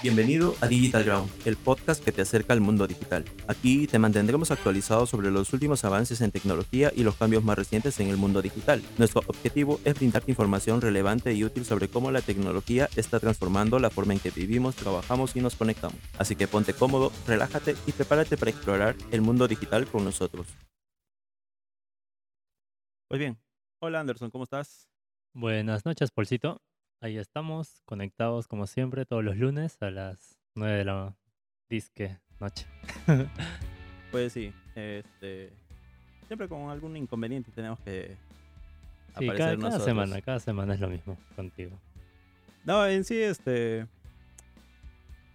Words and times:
Bienvenido 0.00 0.54
a 0.60 0.68
Digital 0.68 1.02
Ground, 1.02 1.28
el 1.44 1.56
podcast 1.56 2.04
que 2.04 2.12
te 2.12 2.22
acerca 2.22 2.52
al 2.52 2.60
mundo 2.60 2.86
digital. 2.86 3.24
Aquí 3.48 3.88
te 3.88 3.98
mantendremos 3.98 4.52
actualizado 4.52 5.06
sobre 5.06 5.32
los 5.32 5.52
últimos 5.52 5.84
avances 5.84 6.20
en 6.20 6.30
tecnología 6.30 6.92
y 6.94 7.02
los 7.02 7.16
cambios 7.16 7.42
más 7.42 7.58
recientes 7.58 7.98
en 7.98 8.06
el 8.06 8.16
mundo 8.16 8.40
digital. 8.40 8.80
Nuestro 8.96 9.22
objetivo 9.26 9.80
es 9.84 9.94
brindarte 9.94 10.30
información 10.30 10.80
relevante 10.80 11.34
y 11.34 11.42
útil 11.42 11.64
sobre 11.64 11.88
cómo 11.88 12.12
la 12.12 12.22
tecnología 12.22 12.88
está 12.94 13.18
transformando 13.18 13.80
la 13.80 13.90
forma 13.90 14.12
en 14.12 14.20
que 14.20 14.30
vivimos, 14.30 14.76
trabajamos 14.76 15.34
y 15.34 15.40
nos 15.40 15.56
conectamos. 15.56 15.98
Así 16.16 16.36
que 16.36 16.46
ponte 16.46 16.74
cómodo, 16.74 17.10
relájate 17.26 17.74
y 17.88 17.90
prepárate 17.90 18.36
para 18.36 18.52
explorar 18.52 18.94
el 19.10 19.20
mundo 19.20 19.48
digital 19.48 19.88
con 19.88 20.04
nosotros. 20.04 20.46
Pues 23.08 23.18
bien, 23.18 23.36
hola 23.80 23.98
Anderson, 23.98 24.30
¿cómo 24.30 24.44
estás? 24.44 24.88
Buenas 25.34 25.84
noches, 25.84 26.12
Polcito. 26.12 26.60
Ahí 27.00 27.16
estamos, 27.16 27.82
conectados 27.84 28.48
como 28.48 28.66
siempre 28.66 29.06
todos 29.06 29.22
los 29.22 29.36
lunes 29.36 29.80
a 29.82 29.90
las 29.90 30.38
9 30.54 30.78
de 30.78 30.84
la 30.84 31.14
disque 31.68 32.18
noche. 32.40 32.66
Pues 34.10 34.32
sí, 34.32 34.54
este, 34.74 35.52
siempre 36.28 36.48
con 36.48 36.70
algún 36.70 36.96
inconveniente 36.96 37.50
tenemos 37.54 37.78
que 37.80 38.16
Sí, 39.18 39.24
aparecer 39.26 39.36
cada, 39.36 39.56
cada 39.56 39.56
nosotros. 39.56 39.84
semana, 39.84 40.22
cada 40.22 40.40
semana 40.40 40.72
es 40.74 40.80
lo 40.80 40.88
mismo 40.88 41.18
contigo. 41.36 41.78
No, 42.64 42.86
en 42.86 43.04
sí, 43.04 43.20
este, 43.20 43.86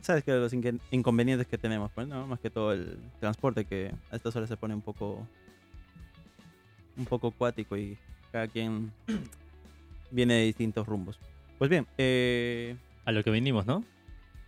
sabes 0.02 0.24
que 0.24 0.32
los 0.32 0.52
inconvenientes 0.90 1.46
que 1.46 1.60
tenemos, 1.60 1.92
pues, 1.92 2.08
no, 2.08 2.26
más 2.26 2.40
que 2.40 2.50
todo 2.50 2.74
el 2.74 2.98
transporte 3.20 3.64
que 3.66 3.94
a 4.10 4.16
estas 4.16 4.36
horas 4.36 4.50
se 4.50 4.58
pone 4.58 4.74
un 4.74 4.82
poco, 4.82 5.28
un 6.98 7.06
poco 7.06 7.28
acuático 7.28 7.78
y 7.78 7.96
cada 8.32 8.48
quien 8.48 8.92
viene 10.10 10.34
de 10.34 10.46
distintos 10.46 10.88
rumbos. 10.88 11.20
Pues 11.58 11.70
bien, 11.70 11.88
eh, 11.98 12.76
A 13.06 13.12
lo 13.12 13.24
que 13.24 13.32
vinimos, 13.32 13.66
¿no? 13.66 13.84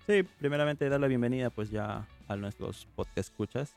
Sí, 0.08 0.24
primeramente 0.24 0.88
dar 0.90 1.00
la 1.00 1.08
bienvenida 1.08 1.50
pues 1.50 1.72
ya 1.72 2.08
a 2.28 2.36
nuestros 2.36 2.88
podcast 2.96 3.30
escuchas. 3.30 3.76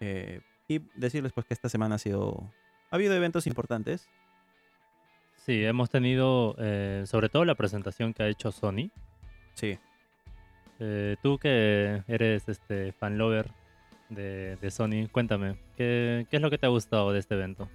Eh, 0.00 0.40
y 0.68 0.80
decirles 0.94 1.32
pues 1.32 1.46
que 1.46 1.54
esta 1.54 1.68
semana 1.68 1.96
ha 1.96 1.98
sido... 1.98 2.50
Ha 2.90 2.96
habido 2.96 3.14
eventos 3.14 3.46
importantes. 3.46 4.08
Sí, 5.36 5.64
hemos 5.64 5.90
tenido 5.90 6.54
eh, 6.58 7.04
sobre 7.06 7.28
todo 7.28 7.44
la 7.44 7.54
presentación 7.54 8.14
que 8.14 8.22
ha 8.22 8.28
hecho 8.28 8.52
Sony. 8.52 8.90
Sí. 9.54 9.78
Eh, 10.78 11.16
tú 11.22 11.38
que 11.38 12.02
eres 12.06 12.48
este 12.48 12.92
fan 12.92 13.18
lover 13.18 13.50
de, 14.08 14.56
de 14.56 14.70
Sony, 14.70 15.08
cuéntame, 15.10 15.56
¿qué, 15.76 16.26
qué 16.30 16.36
es 16.36 16.42
lo 16.42 16.50
que 16.50 16.58
te 16.58 16.66
ha 16.66 16.70
gustado 16.70 17.12
de 17.12 17.18
este 17.18 17.34
evento? 17.34 17.68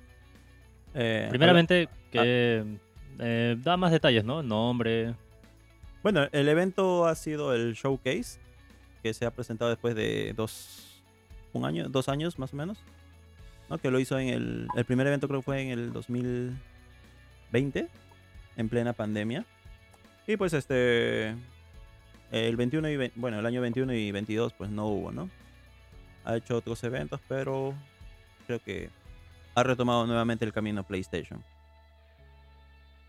Primeramente, 0.93 1.89
que 2.11 2.79
eh, 3.19 3.57
da 3.63 3.77
más 3.77 3.91
detalles, 3.91 4.23
¿no? 4.23 4.43
Nombre. 4.43 5.15
Bueno, 6.03 6.27
el 6.31 6.47
evento 6.47 7.05
ha 7.05 7.15
sido 7.15 7.53
el 7.53 7.73
showcase 7.73 8.39
que 9.03 9.13
se 9.13 9.25
ha 9.25 9.31
presentado 9.31 9.69
después 9.69 9.95
de 9.95 10.33
dos, 10.35 11.01
un 11.53 11.65
año, 11.65 11.89
dos 11.89 12.09
años 12.09 12.39
más 12.39 12.53
o 12.53 12.55
menos, 12.55 12.77
¿no? 13.69 13.77
Que 13.77 13.91
lo 13.91 13.99
hizo 13.99 14.17
en 14.19 14.29
el, 14.29 14.67
el 14.75 14.85
primer 14.85 15.07
evento 15.07 15.27
creo 15.27 15.41
que 15.41 15.45
fue 15.45 15.61
en 15.61 15.69
el 15.69 15.93
2020, 15.93 17.87
en 18.57 18.69
plena 18.69 18.93
pandemia. 18.93 19.45
Y 20.27 20.35
pues 20.37 20.53
este, 20.53 21.35
el 22.31 22.57
21 22.57 22.89
y, 22.89 23.11
bueno, 23.15 23.39
el 23.39 23.45
año 23.45 23.61
21 23.61 23.93
y 23.93 24.11
22 24.11 24.53
pues 24.53 24.69
no 24.69 24.87
hubo, 24.87 25.11
¿no? 25.11 25.29
Ha 26.25 26.35
hecho 26.35 26.57
otros 26.57 26.83
eventos, 26.83 27.21
pero 27.27 27.73
creo 28.45 28.59
que 28.59 28.89
ha 29.55 29.63
retomado 29.63 30.05
nuevamente 30.05 30.43
el 30.45 30.51
camino 30.51 30.83
PlayStation. 30.83 31.41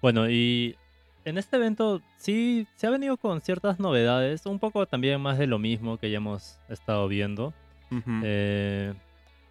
Bueno, 0.00 0.30
y 0.30 0.76
en 1.24 1.38
este 1.38 1.56
evento 1.56 2.00
sí 2.16 2.66
se 2.76 2.86
ha 2.86 2.90
venido 2.90 3.16
con 3.16 3.40
ciertas 3.40 3.78
novedades, 3.80 4.46
un 4.46 4.58
poco 4.58 4.86
también 4.86 5.20
más 5.20 5.38
de 5.38 5.46
lo 5.46 5.58
mismo 5.58 5.98
que 5.98 6.10
ya 6.10 6.18
hemos 6.18 6.58
estado 6.68 7.08
viendo. 7.08 7.52
Eh, 8.24 8.94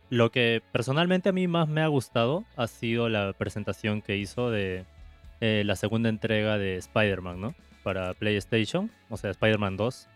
lo 0.10 0.32
que 0.32 0.62
personalmente 0.72 1.30
a 1.30 1.32
mí 1.34 1.48
más 1.48 1.68
me 1.68 1.82
ha 1.82 1.88
gustado 1.88 2.46
ha 2.56 2.68
sido 2.68 3.10
la 3.10 3.34
presentación 3.34 4.02
que 4.02 4.18
hizo 4.18 4.50
de 4.52 4.86
eh, 5.42 5.64
la 5.66 5.76
segunda 5.76 6.10
entrega 6.10 6.58
de 6.58 6.78
Spider-Man, 6.78 7.42
¿no? 7.42 7.56
Para 7.84 8.14
PlayStation, 8.14 8.90
o 9.10 9.18
sea, 9.18 9.32
Spider-Man 9.32 9.76
2. 9.78 10.08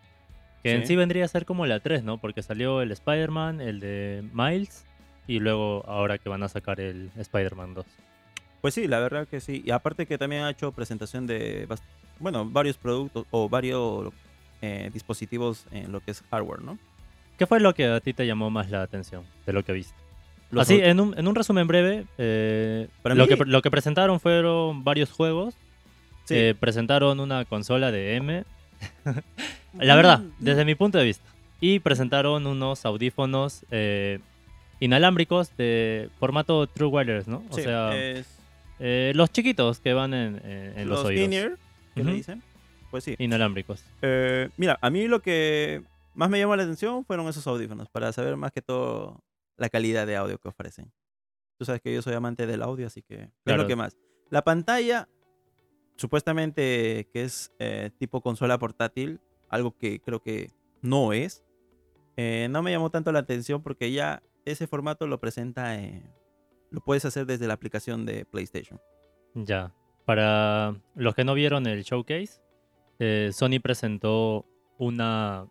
Que 0.63 0.73
en 0.75 0.81
Sí. 0.81 0.87
sí 0.89 0.95
vendría 0.95 1.25
a 1.25 1.27
ser 1.27 1.45
como 1.45 1.65
la 1.65 1.79
3, 1.79 2.03
¿no? 2.03 2.19
Porque 2.19 2.41
salió 2.43 2.81
el 2.81 2.91
Spider-Man, 2.91 3.61
el 3.61 3.79
de 3.79 4.23
Miles, 4.33 4.85
y 5.27 5.39
luego 5.39 5.83
ahora 5.87 6.17
que 6.17 6.29
van 6.29 6.43
a 6.43 6.47
sacar 6.47 6.79
el 6.79 7.09
Spider-Man 7.17 7.73
2. 7.73 7.85
Pues 8.61 8.73
sí, 8.75 8.87
la 8.87 8.99
verdad 8.99 9.27
que 9.27 9.39
sí. 9.39 9.61
Y 9.65 9.71
aparte 9.71 10.05
que 10.05 10.17
también 10.17 10.43
ha 10.43 10.49
hecho 10.51 10.71
presentación 10.71 11.25
de, 11.27 11.67
bast- 11.67 11.83
bueno, 12.19 12.45
varios 12.45 12.77
productos 12.77 13.25
o 13.31 13.49
varios 13.49 14.13
eh, 14.61 14.89
dispositivos 14.93 15.65
en 15.71 15.91
lo 15.91 15.99
que 15.99 16.11
es 16.11 16.23
hardware, 16.29 16.61
¿no? 16.61 16.77
¿Qué 17.37 17.47
fue 17.47 17.59
lo 17.59 17.73
que 17.73 17.87
a 17.87 17.99
ti 17.99 18.13
te 18.13 18.27
llamó 18.27 18.51
más 18.51 18.69
la 18.69 18.83
atención 18.83 19.23
de 19.47 19.53
lo 19.53 19.63
que 19.65 19.73
viste? 19.73 19.95
Los 20.51 20.63
Así, 20.63 20.79
en 20.79 20.99
un, 20.99 21.17
en 21.17 21.27
un 21.27 21.33
resumen 21.33 21.65
breve, 21.65 22.05
eh, 22.19 22.87
Para 23.01 23.15
lo, 23.15 23.23
mí- 23.23 23.29
que, 23.29 23.37
pre- 23.37 23.47
lo 23.49 23.61
que 23.63 23.71
presentaron 23.71 24.19
fueron 24.19 24.83
varios 24.83 25.09
juegos. 25.11 25.55
sí. 26.25 26.35
eh, 26.37 26.55
presentaron 26.59 27.19
una 27.19 27.45
consola 27.45 27.91
de 27.91 28.15
M. 28.17 28.43
La 29.79 29.95
verdad, 29.95 30.19
Mm, 30.19 30.31
desde 30.39 30.65
mi 30.65 30.75
punto 30.75 30.97
de 30.97 31.05
vista. 31.05 31.25
Y 31.61 31.79
presentaron 31.79 32.45
unos 32.45 32.85
audífonos 32.85 33.65
eh, 33.71 34.19
inalámbricos 34.79 35.55
de 35.57 36.09
formato 36.19 36.67
True 36.67 36.89
Wireless, 36.89 37.27
¿no? 37.27 37.43
O 37.49 37.55
sí, 37.55 37.61
sea, 37.63 37.95
es 37.95 38.27
eh, 38.81 39.11
los 39.15 39.31
chiquitos 39.31 39.79
que 39.79 39.93
van 39.93 40.13
en, 40.13 40.35
en- 40.45 40.79
en 40.79 40.89
los, 40.89 40.99
los 40.99 41.05
oídos. 41.07 41.25
in-ear, 41.25 41.57
le 41.95 42.13
dicen. 42.13 42.41
Pues 42.89 43.03
sí. 43.05 43.15
Inalámbricos. 43.19 43.85
Eh, 44.01 44.49
mira, 44.57 44.77
a 44.81 44.89
mí 44.89 45.07
lo 45.07 45.21
que 45.21 45.81
más 46.13 46.29
me 46.29 46.39
llamó 46.39 46.55
la 46.57 46.63
atención 46.63 47.05
fueron 47.05 47.27
esos 47.29 47.47
audífonos, 47.47 47.87
para 47.89 48.11
saber 48.11 48.35
más 48.35 48.51
que 48.51 48.61
todo 48.61 49.23
la 49.55 49.69
calidad 49.69 50.05
de 50.05 50.17
audio 50.17 50.37
que 50.39 50.49
ofrecen. 50.49 50.91
Tú 51.57 51.63
sabes 51.65 51.79
que 51.81 51.93
yo 51.93 52.01
soy 52.01 52.13
amante 52.15 52.47
del 52.47 52.61
audio, 52.63 52.87
así 52.87 53.01
que 53.01 53.15
es 53.23 53.29
Claro. 53.45 53.61
lo 53.63 53.67
que 53.67 53.75
más. 53.77 53.95
La 54.29 54.43
pantalla, 54.43 55.07
supuestamente 55.95 57.07
que 57.13 57.23
es 57.23 57.51
eh, 57.59 57.91
tipo 57.99 58.21
consola 58.21 58.57
portátil, 58.57 59.19
algo 59.49 59.77
que 59.77 59.99
creo 60.01 60.21
que 60.21 60.51
no 60.81 61.13
es. 61.13 61.43
eh, 62.17 62.47
no 62.49 62.61
me 62.61 62.71
llamó 62.71 62.89
tanto 62.89 63.11
la 63.11 63.19
atención 63.19 63.61
porque 63.63 63.91
ya 63.91 64.21
ese 64.45 64.67
formato 64.67 65.07
lo 65.07 65.19
presenta, 65.19 65.79
eh, 65.79 66.03
lo 66.71 66.81
puedes 66.81 67.05
hacer 67.05 67.25
desde 67.25 67.47
la 67.47 67.53
aplicación 67.53 68.05
de 68.05 68.25
PlayStation. 68.25 68.79
Ya. 69.35 69.73
Para 70.05 70.75
los 70.95 71.13
que 71.15 71.23
no 71.23 71.33
vieron 71.35 71.67
el 71.67 71.83
showcase, 71.83 72.41
eh, 72.99 73.29
Sony 73.33 73.59
presentó 73.61 74.45
una 74.79 75.45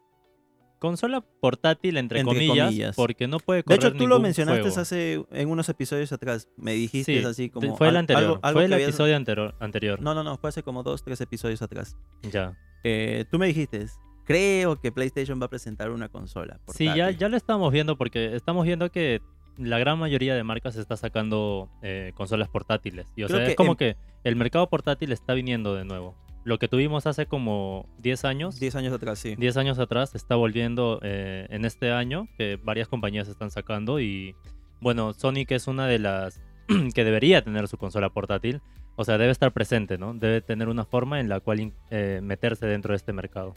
consola 0.78 1.20
portátil, 1.20 1.98
entre, 1.98 2.20
Entre 2.20 2.34
comillas, 2.34 2.66
comillas. 2.68 2.96
porque 2.96 3.28
no 3.28 3.38
puede 3.38 3.58
De 3.58 3.64
correr 3.64 3.78
hecho, 3.80 3.92
tú 3.96 4.06
lo 4.06 4.18
mencionaste 4.18 4.62
juego. 4.62 4.80
hace 4.80 5.22
en 5.30 5.48
unos 5.50 5.68
episodios 5.68 6.10
atrás. 6.12 6.48
Me 6.56 6.72
dijiste 6.72 7.20
Sí, 7.20 7.24
así 7.24 7.42
de- 7.44 7.50
como. 7.50 7.76
fue 7.76 7.88
el 7.88 7.96
anterior. 7.96 8.24
algo- 8.24 8.40
algo 8.42 8.58
fue 8.60 8.64
el 8.64 8.72
episodio 8.72 9.14
anterior. 9.14 10.00
No, 10.00 10.14
no, 10.14 10.24
no, 10.24 10.38
fue 10.38 10.48
hace 10.48 10.62
como 10.62 10.82
dos, 10.82 11.02
tres 11.04 11.20
episodios 11.20 11.60
atrás. 11.60 11.96
Ya. 12.22 12.56
Eh, 12.82 13.26
tú 13.30 13.38
me 13.38 13.46
dijiste, 13.46 13.86
creo 14.24 14.80
que 14.80 14.90
PlayStation 14.90 15.38
va 15.40 15.46
a 15.46 15.50
presentar 15.50 15.90
una 15.90 16.08
consola. 16.08 16.60
Sí, 16.68 16.86
ya, 16.86 16.92
portátil". 16.94 17.18
ya 17.18 17.28
lo 17.28 17.36
estamos 17.36 17.72
viendo 17.72 17.98
porque 17.98 18.34
estamos 18.34 18.64
viendo 18.64 18.90
que 18.90 19.20
la 19.56 19.78
gran 19.78 19.98
mayoría 19.98 20.34
de 20.34 20.42
marcas 20.44 20.76
está 20.76 20.96
sacando 20.96 21.68
eh, 21.82 22.12
consolas 22.14 22.48
portátiles. 22.48 23.06
Y 23.16 23.24
o 23.24 23.26
Creo 23.26 23.38
sea, 23.38 23.46
que 23.46 23.50
es 23.52 23.56
como 23.56 23.72
en- 23.72 23.76
que 23.76 23.96
el 24.24 24.36
mercado 24.36 24.68
portátil 24.68 25.12
está 25.12 25.34
viniendo 25.34 25.74
de 25.74 25.84
nuevo. 25.84 26.14
Lo 26.44 26.58
que 26.58 26.68
tuvimos 26.68 27.06
hace 27.06 27.26
como 27.26 27.86
10 27.98 28.24
años, 28.24 28.58
10 28.58 28.74
años 28.76 28.92
atrás, 28.94 29.18
sí. 29.18 29.36
10 29.36 29.56
años 29.58 29.78
atrás, 29.78 30.14
está 30.14 30.36
volviendo 30.36 30.98
eh, 31.02 31.46
en 31.50 31.64
este 31.66 31.92
año, 31.92 32.28
que 32.38 32.58
varias 32.62 32.88
compañías 32.88 33.28
están 33.28 33.50
sacando. 33.50 34.00
Y 34.00 34.34
bueno, 34.80 35.12
Sony, 35.12 35.44
que 35.46 35.54
es 35.56 35.66
una 35.66 35.86
de 35.86 35.98
las 35.98 36.40
que 36.94 37.04
debería 37.04 37.42
tener 37.44 37.68
su 37.68 37.76
consola 37.76 38.08
portátil, 38.08 38.62
o 38.96 39.04
sea, 39.04 39.18
debe 39.18 39.32
estar 39.32 39.52
presente, 39.52 39.98
¿no? 39.98 40.14
Debe 40.14 40.40
tener 40.40 40.68
una 40.68 40.84
forma 40.86 41.20
en 41.20 41.28
la 41.28 41.40
cual 41.40 41.72
eh, 41.90 42.20
meterse 42.22 42.66
dentro 42.66 42.92
de 42.92 42.96
este 42.96 43.12
mercado. 43.12 43.54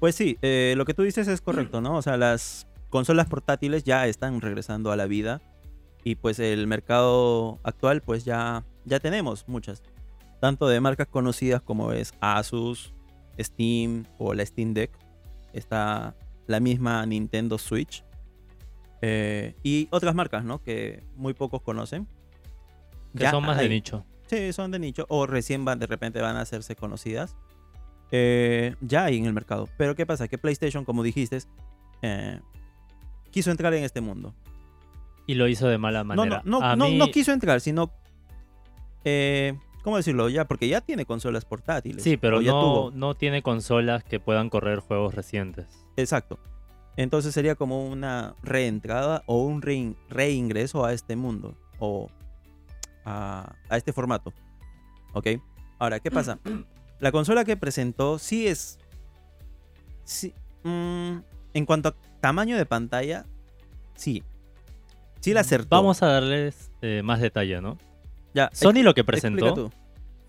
Pues 0.00 0.14
sí, 0.14 0.36
lo 0.42 0.84
que 0.84 0.92
tú 0.92 1.02
dices 1.02 1.28
es 1.28 1.40
correcto, 1.40 1.80
¿no? 1.80 1.96
O 1.96 2.02
sea, 2.02 2.16
las 2.18 2.66
consolas 2.94 3.26
portátiles 3.26 3.82
ya 3.82 4.06
están 4.06 4.40
regresando 4.40 4.92
a 4.92 4.96
la 4.96 5.06
vida. 5.06 5.42
Y 6.04 6.14
pues 6.14 6.38
el 6.38 6.68
mercado 6.68 7.58
actual, 7.64 8.02
pues 8.02 8.24
ya, 8.24 8.64
ya 8.84 9.00
tenemos 9.00 9.48
muchas. 9.48 9.82
Tanto 10.40 10.68
de 10.68 10.78
marcas 10.78 11.08
conocidas 11.08 11.60
como 11.60 11.90
es 11.90 12.14
Asus, 12.20 12.94
Steam 13.36 14.04
o 14.16 14.32
la 14.32 14.46
Steam 14.46 14.74
Deck. 14.74 14.92
Está 15.52 16.14
la 16.46 16.60
misma 16.60 17.04
Nintendo 17.04 17.58
Switch. 17.58 18.04
eh, 19.02 19.56
y 19.64 19.88
otras 19.90 20.14
marcas, 20.14 20.44
¿no? 20.44 20.62
Que 20.62 21.02
muy 21.16 21.34
pocos 21.34 21.62
conocen. 21.62 22.06
Que 23.16 23.24
Ya 23.24 23.32
son 23.32 23.44
más 23.44 23.58
de 23.58 23.68
nicho. 23.68 24.04
Sí, 24.28 24.52
son 24.52 24.70
de 24.70 24.78
nicho. 24.78 25.04
O 25.08 25.26
recién 25.26 25.64
van, 25.64 25.80
de 25.80 25.88
repente 25.88 26.20
van 26.20 26.36
a 26.36 26.42
hacerse 26.42 26.76
conocidas. 26.76 27.34
Eh, 28.12 28.76
ya 28.80 29.04
hay 29.06 29.18
en 29.18 29.24
el 29.26 29.32
mercado. 29.32 29.68
Pero 29.78 29.96
¿qué 29.96 30.06
pasa? 30.06 30.28
Que 30.28 30.38
PlayStation, 30.38 30.84
como 30.84 31.02
dijiste, 31.02 31.38
eh, 32.02 32.40
quiso 33.34 33.50
entrar 33.50 33.74
en 33.74 33.82
este 33.82 34.00
mundo. 34.00 34.32
Y 35.26 35.34
lo 35.34 35.48
hizo 35.48 35.66
de 35.66 35.76
mala 35.76 36.04
manera. 36.04 36.40
no, 36.44 36.60
no, 36.60 36.76
no, 36.76 36.84
mí- 36.88 36.96
no 36.98 37.08
quiso 37.08 37.32
entrar, 37.32 37.60
sino 37.60 37.90
eh, 39.04 39.58
¿Cómo 39.82 39.96
decirlo? 39.98 40.28
Ya, 40.30 40.46
porque 40.46 40.66
ya 40.68 40.80
tiene 40.80 41.04
consolas 41.04 41.44
portátiles. 41.44 42.02
Sí, 42.02 42.16
pero 42.16 42.40
ya 42.40 42.52
no, 42.52 42.60
tuvo. 42.62 42.90
no 42.92 43.14
tiene 43.14 43.42
consolas 43.42 44.02
que 44.04 44.18
puedan 44.20 44.48
correr 44.48 44.78
juegos 44.78 45.14
recientes. 45.14 45.66
Exacto. 45.96 46.38
Entonces 46.96 47.34
sería 47.34 47.54
como 47.56 47.86
una 47.86 48.34
reentrada 48.42 49.22
o 49.26 49.42
un 49.42 49.60
rein- 49.60 49.96
reingreso 50.08 50.84
a 50.86 50.92
este 50.94 51.16
mundo 51.16 51.54
o 51.80 52.08
a, 53.04 53.56
a 53.68 53.76
este 53.76 53.92
formato. 53.92 54.32
¿Ok? 55.12 55.26
Ahora, 55.78 55.98
¿qué 56.00 56.10
pasa? 56.10 56.38
La 57.00 57.10
consola 57.12 57.44
que 57.44 57.56
presentó 57.58 58.18
sí 58.18 58.46
es... 58.46 58.78
sí, 60.04 60.32
mm, 60.62 61.16
en 61.54 61.64
cuanto 61.66 61.88
a 61.90 61.94
tamaño 62.20 62.56
de 62.56 62.66
pantalla, 62.66 63.24
sí. 63.94 64.22
Sí 65.20 65.32
la 65.32 65.40
acertó. 65.40 65.68
Vamos 65.76 66.02
a 66.02 66.06
darles 66.08 66.70
eh, 66.82 67.00
más 67.02 67.20
detalle, 67.20 67.60
¿no? 67.60 67.78
ya, 68.34 68.50
Sony 68.52 68.82
lo 68.82 68.94
que 68.94 69.04
presentó 69.04 69.70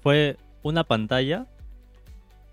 fue 0.01 0.38
una 0.62 0.83
pantalla 0.83 1.48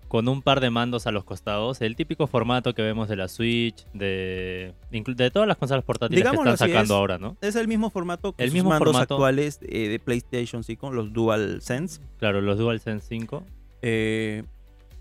con 0.07 0.27
un 0.27 0.41
par 0.43 0.59
de 0.59 0.69
mandos 0.69 1.07
a 1.07 1.11
los 1.11 1.23
costados, 1.23 1.81
el 1.81 1.95
típico 1.95 2.27
formato 2.27 2.73
que 2.75 2.81
vemos 2.83 3.07
de 3.09 3.15
la 3.15 3.27
Switch, 3.27 3.85
de, 3.93 4.73
de 4.91 5.31
todas 5.31 5.47
las 5.47 5.57
consolas 5.57 5.83
portátiles 5.83 6.19
Digámoslo 6.19 6.51
que 6.51 6.53
están 6.53 6.69
sacando 6.69 6.93
es- 6.93 6.97
ahora, 6.97 7.17
¿no? 7.17 7.35
Es 7.41 7.55
el 7.55 7.67
mismo 7.67 7.89
formato 7.89 8.33
que 8.33 8.43
El 8.43 8.49
sus 8.49 8.53
mismo 8.55 8.69
mandos 8.69 8.89
formato. 8.91 9.15
actuales 9.15 9.59
eh, 9.63 9.87
de 9.87 9.99
PlayStation 9.99 10.63
5, 10.63 10.91
los 10.91 11.13
DualSense. 11.13 11.99
Claro, 12.19 12.41
los 12.41 12.59
DualSense 12.59 13.07
5. 13.07 13.43
Eh, 13.81 14.43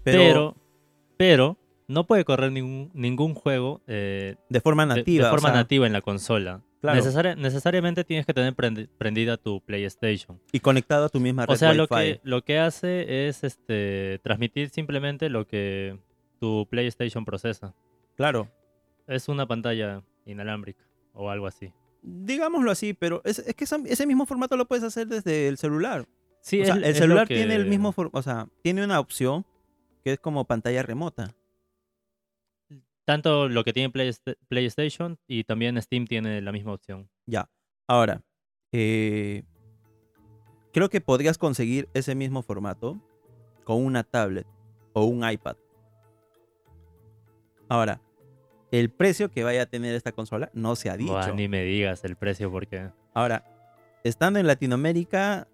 Pero, 0.03 0.19
pero, 0.19 0.57
pero, 1.19 1.57
no 1.89 2.07
puede 2.07 2.25
correr 2.25 2.53
ningún, 2.53 2.91
ningún 2.95 3.35
juego 3.35 3.81
eh, 3.87 4.37
de 4.49 4.61
forma 4.61 4.87
nativa. 4.87 5.25
de, 5.27 5.31
forma 5.31 5.49
sea, 5.51 5.57
nativa 5.59 5.87
en 5.87 5.93
la 5.93 6.01
consola. 6.01 6.63
Claro. 6.81 7.01
Necesari- 7.01 7.37
necesariamente 7.37 8.03
tienes 8.05 8.27
que 8.27 8.35
tener 8.35 8.55
prendi- 8.57 8.89
prendida 8.99 9.37
tu 9.37 9.61
PlayStation. 9.61 10.41
y 10.51 10.59
conectado 10.61 11.05
a 11.07 11.09
tu 11.09 11.21
misma 11.21 11.47
red 11.47 11.55
O 11.55 11.57
sea, 11.57 11.75
lo 11.75 11.87
que, 11.87 12.21
lo 12.25 12.43
que 12.43 12.59
hace 12.59 13.29
es 13.29 13.45
este, 13.45 14.19
transmitir 14.25 14.71
simplemente 14.71 15.29
lo 15.31 15.47
que 15.47 15.97
tu 16.41 16.67
PlayStation 16.69 17.25
procesa. 17.25 17.75
Claro, 18.17 18.49
Es 19.07 19.29
una 19.29 19.47
pantalla 19.47 20.03
inalámbrica 20.27 20.83
o 21.15 21.31
algo 21.31 21.47
así. 21.47 21.73
digámoslo 22.03 22.71
así, 22.73 22.95
pero 22.95 23.21
es, 23.25 23.39
es 23.41 23.55
que 23.55 23.63
esa- 23.65 23.79
ese 23.87 24.07
mismo 24.07 24.27
formato 24.27 24.57
lo 24.57 24.67
puedes 24.67 24.83
hacer 24.85 25.07
desde 25.07 25.47
el 25.49 25.59
celular. 25.59 26.07
Sí, 26.41 26.63
o 26.63 26.65
sea, 26.65 26.75
el 26.75 26.95
celular 26.97 27.29
que- 27.29 27.37
tiene 27.37 27.55
el 27.55 27.67
mismo, 27.67 27.95
o 27.97 28.23
sea, 28.23 28.49
tiene 28.63 28.83
una 28.85 28.99
opción 28.99 29.45
que 30.03 30.15
es 30.15 30.19
como 30.19 30.45
pantalla 30.47 30.83
remota. 30.83 31.33
Tanto 33.05 33.49
lo 33.49 33.65
que 33.65 33.73
tiene 33.73 33.91
Playsta- 33.91 34.37
PlayStation 34.49 35.19
y 35.27 35.45
también 35.45 35.81
Steam 35.83 36.07
tiene 36.07 36.41
la 36.41 36.53
misma 36.53 36.73
opción. 36.73 37.09
Ya. 37.27 37.51
Ahora, 37.89 38.23
eh, 38.73 39.43
creo 40.73 40.89
que 40.89 41.01
podrías 41.01 41.37
conseguir 41.37 41.89
ese 41.95 42.15
mismo 42.15 42.43
formato 42.43 43.01
con 43.65 43.85
una 43.85 44.05
tablet 44.05 44.47
o 44.93 45.05
un 45.05 45.29
iPad. 45.29 45.57
Ahora, 47.69 48.01
el 48.71 48.91
precio 48.91 49.31
que 49.31 49.45
vaya 49.45 49.63
a 49.63 49.67
tener 49.67 49.95
esta 49.95 50.13
consola 50.13 50.51
no 50.55 50.77
se 50.77 50.91
ha 50.91 50.97
dicho. 50.97 51.13
Buah, 51.13 51.33
ni 51.33 51.49
me 51.49 51.63
digas 51.65 52.05
el 52.05 52.17
precio 52.17 52.51
porque... 52.51 52.91
Ahora, 53.15 53.45
estando 54.05 54.39
en 54.39 54.47
Latinoamérica, 54.47 55.49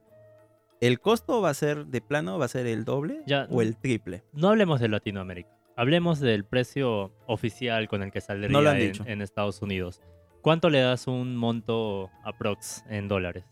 ¿el 0.81 1.01
costo 1.01 1.41
va 1.41 1.51
a 1.51 1.55
ser 1.55 1.87
de 1.87 2.01
plano, 2.01 2.39
va 2.39 2.45
a 2.45 2.49
ser 2.49 2.67
el 2.67 2.85
doble 2.85 3.23
Ya, 3.27 3.47
o 3.51 3.63
el 3.63 3.77
triple? 3.77 4.23
No 4.33 4.49
hablemos 4.49 4.81
de 4.81 4.89
Latinoamérica. 4.89 5.58
Hablemos 5.79 6.19
del 6.19 6.45
precio 6.45 7.13
oficial 7.29 7.87
con 7.87 8.03
el 8.03 8.11
que 8.11 8.21
saldría 8.21 8.49
No 8.49 8.63
lo 8.63 8.71
han 8.71 8.79
en, 8.79 8.83
dicho. 8.83 9.05
en 9.07 9.23
Estados 9.23 9.63
Unidos. 9.63 10.03
¿Cuánto 10.43 10.71
le 10.71 10.81
das 10.81 11.07
un 11.07 11.37
monto 11.37 12.11
aprox 12.25 12.85
en 12.89 13.07
dólares? 13.07 13.45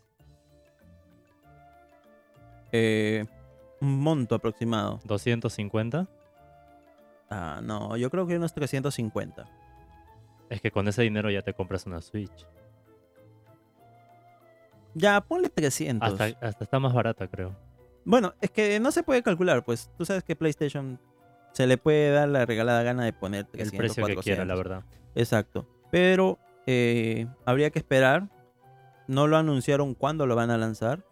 Eh, 2.73 3.25
un 3.81 4.00
monto 4.00 4.34
aproximado. 4.34 4.99
¿250? 5.05 6.08
Ah, 7.31 7.61
no, 7.62 7.96
yo 7.96 8.11
creo 8.11 8.26
que 8.26 8.37
unos 8.37 8.52
350. 8.55 9.49
Es 10.50 10.61
que 10.61 10.72
con 10.72 10.88
ese 10.88 11.02
dinero 11.02 11.31
ya 11.31 11.43
te 11.43 11.55
compras 11.55 11.87
una 11.87 12.00
Switch. 12.00 12.44
Ya, 14.94 15.20
ponle 15.20 15.49
300. 15.49 16.11
Hasta, 16.11 16.44
hasta 16.44 16.64
está 16.64 16.81
más 16.81 16.93
barata, 16.93 17.29
creo. 17.29 17.55
Bueno, 18.05 18.34
es 18.40 18.50
que 18.50 18.81
no 18.81 18.90
se 18.90 19.05
puede 19.05 19.22
calcular, 19.22 19.64
pues 19.64 19.93
tú 19.96 20.05
sabes 20.05 20.25
que 20.25 20.34
PlayStation 20.34 20.99
se 21.56 21.67
le 21.67 21.79
puede 21.79 22.11
dar 22.11 22.29
la 22.29 22.44
regalada 22.44 22.82
gana 22.82 23.05
de 23.06 23.12
poner 23.14 23.44
300, 23.47 23.73
El 23.73 23.79
precio 23.79 23.94
que 24.06 24.14
400. 24.14 24.25
quiera, 24.25 24.44
la 24.44 24.55
verdad. 24.55 24.85
Exacto. 25.14 25.67
Pero 25.91 26.38
eh, 26.67 27.26
habría 27.47 27.70
que 27.70 27.79
esperar. 27.79 28.29
No 29.08 29.26
lo 29.26 29.37
anunciaron 29.38 29.94
cuándo 29.94 30.26
lo 30.26 30.37
van 30.37 30.50
a 30.50 30.58
lanzar, 30.58 31.05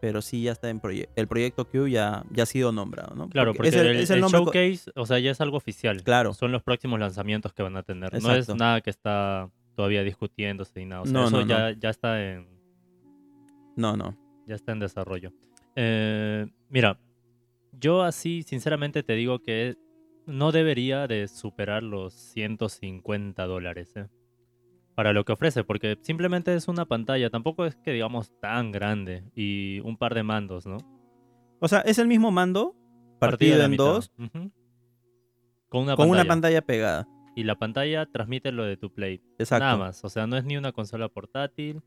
pero 0.00 0.20
sí 0.20 0.42
ya 0.42 0.52
está 0.52 0.68
en 0.68 0.80
proyecto. 0.80 1.12
El 1.16 1.26
proyecto 1.28 1.64
Q 1.68 1.86
ya, 1.88 2.24
ya 2.32 2.42
ha 2.42 2.46
sido 2.46 2.70
nombrado, 2.72 3.14
¿no? 3.14 3.28
Claro, 3.30 3.54
porque 3.54 3.68
es 3.70 3.76
el, 3.76 3.86
el, 3.86 3.96
es 3.96 4.10
el 4.10 4.16
el 4.16 4.20
nombre 4.22 4.40
co- 4.40 4.44
showcase, 4.52 4.90
o 4.94 5.06
sea, 5.06 5.18
ya 5.20 5.30
es 5.30 5.40
algo 5.40 5.56
oficial. 5.56 6.02
Claro. 6.02 6.34
Son 6.34 6.52
los 6.52 6.62
próximos 6.62 6.98
lanzamientos 7.00 7.54
que 7.54 7.62
van 7.62 7.76
a 7.76 7.82
tener. 7.82 8.12
No 8.22 8.34
es 8.34 8.48
nada 8.54 8.80
que 8.82 8.90
está 8.90 9.48
todavía 9.76 10.02
discutiéndose 10.02 10.80
y 10.82 10.84
nada. 10.86 11.02
O 11.02 11.04
sea, 11.06 11.12
No, 11.14 11.28
eso 11.28 11.36
no, 11.38 11.42
no. 11.44 11.48
ya, 11.48 11.70
ya 11.78 11.88
está 11.90 12.20
en, 12.22 12.48
No, 13.76 13.96
no. 13.96 14.16
ya 14.46 14.56
está 14.56 14.72
en 14.72 14.80
desarrollo. 14.80 15.32
Eh, 15.76 16.44
mira, 16.70 16.98
yo 17.78 18.02
así 18.02 18.42
sinceramente 18.42 19.02
te 19.02 19.14
digo 19.14 19.40
que 19.40 19.76
no 20.26 20.52
debería 20.52 21.06
de 21.06 21.28
superar 21.28 21.82
los 21.82 22.12
150 22.12 23.46
dólares 23.46 23.96
¿eh? 23.96 24.08
para 24.94 25.12
lo 25.12 25.24
que 25.24 25.32
ofrece, 25.32 25.64
porque 25.64 25.96
simplemente 26.02 26.54
es 26.54 26.68
una 26.68 26.84
pantalla, 26.84 27.30
tampoco 27.30 27.64
es 27.64 27.76
que 27.76 27.92
digamos 27.92 28.32
tan 28.40 28.72
grande 28.72 29.24
y 29.34 29.80
un 29.84 29.96
par 29.96 30.14
de 30.14 30.22
mandos, 30.22 30.66
¿no? 30.66 30.78
O 31.60 31.68
sea, 31.68 31.80
es 31.80 31.98
el 31.98 32.08
mismo 32.08 32.30
mando 32.30 32.74
partido 33.18 33.62
en 33.64 33.76
dos. 33.76 34.12
Con 35.68 35.82
una 35.82 35.96
con 35.96 36.04
pantalla. 36.04 36.22
una 36.22 36.24
pantalla 36.24 36.62
pegada. 36.62 37.08
Y 37.36 37.44
la 37.44 37.56
pantalla 37.56 38.06
transmite 38.06 38.52
lo 38.52 38.64
de 38.64 38.76
tu 38.76 38.92
Play. 38.92 39.20
Exacto. 39.38 39.64
Nada 39.64 39.76
más. 39.76 40.04
O 40.04 40.08
sea, 40.08 40.26
no 40.26 40.36
es 40.36 40.44
ni 40.44 40.56
una 40.56 40.72
consola 40.72 41.08
portátil. 41.08 41.82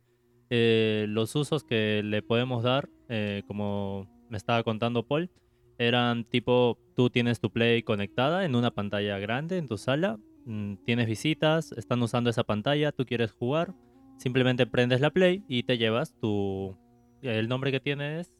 Eh, 0.49 1.05
los 1.09 1.35
usos 1.35 1.63
que 1.63 2.01
le 2.03 2.21
podemos 2.21 2.63
dar, 2.63 2.89
eh, 3.09 3.43
como 3.47 4.07
me 4.29 4.37
estaba 4.37 4.63
contando 4.63 5.07
Paul, 5.07 5.31
eran 5.81 6.23
tipo, 6.25 6.77
tú 6.95 7.09
tienes 7.09 7.39
tu 7.39 7.49
Play 7.51 7.81
conectada 7.83 8.45
en 8.45 8.55
una 8.55 8.71
pantalla 8.71 9.17
grande 9.19 9.57
en 9.57 9.67
tu 9.67 9.77
sala, 9.77 10.19
mm, 10.45 10.75
tienes 10.85 11.07
visitas, 11.07 11.71
están 11.73 12.01
usando 12.01 12.29
esa 12.29 12.43
pantalla, 12.43 12.91
tú 12.91 13.05
quieres 13.05 13.31
jugar, 13.31 13.73
simplemente 14.17 14.65
prendes 14.67 15.01
la 15.01 15.09
Play 15.09 15.43
y 15.47 15.63
te 15.63 15.77
llevas 15.77 16.13
tu... 16.19 16.77
El 17.21 17.47
nombre 17.49 17.71
que 17.71 17.79
tiene 17.79 18.19
es 18.19 18.37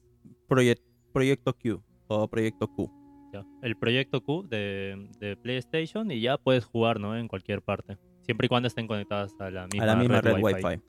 Proyec- 0.48 0.82
proyecto 1.14 1.54
Q 1.54 1.82
o 2.08 2.28
proyecto 2.28 2.68
Q. 2.68 2.90
ya, 3.34 3.44
el 3.62 3.76
proyecto 3.78 4.22
Q 4.22 4.44
de, 4.50 5.10
de 5.20 5.36
PlayStation 5.38 6.10
y 6.12 6.20
ya 6.22 6.38
puedes 6.38 6.65
jugar 6.65 7.00
¿no? 7.00 7.15
en 7.18 7.27
cualquier 7.27 7.62
parte. 7.62 7.98
Siempre 8.24 8.46
y 8.46 8.50
cuando 8.50 8.68
estén 8.68 8.88
conectadas 8.88 9.34
a 9.39 9.50
la 9.50 9.65
misma, 9.68 9.84
a 9.84 9.86
la 9.88 9.96
misma 9.96 10.22
red, 10.22 10.42
Wi-Fi. 10.42 10.63
Wi-Fi. 10.65 10.82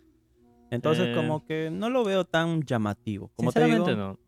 Entonces, 0.71 1.09
Eh, 1.09 1.15
como 1.15 1.45
que 1.45 1.71
no 1.71 1.91
lo 1.91 2.03
veo 2.05 2.25
tan 2.25 2.63
llamativo. 2.63 3.31
Como 3.37 3.53
te 3.53 3.65
digo, 3.65 3.85
Sinceramente 3.85 4.21
no. 4.21 4.22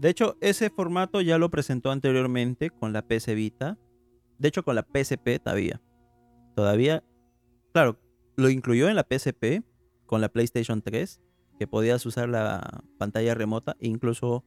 De 0.00 0.08
hecho, 0.08 0.38
ese 0.40 0.70
formato 0.70 1.20
ya 1.20 1.36
lo 1.36 1.50
presentó 1.50 1.90
anteriormente 1.90 2.70
con 2.70 2.94
la 2.94 3.06
PS 3.06 3.34
Vita. 3.34 3.76
De 4.38 4.48
hecho, 4.48 4.62
con 4.62 4.74
la 4.74 4.82
PSP 4.82 5.38
todavía. 5.44 5.82
Todavía, 6.56 7.04
claro, 7.74 8.00
lo 8.34 8.48
incluyó 8.48 8.88
en 8.88 8.96
la 8.96 9.06
PSP 9.06 9.62
con 10.06 10.22
la 10.22 10.30
PlayStation 10.30 10.80
3, 10.80 11.20
que 11.58 11.66
podías 11.66 12.06
usar 12.06 12.30
la 12.30 12.82
pantalla 12.96 13.34
remota, 13.34 13.76
e 13.78 13.88
incluso 13.88 14.42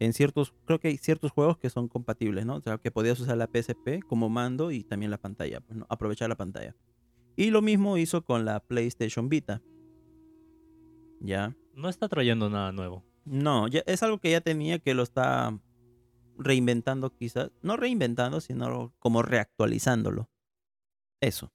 en 0.00 0.12
ciertos, 0.12 0.52
creo 0.66 0.78
que 0.78 0.88
hay 0.88 0.98
ciertos 0.98 1.32
juegos 1.32 1.56
que 1.56 1.70
son 1.70 1.88
compatibles, 1.88 2.44
¿no? 2.44 2.56
O 2.56 2.60
sea, 2.60 2.76
que 2.76 2.90
podías 2.90 3.18
usar 3.20 3.38
la 3.38 3.48
PSP 3.48 4.02
como 4.06 4.28
mando 4.28 4.70
y 4.70 4.84
también 4.84 5.10
la 5.10 5.18
pantalla, 5.18 5.62
pues, 5.62 5.78
aprovechar 5.88 6.28
la 6.28 6.36
pantalla. 6.36 6.76
Y 7.36 7.48
lo 7.48 7.62
mismo 7.62 7.96
hizo 7.96 8.22
con 8.22 8.44
la 8.44 8.60
PlayStation 8.60 9.30
Vita. 9.30 9.62
Ya. 11.20 11.56
No 11.74 11.88
está 11.88 12.06
trayendo 12.06 12.50
nada 12.50 12.70
nuevo. 12.70 13.09
No, 13.24 13.68
ya 13.68 13.82
es 13.86 14.02
algo 14.02 14.18
que 14.18 14.30
ya 14.30 14.40
tenía 14.40 14.78
que 14.78 14.94
lo 14.94 15.02
está 15.02 15.56
reinventando 16.38 17.10
quizás. 17.14 17.50
No 17.62 17.76
reinventando, 17.76 18.40
sino 18.40 18.92
como 18.98 19.22
reactualizándolo. 19.22 20.28
Eso. 21.20 21.52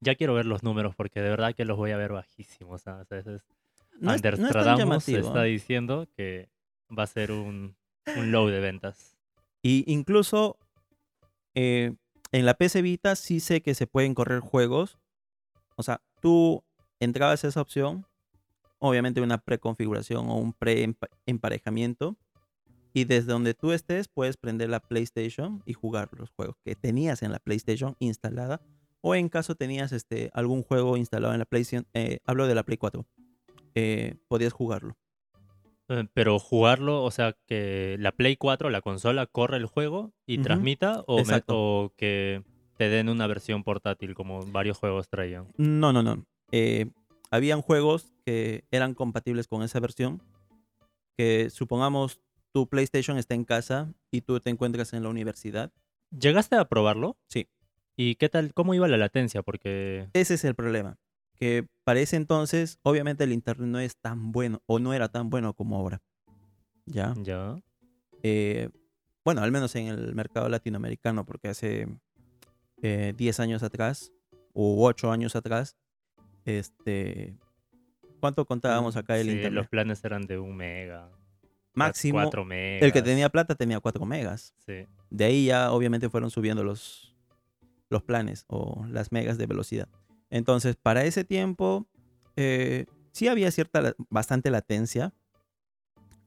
Ya 0.00 0.14
quiero 0.16 0.34
ver 0.34 0.46
los 0.46 0.62
números 0.62 0.94
porque 0.96 1.20
de 1.20 1.30
verdad 1.30 1.54
que 1.54 1.64
los 1.64 1.76
voy 1.76 1.92
a 1.92 1.96
ver 1.96 2.12
bajísimos. 2.12 2.82
¿sabes? 2.82 3.06
Es- 3.26 3.26
No 3.26 3.32
es, 3.32 3.42
no 4.00 4.12
es 4.14 4.22
tan 4.22 4.34
Anderstradamus 4.34 4.78
llamativo. 4.78 5.18
está 5.28 5.46
¿eh? 5.46 5.50
diciendo 5.50 6.08
que 6.16 6.50
va 6.96 7.04
a 7.04 7.06
ser 7.06 7.30
un, 7.32 7.76
un 8.16 8.32
low 8.32 8.48
de 8.48 8.60
ventas. 8.60 9.16
Y 9.62 9.84
incluso 9.90 10.58
eh, 11.54 11.94
en 12.32 12.46
la 12.46 12.54
PC 12.54 12.82
Vita 12.82 13.16
sí 13.16 13.40
sé 13.40 13.62
que 13.62 13.74
se 13.74 13.86
pueden 13.86 14.14
correr 14.14 14.40
juegos. 14.40 14.98
O 15.76 15.82
sea, 15.82 16.02
tú 16.20 16.62
entrabas 17.00 17.44
a 17.44 17.48
esa 17.48 17.60
opción, 17.60 18.06
obviamente 18.88 19.20
una 19.20 19.38
preconfiguración 19.38 20.28
o 20.28 20.36
un 20.36 20.52
pre-emparejamiento. 20.52 22.16
Y 22.92 23.04
desde 23.04 23.32
donde 23.32 23.54
tú 23.54 23.72
estés 23.72 24.06
puedes 24.08 24.36
prender 24.36 24.70
la 24.70 24.78
PlayStation 24.80 25.62
y 25.66 25.72
jugar 25.72 26.10
los 26.16 26.30
juegos 26.30 26.56
que 26.64 26.76
tenías 26.76 27.22
en 27.22 27.32
la 27.32 27.38
PlayStation 27.40 27.96
instalada. 27.98 28.60
O 29.00 29.14
en 29.14 29.28
caso 29.28 29.54
tenías 29.56 29.92
este, 29.92 30.30
algún 30.32 30.62
juego 30.62 30.96
instalado 30.96 31.32
en 31.34 31.40
la 31.40 31.44
PlayStation, 31.44 31.86
eh, 31.92 32.18
hablo 32.24 32.46
de 32.46 32.54
la 32.54 32.62
Play 32.62 32.78
4, 32.78 33.04
eh, 33.74 34.14
podías 34.28 34.52
jugarlo. 34.54 34.96
Eh, 35.88 36.04
Pero 36.14 36.38
jugarlo, 36.38 37.02
o 37.04 37.10
sea, 37.10 37.36
que 37.46 37.96
la 37.98 38.12
Play 38.12 38.36
4, 38.36 38.70
la 38.70 38.80
consola, 38.80 39.26
corre 39.26 39.58
el 39.58 39.66
juego 39.66 40.12
y 40.26 40.38
transmita 40.38 41.02
o, 41.06 41.16
me- 41.18 41.22
o 41.48 41.92
que 41.98 42.42
te 42.78 42.88
den 42.88 43.08
una 43.10 43.26
versión 43.26 43.62
portátil 43.64 44.14
como 44.14 44.40
varios 44.46 44.78
juegos 44.78 45.08
traían. 45.10 45.48
No, 45.58 45.92
no, 45.92 46.02
no. 46.02 46.24
Eh, 46.52 46.86
habían 47.30 47.62
juegos 47.62 48.12
que 48.24 48.64
eran 48.70 48.94
compatibles 48.94 49.48
con 49.48 49.62
esa 49.62 49.80
versión. 49.80 50.22
Que 51.16 51.50
supongamos 51.50 52.20
tu 52.52 52.68
PlayStation 52.68 53.18
está 53.18 53.34
en 53.34 53.44
casa 53.44 53.92
y 54.10 54.20
tú 54.20 54.38
te 54.40 54.50
encuentras 54.50 54.92
en 54.92 55.02
la 55.02 55.08
universidad. 55.08 55.72
¿Llegaste 56.10 56.56
a 56.56 56.64
probarlo? 56.66 57.16
Sí. 57.28 57.48
¿Y 57.96 58.16
qué 58.16 58.28
tal? 58.28 58.54
¿Cómo 58.54 58.74
iba 58.74 58.88
la 58.88 58.96
latencia? 58.96 59.42
Porque 59.42 60.08
Ese 60.12 60.34
es 60.34 60.44
el 60.44 60.54
problema. 60.54 60.96
Que 61.36 61.66
para 61.82 62.00
ese 62.00 62.16
entonces, 62.16 62.78
obviamente 62.82 63.24
el 63.24 63.32
internet 63.32 63.68
no 63.68 63.80
es 63.80 63.96
tan 63.96 64.32
bueno 64.32 64.62
o 64.66 64.78
no 64.78 64.94
era 64.94 65.08
tan 65.08 65.30
bueno 65.30 65.54
como 65.54 65.76
ahora. 65.76 66.02
Ya. 66.86 67.14
ya. 67.22 67.60
Eh, 68.22 68.68
bueno, 69.24 69.42
al 69.42 69.50
menos 69.50 69.74
en 69.74 69.88
el 69.88 70.14
mercado 70.14 70.48
latinoamericano, 70.48 71.24
porque 71.24 71.48
hace 71.48 71.88
eh, 72.82 73.14
10 73.16 73.40
años 73.40 73.62
atrás 73.62 74.12
u 74.52 74.84
8 74.84 75.10
años 75.10 75.34
atrás, 75.34 75.76
este, 76.44 77.36
¿cuánto 78.20 78.44
contábamos 78.46 78.96
acá 78.96 79.16
el 79.18 79.26
Sí, 79.26 79.32
internet? 79.32 79.52
los 79.54 79.68
planes 79.68 80.04
eran 80.04 80.22
de 80.26 80.38
un 80.38 80.56
mega. 80.56 81.10
Máximo, 81.72 82.20
4 82.22 82.44
megas. 82.44 82.82
el 82.82 82.92
que 82.92 83.02
tenía 83.02 83.28
plata 83.28 83.54
tenía 83.56 83.80
4 83.80 84.04
megas. 84.06 84.54
Sí. 84.64 84.86
De 85.10 85.24
ahí 85.24 85.46
ya 85.46 85.72
obviamente 85.72 86.08
fueron 86.08 86.30
subiendo 86.30 86.62
los, 86.62 87.16
los 87.90 88.02
planes 88.02 88.44
o 88.46 88.84
las 88.88 89.10
megas 89.10 89.38
de 89.38 89.46
velocidad. 89.46 89.88
Entonces, 90.30 90.76
para 90.76 91.04
ese 91.04 91.24
tiempo, 91.24 91.86
eh, 92.36 92.86
sí 93.12 93.28
había 93.28 93.50
cierta, 93.50 93.94
bastante 94.08 94.50
latencia, 94.50 95.12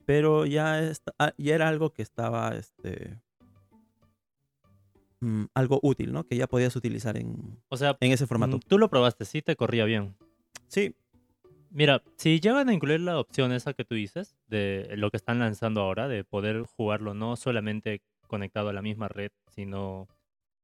pero 0.06 0.46
ya, 0.46 0.92
ah, 1.20 1.34
ya 1.38 1.56
era 1.56 1.68
algo 1.68 1.92
que 1.94 2.02
estaba, 2.02 2.56
este, 2.56 3.20
mm, 5.20 5.46
algo 5.54 5.80
útil, 5.84 6.12
¿no? 6.14 6.24
Que 6.26 6.36
ya 6.38 6.48
podías 6.48 6.76
utilizar 6.76 7.18
en, 7.18 7.60
O 7.70 7.78
sea, 7.78 7.98
en 8.00 8.12
ese 8.12 8.28
formato. 8.28 8.58
mm, 8.58 8.62
tú 8.68 8.78
lo 8.78 8.90
probaste, 8.90 9.26
sí 9.26 9.42
te 9.42 9.56
corría 9.56 9.86
bien. 9.86 10.16
Sí, 10.68 10.96
Mira, 11.70 12.02
si 12.16 12.40
llegan 12.40 12.70
a 12.70 12.74
incluir 12.74 13.02
la 13.02 13.20
opción 13.20 13.52
esa 13.52 13.74
que 13.74 13.84
tú 13.84 13.94
dices, 13.94 14.38
de 14.48 14.94
lo 14.96 15.12
que 15.12 15.18
están 15.18 15.40
lanzando 15.40 15.82
ahora, 15.82 16.08
de 16.08 16.24
poder 16.24 16.64
jugarlo 16.64 17.14
no 17.14 17.36
solamente 17.36 18.02
conectado 18.28 18.70
a 18.70 18.74
la 18.74 18.82
misma 18.82 19.10
red, 19.10 19.32
sino 19.50 20.08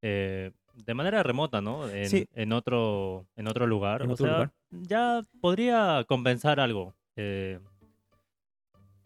eh, 0.01 0.51
de 0.85 0.93
manera 0.93 1.21
remota, 1.21 1.59
¿no? 1.61 1.89
En, 1.89 2.09
Sí. 2.09 2.25
en 2.33 2.53
otro, 2.53 3.27
en 3.35 3.47
otro 3.49 3.67
lugar. 3.67 4.01
En 4.01 4.11
o 4.11 4.13
otro 4.13 4.25
sea, 4.25 4.33
lugar. 4.35 4.51
ya 4.71 5.21
podría 5.41 6.05
compensar 6.07 6.61
algo 6.61 6.95
eh, 7.17 7.59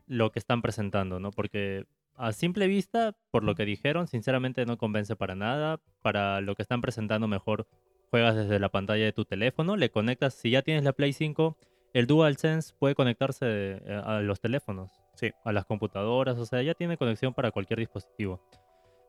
lo 0.05 0.31
que 0.31 0.39
están 0.39 0.61
presentando, 0.61 1.19
¿no? 1.19 1.31
Porque 1.31 1.85
a 2.17 2.33
simple 2.33 2.67
vista, 2.67 3.15
por 3.31 3.43
lo 3.43 3.55
que 3.55 3.65
dijeron, 3.65 4.07
sinceramente 4.07 4.65
no 4.65 4.77
convence 4.77 5.15
para 5.15 5.35
nada. 5.35 5.79
Para 6.01 6.41
lo 6.41 6.55
que 6.55 6.63
están 6.63 6.81
presentando, 6.81 7.27
mejor 7.27 7.67
juegas 8.09 8.35
desde 8.35 8.59
la 8.59 8.69
pantalla 8.69 9.05
de 9.05 9.13
tu 9.13 9.25
teléfono, 9.25 9.75
le 9.75 9.89
conectas, 9.91 10.33
si 10.33 10.49
ya 10.51 10.61
tienes 10.61 10.83
la 10.83 10.93
Play 10.93 11.13
5, 11.13 11.57
el 11.93 12.07
DualSense 12.07 12.73
puede 12.79 12.95
conectarse 12.95 13.45
eh, 13.45 14.01
a 14.03 14.19
los 14.21 14.39
teléfonos, 14.39 14.91
Sí. 15.15 15.31
a 15.43 15.51
las 15.51 15.65
computadoras, 15.65 16.37
o 16.37 16.45
sea, 16.45 16.61
ya 16.61 16.73
tiene 16.73 16.97
conexión 16.97 17.33
para 17.33 17.51
cualquier 17.51 17.79
dispositivo. 17.79 18.41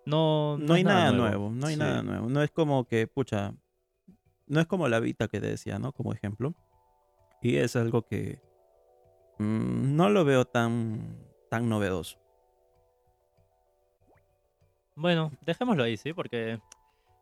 No, 0.06 0.56
no, 0.58 0.74
hay 0.74 0.84
nada 0.84 1.12
nuevo. 1.12 1.50
no 1.50 1.66
hay 1.66 1.74
Sí. 1.74 1.80
nada 1.80 2.02
nuevo. 2.02 2.28
No 2.28 2.42
es 2.42 2.50
como 2.50 2.86
que, 2.86 3.06
pucha, 3.06 3.52
no 4.46 4.60
es 4.60 4.66
como 4.66 4.88
la 4.88 5.00
Vita 5.00 5.28
que 5.28 5.40
te 5.40 5.48
decía, 5.48 5.78
¿no? 5.78 5.92
Como 5.92 6.12
ejemplo. 6.12 6.54
Y 7.42 7.56
es 7.56 7.76
algo 7.76 8.02
que 8.02 8.40
mm, 9.38 9.94
no 9.96 10.08
lo 10.10 10.24
veo 10.24 10.44
tan, 10.46 11.18
tan 11.50 11.68
novedoso. 11.68 12.18
Bueno, 14.98 15.30
dejémoslo 15.46 15.84
ahí, 15.84 15.96
sí, 15.96 16.12
porque 16.12 16.58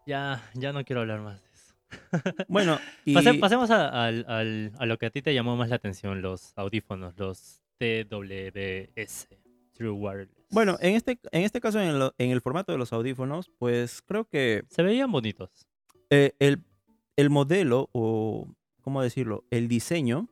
ya, 0.07 0.43
ya 0.55 0.73
no 0.73 0.85
quiero 0.85 1.03
hablar 1.03 1.21
más 1.21 1.41
de 1.43 1.49
eso. 1.51 1.75
Bueno, 2.49 2.79
y 3.05 3.15
Pase- 3.15 3.35
pasemos 3.35 3.71
a, 3.71 4.07
al- 4.07 4.25
al- 4.29 4.73
a 4.79 4.87
lo 4.87 4.99
que 4.99 5.07
a 5.07 5.11
ti 5.11 5.23
te 5.23 5.35
llamó 5.35 5.57
más 5.57 5.69
la 5.69 5.77
atención, 5.77 6.23
los 6.23 6.53
audífonos, 6.57 7.15
los 7.19 7.63
TWS, 7.79 9.29
True 9.75 9.91
Wireless. 9.91 10.35
bueno, 10.51 10.77
en 10.81 10.95
este, 10.95 11.19
en 11.33 11.43
este 11.43 11.61
caso, 11.61 11.81
en, 11.81 11.99
lo- 11.99 12.15
en 12.19 12.31
el 12.31 12.41
formato 12.41 12.73
de 12.73 12.79
los 12.79 12.93
audífonos, 12.93 13.51
pues 13.59 14.03
creo 14.03 14.25
que 14.25 14.63
se 14.71 14.83
veían 14.83 15.13
bonitos. 15.13 15.67
eh, 16.11 16.33
el, 16.39 16.65
el 17.17 17.31
modelo, 17.31 17.89
o 17.93 18.49
cómo 18.81 19.03
decirlo, 19.03 19.45
el 19.51 19.69
diseño, 19.69 20.29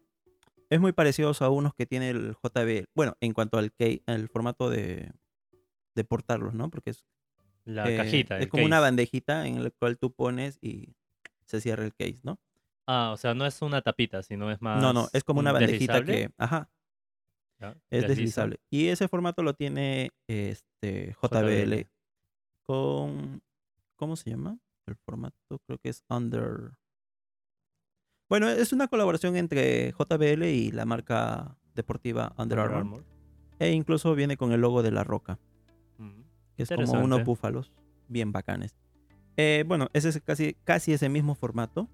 es 0.71 0.81
muy 0.81 0.93
parecido 0.93 1.33
a 1.39 1.49
unos 1.51 1.75
que 1.75 1.87
tiene 1.87 2.11
el 2.11 2.35
JBL. 2.43 2.87
Bueno, 2.95 3.17
en 3.21 3.33
cuanto 3.33 3.59
al 3.59 3.71
key, 3.73 4.03
el 4.07 4.29
formato 4.29 4.71
de, 4.71 5.13
de 5.95 6.05
portarlos, 6.05 6.55
¿no? 6.55 6.71
Porque 6.71 6.91
es 6.91 7.05
La 7.65 7.91
Eh, 7.91 7.97
cajita. 7.97 8.39
Es 8.39 8.49
como 8.49 8.65
una 8.65 8.81
bandejita 8.81 9.47
en 9.47 9.63
la 9.65 9.71
cual 9.71 9.99
tú 9.99 10.13
pones 10.13 10.59
y 10.61 10.95
se 11.47 11.61
cierra 11.61 11.85
el 11.85 11.95
case, 11.95 12.21
¿no? 12.23 12.39
Ah, 12.87 13.11
o 13.13 13.17
sea, 13.17 13.33
no 13.35 13.47
es 13.47 13.63
una 13.63 13.81
tapita, 13.81 14.23
sino 14.23 14.51
es 14.51 14.61
más. 14.61 14.81
no, 14.83 14.93
no, 14.93 15.09
es 15.13 15.25
como 15.25 15.41
una 15.41 15.51
un 15.53 15.55
bandejita 15.61 15.95
deslizable, 16.01 16.29
que, 16.29 16.35
ajá, 16.37 16.69
¿ya? 17.59 17.71
es 17.71 18.03
Desliza. 18.03 18.09
deslizable. 18.09 18.61
Y 18.71 18.89
ese 18.89 19.09
formato 19.09 19.43
lo 19.43 19.55
tiene 19.55 20.11
este 20.29 21.15
JBL, 21.23 21.65
JBL. 21.65 21.89
con, 22.63 23.43
¿cómo 23.97 24.17
se 24.17 24.31
llama? 24.31 24.59
El 24.87 24.97
formato 24.97 25.59
creo 25.67 25.79
que 25.79 25.89
es 25.89 26.05
Under. 26.11 26.73
Bueno, 28.29 28.49
es 28.51 28.73
una 28.75 28.89
colaboración 28.89 29.37
entre 29.37 29.93
JBL 29.93 30.45
y 30.45 30.71
la 30.73 30.85
marca 30.85 31.57
deportiva 31.75 32.35
Under 32.37 32.59
Under 32.59 32.59
Armour. 32.61 32.77
Armour. 33.01 33.05
E 33.61 33.71
incluso 33.71 34.15
viene 34.15 34.37
con 34.37 34.53
el 34.53 34.61
logo 34.61 34.83
de 34.83 34.91
la 34.91 35.05
roca. 35.05 35.39
Que 36.57 36.63
es 36.65 36.71
como 36.71 36.93
unos 36.95 37.25
búfalos 37.25 37.73
bien 38.09 38.33
bacanes. 38.33 38.75
Eh, 39.37 39.65
bueno, 39.67 39.89
ese 39.93 40.09
es 40.11 40.21
casi, 40.21 40.57
casi 40.65 40.93
ese 40.93 41.09
mismo 41.09 41.35
formato. 41.35 41.89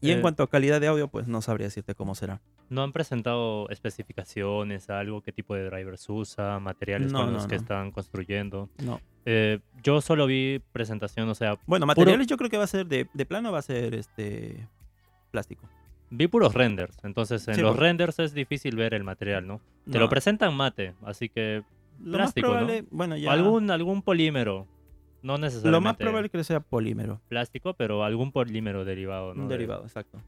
Y 0.00 0.10
en 0.10 0.18
Eh, 0.18 0.22
cuanto 0.22 0.42
a 0.42 0.50
calidad 0.50 0.80
de 0.80 0.86
audio, 0.88 1.08
pues 1.08 1.26
no 1.26 1.40
sabría 1.42 1.66
decirte 1.66 1.94
cómo 1.94 2.14
será. 2.14 2.40
¿No 2.68 2.82
han 2.82 2.92
presentado 2.92 3.68
especificaciones, 3.70 4.90
algo, 4.90 5.22
qué 5.22 5.32
tipo 5.32 5.54
de 5.54 5.64
drivers 5.64 6.08
usa, 6.08 6.58
materiales 6.60 7.12
No, 7.12 7.20
con 7.20 7.28
no, 7.28 7.32
los 7.34 7.46
que 7.46 7.56
no. 7.56 7.62
están 7.62 7.90
construyendo? 7.92 8.68
No. 8.84 9.00
Eh, 9.24 9.58
yo 9.82 10.00
solo 10.00 10.26
vi 10.26 10.60
presentación, 10.72 11.28
o 11.28 11.34
sea, 11.34 11.58
Bueno, 11.66 11.86
materiales 11.86 12.26
yo 12.26 12.36
creo 12.36 12.50
que 12.50 12.58
va 12.58 12.64
a 12.64 12.68
ser 12.68 12.86
de, 12.86 13.08
de 13.12 13.26
plano, 13.26 13.50
va 13.52 13.58
a 13.58 13.62
ser 13.62 13.94
este 13.94 14.68
plástico. 15.30 15.68
vi 16.10 16.28
puros 16.28 16.54
renders. 16.54 16.96
Entonces, 17.02 17.46
en 17.48 17.54
Sí, 17.56 17.60
los 17.62 17.72
pues. 17.72 17.80
renders 17.80 18.18
es 18.20 18.32
difícil 18.34 18.76
ver 18.76 18.94
el 18.94 19.02
material, 19.02 19.46
¿no? 19.46 19.60
Te 19.90 19.98
lo 19.98 20.08
presentan 20.08 20.54
mate, 20.54 20.94
así 21.04 21.28
que 21.28 21.62
lo 22.00 22.12
plástico, 22.18 22.48
más 22.48 22.56
probable, 22.58 22.84
bueno, 22.90 23.16
ya. 23.16 23.32
algún, 23.32 23.70
algún 23.70 24.02
polímero. 24.02 24.66
No 25.22 25.38
necesariamente 25.38 25.70
lo 25.70 25.80
más 25.80 25.96
probable 25.96 26.26
es 26.26 26.32
que 26.32 26.44
sea 26.44 26.60
polímero. 26.60 27.20
plástico, 27.28 27.74
pero 27.74 28.04
algún 28.04 28.30
polímero 28.32 28.84
derivado, 28.84 29.34
¿no? 29.34 29.42
Un 29.42 29.48
De- 29.48 29.54
derivado, 29.56 29.82
exacto. 29.84 30.20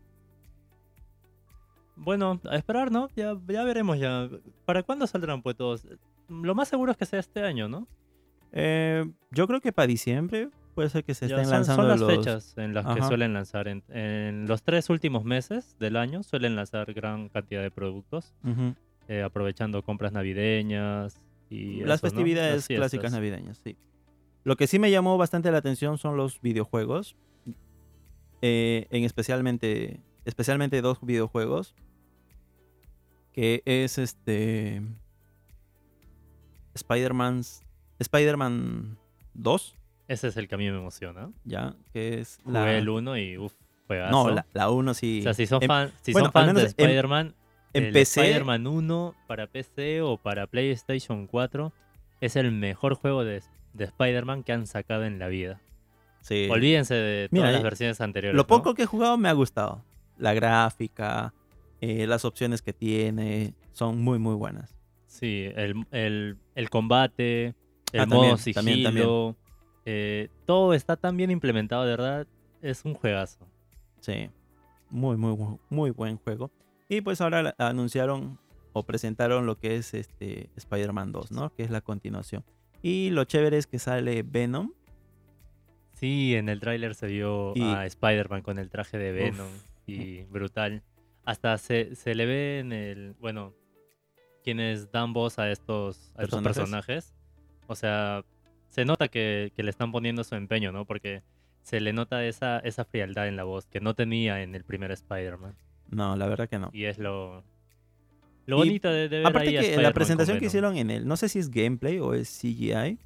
Bueno, 1.96 2.40
a 2.48 2.56
esperar, 2.56 2.90
¿no? 2.92 3.08
Ya, 3.16 3.37
ya 3.48 3.64
veremos 3.64 3.98
ya. 3.98 4.28
¿Para 4.64 4.82
cuándo 4.82 5.06
saldrán 5.06 5.42
pues 5.42 5.56
todos? 5.56 5.87
Lo 6.28 6.54
más 6.54 6.68
seguro 6.68 6.92
es 6.92 6.96
que 6.98 7.06
sea 7.06 7.18
este 7.18 7.42
año, 7.42 7.68
¿no? 7.68 7.88
Eh, 8.52 9.04
yo 9.30 9.46
creo 9.46 9.60
que 9.60 9.72
para 9.72 9.87
diciembre 9.88 10.48
puede 10.75 10.88
ser 10.90 11.02
que 11.04 11.12
se 11.14 11.26
Ya 11.26 11.34
estén 11.34 11.46
son, 11.46 11.54
lanzando 11.54 11.82
son 11.82 11.88
las 11.90 12.00
los... 12.00 12.10
fechas 12.10 12.54
en 12.56 12.72
las 12.72 12.87
que 12.94 13.02
suelen 13.02 13.32
lanzar. 13.34 13.66
En, 13.66 13.82
en 13.88 14.46
los 14.46 14.62
tres 14.62 14.90
últimos 14.90 15.25
meses 15.25 15.76
del 15.80 15.96
año 15.96 16.22
suelen 16.22 16.54
lanzar 16.54 16.92
gran 16.94 17.28
cantidad 17.30 17.62
de 17.62 17.70
productos, 17.72 18.32
eh, 19.08 19.22
aprovechando 19.22 19.82
compras 19.82 20.12
navideñas 20.12 21.20
y 21.50 21.81
Las 21.81 21.99
eso, 22.00 22.07
¿no? 22.07 22.11
festividades 22.11 22.55
Las 22.55 22.67
clásicas 22.69 23.12
navideñas, 23.12 23.61
sí. 23.64 23.76
Lo 24.45 24.57
que 24.57 24.67
sí 24.67 24.78
me 24.78 24.90
llamó 24.90 25.19
bastante 25.19 25.50
la 25.50 25.59
atención 25.59 25.99
son 25.99 26.17
los 26.17 26.40
videojuegos. 26.40 27.17
eh, 28.40 28.87
en 28.90 29.02
especialmente, 29.05 30.00
especialmente 30.25 30.81
dos 30.81 30.99
videojuegos. 31.02 31.75
Que 33.33 33.62
es 33.67 33.99
este. 33.99 34.83
Spider-Man. 36.75 37.43
Spider-Man 37.99 38.97
2, 39.35 39.76
Ese 40.07 40.28
es 40.28 40.37
el 40.37 40.47
que 40.49 40.55
a 40.55 40.59
mí 40.59 40.71
me 40.71 40.76
emociona. 40.78 41.31
ya. 41.45 41.75
Que 41.93 42.21
es 42.21 42.38
Jugué 42.45 42.55
la. 42.55 42.78
el 42.78 42.88
1 42.88 43.19
y 43.19 43.38
uff, 43.38 43.52
no, 43.88 44.31
la, 44.31 44.47
la 44.52 44.71
1 44.71 44.95
sí. 44.95 45.19
O 45.21 45.23
sea, 45.25 45.35
si 45.35 45.47
son, 45.47 45.62
Em- 45.62 45.69
fan- 45.69 45.93
si 46.02 46.12
bueno, 46.12 46.26
son 46.26 46.33
fans 46.33 46.55
de 46.55 46.62
Spider-Man, 46.64 47.35
en 47.72 47.92
PC 47.92 48.20
Spider-Man 48.20 48.66
1 48.66 49.14
para 49.26 49.46
PC 49.46 50.02
o 50.02 50.16
para 50.16 50.46
PlayStation 50.46 51.26
4 51.26 51.72
es 52.20 52.37
el 52.37 52.50
mejor 52.52 52.94
juego 52.94 53.25
de, 53.25 53.42
de 53.75 53.84
Spider-Man 53.84 54.42
que 54.42 54.52
han 54.52 54.66
sacado 54.66 55.04
en 55.04 55.18
la 55.18 55.28
vida. 55.28 55.60
sí. 56.20 56.48
Olvídense 56.50 56.94
de 56.94 57.28
Mira, 57.30 57.44
todas 57.44 57.52
las 57.52 57.60
eh, 57.60 57.64
versiones 57.64 58.00
anteriores. 58.00 58.37
Lo 58.37 58.42
¿no? 58.42 58.46
poco 58.46 58.75
que 58.75 58.82
he 58.82 58.87
jugado 58.87 59.16
me 59.18 59.28
ha 59.28 59.32
gustado. 59.32 59.84
La 60.16 60.34
gráfica, 60.34 61.32
eh, 61.80 62.06
las 62.06 62.25
opciones 62.25 62.60
que 62.62 62.72
tiene, 62.72 63.54
son 63.72 64.00
muy, 64.02 64.18
muy 64.18 64.34
buenas. 64.34 64.75
Sí, 65.06 65.48
el, 65.54 65.87
el- 65.90 66.37
el 66.54 66.70
combate, 66.70 67.54
el 67.92 68.00
Ah, 68.00 68.06
modo 68.06 68.37
también, 68.37 68.54
también, 68.54 68.76
sigilo, 69.06 69.37
eh, 69.87 70.28
todo 70.44 70.75
está 70.75 70.96
tan 70.96 71.16
bien 71.16 71.30
implementado, 71.30 71.84
de 71.84 71.90
verdad, 71.90 72.26
es 72.60 72.84
un 72.84 72.94
juegazo. 72.94 73.46
Sí, 74.00 74.28
muy, 74.90 75.16
muy, 75.16 75.37
muy 75.70 75.90
buen 75.90 76.16
juego. 76.18 76.50
Y 76.88 77.02
pues 77.02 77.21
ahora 77.21 77.54
anunciaron 77.59 78.38
o 78.73 78.85
presentaron 78.85 79.47
lo 79.47 79.59
que 79.59 79.76
es 79.76 79.95
este 79.95 80.50
Spider-Man 80.57 81.12
2, 81.12 81.33
¿no? 81.33 81.54
Que 81.54 81.62
es 81.62 81.71
la 81.71 81.80
continuación. 81.80 82.45
Y 82.83 83.11
lo 83.11 83.25
chévere 83.25 83.59
es 83.59 83.66
que 83.66 83.78
sale 83.78 84.23
Venom. 84.23 84.73
Sí, 85.95 86.35
en 86.35 86.49
el 86.49 86.61
tráiler 86.61 86.95
se 86.95 87.09
vio 87.09 87.52
a 87.61 87.85
Spider-Man 87.87 88.42
con 88.42 88.59
el 88.59 88.71
traje 88.71 88.99
de 88.99 89.12
Venom 89.12 89.50
y 89.87 90.23
brutal. 90.25 90.83
Hasta 91.25 91.59
se, 91.59 91.95
se, 91.97 92.14
le 92.14 92.25
ve 92.25 92.61
en 92.61 92.73
el, 92.73 93.14
bueno, 93.21 93.52
quienes 94.45 94.90
dan 94.92 95.12
voz 95.12 95.38
a 95.38 95.50
estos, 95.50 96.12
a 96.16 96.23
estos 96.23 96.42
personajes. 96.42 97.14
O 97.66 97.75
sea, 97.75 98.25
se 98.68 98.85
nota 98.85 99.09
que, 99.09 99.52
que, 99.54 99.62
le 99.62 99.71
están 99.71 99.92
poniendo 99.92 100.25
su 100.25 100.37
empeño, 100.37 100.73
¿no? 100.73 100.87
Porque 100.87 101.23
se 101.62 101.80
le 101.80 101.92
nota 101.92 102.25
esa, 102.25 102.61
esa 102.61 102.85
frialdad 102.85 103.28
en 103.28 103.37
la 103.37 103.45
voz 103.45 103.66
que 103.66 103.80
no 103.80 103.95
tenía 103.95 104.42
en 104.42 104.54
el 104.54 104.64
primer 104.64 104.92
Spider-Man. 104.92 105.54
No, 105.90 106.16
la 106.16 106.26
verdad 106.26 106.49
que 106.49 106.59
no. 106.59 106.71
Y 106.73 106.85
es 106.85 106.99
lo, 106.99 107.45
lo 108.47 108.57
bonito 108.57 108.88
de, 108.90 109.09
ver 109.09 109.26
aparte 109.26 109.50
que 109.59 109.76
la 109.76 109.92
presentación 109.92 110.38
que 110.38 110.47
hicieron 110.47 110.76
en 110.76 110.90
él, 110.90 111.07
no 111.07 111.16
sé 111.16 111.28
si 111.28 111.38
es 111.38 111.50
gameplay 111.50 111.99
o 111.99 112.14
es 112.14 112.28
CGI, 112.40 112.99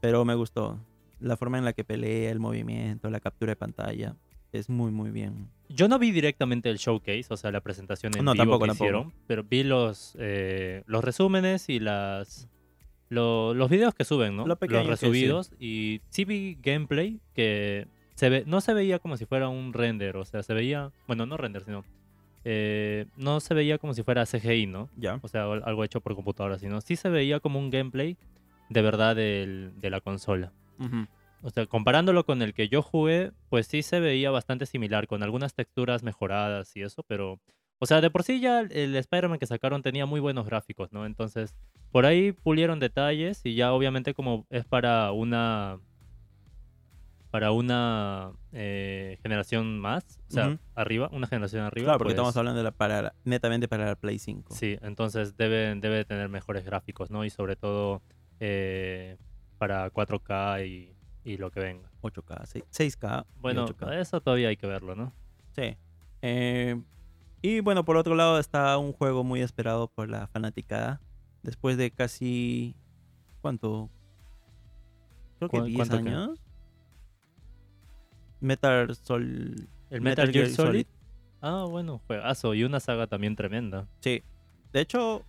pero 0.00 0.24
me 0.24 0.34
gustó. 0.34 0.80
La 1.20 1.36
forma 1.36 1.58
en 1.58 1.64
la 1.64 1.72
que 1.72 1.84
pelea, 1.84 2.30
el 2.30 2.38
movimiento, 2.38 3.10
la 3.10 3.20
captura 3.20 3.52
de 3.52 3.56
pantalla, 3.56 4.16
es 4.52 4.68
muy, 4.68 4.90
muy 4.90 5.10
bien. 5.10 5.50
Yo 5.68 5.88
no 5.88 5.98
vi 5.98 6.12
directamente 6.12 6.70
el 6.70 6.78
showcase, 6.78 7.26
o 7.28 7.36
sea, 7.36 7.50
la 7.50 7.60
presentación 7.60 8.12
en 8.16 8.24
vivo 8.24 8.58
que 8.58 8.70
hicieron, 8.70 9.12
pero 9.26 9.42
vi 9.44 9.64
los, 9.64 10.16
eh, 10.18 10.82
los 10.86 11.04
resúmenes 11.04 11.68
y 11.68 11.80
las 11.80 12.48
los 13.10 13.70
videos 13.70 13.94
que 13.94 14.04
suben, 14.04 14.36
¿no? 14.36 14.46
los 14.46 14.86
resubidos. 14.86 15.52
Y 15.58 16.00
sí 16.10 16.24
vi 16.24 16.58
gameplay 16.60 17.20
que 17.34 17.88
se 18.18 18.28
ve, 18.30 18.42
no 18.48 18.60
se 18.60 18.74
veía 18.74 18.98
como 18.98 19.16
si 19.16 19.26
fuera 19.26 19.48
un 19.48 19.72
render, 19.72 20.16
o 20.16 20.24
sea, 20.24 20.42
se 20.42 20.52
veía, 20.52 20.90
bueno, 21.06 21.24
no 21.24 21.36
render, 21.36 21.62
sino 21.62 21.84
eh, 22.44 23.06
no 23.16 23.38
se 23.38 23.54
veía 23.54 23.78
como 23.78 23.94
si 23.94 24.02
fuera 24.02 24.26
CGI, 24.26 24.66
¿no? 24.66 24.88
Ya. 24.96 25.20
O 25.22 25.28
sea, 25.28 25.44
algo 25.44 25.84
hecho 25.84 26.00
por 26.00 26.16
computadora, 26.16 26.58
sino 26.58 26.80
sí 26.80 26.96
se 26.96 27.10
veía 27.10 27.38
como 27.38 27.60
un 27.60 27.70
gameplay 27.70 28.16
de 28.70 28.82
verdad 28.82 29.14
de 29.14 29.70
la 29.88 30.00
consola. 30.00 30.50
O 31.42 31.50
sea, 31.50 31.66
comparándolo 31.66 32.26
con 32.26 32.42
el 32.42 32.54
que 32.54 32.68
yo 32.68 32.82
jugué, 32.82 33.30
pues 33.50 33.68
sí 33.68 33.82
se 33.82 34.00
veía 34.00 34.32
bastante 34.32 34.66
similar, 34.66 35.06
con 35.06 35.22
algunas 35.22 35.54
texturas 35.54 36.02
mejoradas 36.02 36.74
y 36.74 36.82
eso, 36.82 37.04
pero, 37.04 37.38
o 37.78 37.86
sea, 37.86 38.00
de 38.00 38.10
por 38.10 38.24
sí 38.24 38.40
ya 38.40 38.62
el 38.62 38.96
Spider-Man 38.96 39.38
que 39.38 39.46
sacaron 39.46 39.82
tenía 39.82 40.06
muy 40.06 40.18
buenos 40.18 40.44
gráficos, 40.44 40.92
¿no? 40.92 41.06
Entonces, 41.06 41.54
por 41.92 42.04
ahí 42.04 42.32
pulieron 42.32 42.80
detalles 42.80 43.42
y 43.44 43.54
ya 43.54 43.72
obviamente 43.72 44.12
como 44.12 44.44
es 44.50 44.64
para 44.64 45.12
una 45.12 45.78
para 47.30 47.52
una 47.52 48.32
eh, 48.52 49.18
generación 49.22 49.78
más, 49.78 50.18
o 50.28 50.32
sea, 50.32 50.58
arriba, 50.74 51.10
una 51.12 51.26
generación 51.26 51.62
arriba. 51.62 51.86
Claro, 51.86 51.98
porque 51.98 52.12
estamos 52.12 52.32
pues 52.32 52.38
hablando 52.38 52.58
de 52.58 52.64
la 52.64 52.70
para, 52.70 53.14
netamente 53.24 53.68
para 53.68 53.86
la 53.86 53.96
Play 53.96 54.18
5. 54.18 54.54
Sí, 54.54 54.78
entonces 54.82 55.36
debe, 55.36 55.74
debe 55.74 56.04
tener 56.04 56.28
mejores 56.28 56.64
gráficos, 56.64 57.10
¿no? 57.10 57.24
Y 57.24 57.30
sobre 57.30 57.56
todo 57.56 58.02
eh, 58.40 59.18
para 59.58 59.92
4K 59.92 60.66
y, 60.66 60.94
y, 61.24 61.36
lo 61.36 61.50
que 61.50 61.60
venga. 61.60 61.90
8K, 62.00 62.64
6, 62.70 62.96
k 62.96 63.26
Bueno, 63.40 63.66
eso 63.92 64.20
todavía 64.20 64.48
hay 64.48 64.56
que 64.56 64.66
verlo, 64.66 64.94
¿no? 64.94 65.12
Sí. 65.52 65.76
Eh, 66.22 66.80
y 67.42 67.60
bueno, 67.60 67.84
por 67.84 67.96
otro 67.96 68.14
lado 68.14 68.38
está 68.38 68.78
un 68.78 68.92
juego 68.92 69.22
muy 69.22 69.42
esperado 69.42 69.88
por 69.88 70.08
la 70.08 70.26
fanaticada. 70.28 71.00
Después 71.42 71.76
de 71.76 71.90
casi... 71.90 72.74
¿Cuánto? 73.42 73.90
Creo 75.38 75.50
que 75.50 75.62
10 75.62 75.90
años. 75.90 76.47
Metal 78.40 78.94
Sol. 78.94 79.68
¿El 79.90 80.00
Metal, 80.00 80.30
Gear, 80.32 80.48
Solid? 80.48 80.86
Ah, 81.40 81.66
bueno, 81.68 82.00
juegazo. 82.06 82.54
Y 82.54 82.64
una 82.64 82.80
saga 82.80 83.06
también 83.06 83.36
tremenda. 83.36 83.86
Sí. 84.00 84.22
De 84.72 84.80
hecho, 84.80 85.24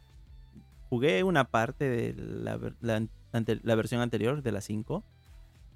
jugué 0.90 1.24
una 1.24 1.46
parte 1.46 1.86
de 1.86 2.14
la, 2.18 2.60
la, 2.82 3.76
versión 3.76 4.02
anterior, 4.02 4.42
de 4.42 4.52
la 4.52 4.62
5. 4.62 5.04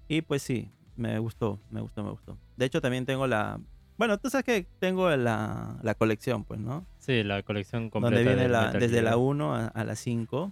Y 0.08 0.22
pues 0.22 0.42
sí, 0.42 0.72
me 0.96 1.18
gustó, 1.20 1.60
me 1.70 1.82
gustó, 1.82 2.04
me 2.04 2.12
gustó. 2.12 2.38
De 2.58 2.66
hecho, 2.66 2.82
también 2.82 3.06
tengo 3.06 3.28
la. 3.28 3.60
Bueno, 3.98 4.17
tú 4.17 4.30
sabes 4.30 4.43
que 4.43 4.67
tengo 4.80 5.10
la, 5.15 5.78
la 5.84 5.96
colección, 5.96 6.43
pues, 6.43 6.60
¿no? 6.60 6.86
Sí, 6.98 7.24
la 7.24 7.43
colección 7.43 7.89
completa. 7.89 8.17
Donde 8.17 8.36
viene 8.36 8.50
la, 8.50 8.72
desde 8.72 9.02
la 9.02 9.17
1 9.17 9.72
a, 9.74 9.84
la 9.84 9.96
5. 9.96 10.52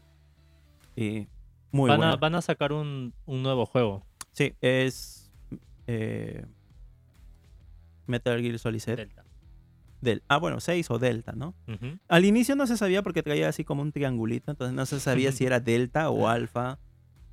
Y 0.95 1.27
muy 1.71 1.89
van 1.89 1.97
bueno. 1.97 2.13
A, 2.13 2.17
van 2.17 2.35
a 2.35 2.41
sacar 2.41 2.71
un, 2.71 3.13
un 3.25 3.43
nuevo 3.43 3.65
juego. 3.65 4.05
Sí, 4.31 4.53
es. 4.61 5.31
Eh, 5.87 6.45
Metal 8.07 8.41
Gear 8.41 8.59
Solid 8.59 8.81
Delta. 8.83 9.25
Del, 10.01 10.23
ah, 10.27 10.37
bueno, 10.37 10.59
6 10.59 10.89
o 10.89 10.97
Delta, 10.97 11.33
¿no? 11.33 11.53
Al 12.07 12.25
inicio 12.25 12.55
no 12.55 12.65
se 12.65 12.75
sabía 12.75 13.03
porque 13.03 13.21
traía 13.21 13.47
así 13.47 13.63
como 13.63 13.83
un 13.83 13.91
triangulito, 13.91 14.51
entonces 14.51 14.75
no 14.75 14.85
se 14.85 14.99
sabía 14.99 15.31
si 15.31 15.45
era 15.45 15.59
Delta 15.59 16.09
o 16.09 16.27
Alpha 16.27 16.79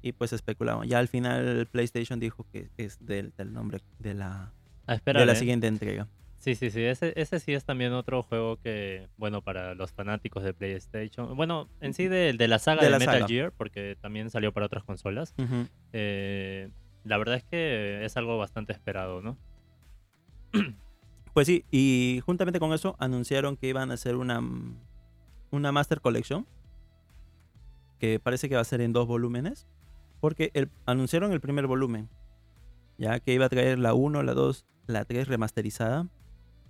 y 0.03 0.13
pues 0.13 0.33
especulaban. 0.33 0.87
Ya 0.87 0.99
al 0.99 1.09
final 1.09 1.67
PlayStation 1.71 2.21
dijo 2.21 2.47
que 2.53 2.69
es 2.77 3.05
Delta 3.05 3.43
el 3.43 3.53
nombre 3.53 3.81
de 3.99 4.15
la, 4.15 4.53
de 4.87 5.27
la 5.27 5.33
¿eh? 5.33 5.37
siguiente 5.37 5.67
entrega. 5.67 6.09
Sí, 6.39 6.55
sí, 6.55 6.71
sí, 6.71 6.83
ese, 6.83 7.13
ese 7.17 7.41
sí 7.41 7.53
es 7.53 7.65
también 7.65 7.93
otro 7.93 8.23
juego 8.23 8.59
que, 8.61 9.09
bueno, 9.17 9.43
para 9.43 9.75
los 9.75 9.93
fanáticos 9.93 10.45
de 10.45 10.55
PlayStation, 10.55 11.37
bueno, 11.37 11.69
en 11.81 11.95
sí 11.95 12.07
de, 12.07 12.33
de 12.33 12.49
la 12.49 12.61
saga 12.61 12.89
de, 12.89 12.97
Metal 12.97 13.27
Gear, 13.27 13.53
porque 13.53 13.97
también 14.01 14.31
salió 14.31 14.53
para 14.53 14.67
otras 14.67 14.85
consolas, 14.85 15.35
eh, 15.93 16.71
la 17.03 17.19
verdad 17.19 17.37
es 17.37 17.45
que 17.45 18.05
es 18.05 18.17
algo 18.17 18.39
bastante 18.39 18.73
esperado, 18.73 19.21
¿no? 19.21 19.37
Pues 21.39 21.47
sí, 21.47 21.65
y 21.71 22.21
juntamente 22.27 22.59
con 22.59 22.73
eso 22.73 22.97
anunciaron 22.99 23.57
que 23.57 23.69
iban 23.69 23.93
a 23.93 23.95
hacer 23.95 24.17
una, 24.17 24.43
una 25.53 25.71
Master 25.71 26.01
Collection. 26.01 26.49
Que 28.01 28.19
parece 28.19 28.49
que 28.49 28.57
va 28.57 28.61
a 28.61 28.65
ser 28.65 28.81
en 28.81 28.93
dos 28.93 29.07
volúmenes. 29.07 29.69
Porque 30.21 30.51
el, 30.55 30.69
anunciaron 30.85 31.31
el 31.31 31.41
primer 31.41 31.69
volumen. 31.69 32.09
Ya 32.97 33.21
que 33.21 33.35
iba 33.35 33.45
a 33.45 33.49
traer 33.49 33.79
la 33.79 33.95
1, 33.95 34.25
la 34.25 34.35
2, 34.35 34.67
la 34.89 35.05
3 35.05 35.29
remasterizada. 35.29 36.09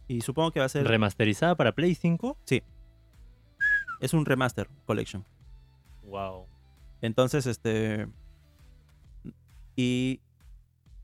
Y 0.06 0.20
supongo 0.20 0.50
que 0.50 0.60
va 0.60 0.66
a 0.66 0.68
ser. 0.68 0.86
¿Remasterizada 0.86 1.54
para 1.54 1.72
Play 1.72 1.94
5? 1.94 2.36
Sí. 2.44 2.62
Es 4.02 4.12
un 4.12 4.26
remaster 4.26 4.68
collection. 4.84 5.24
Wow. 6.02 6.46
Entonces, 7.00 7.46
este. 7.46 8.06
Y 9.76 10.20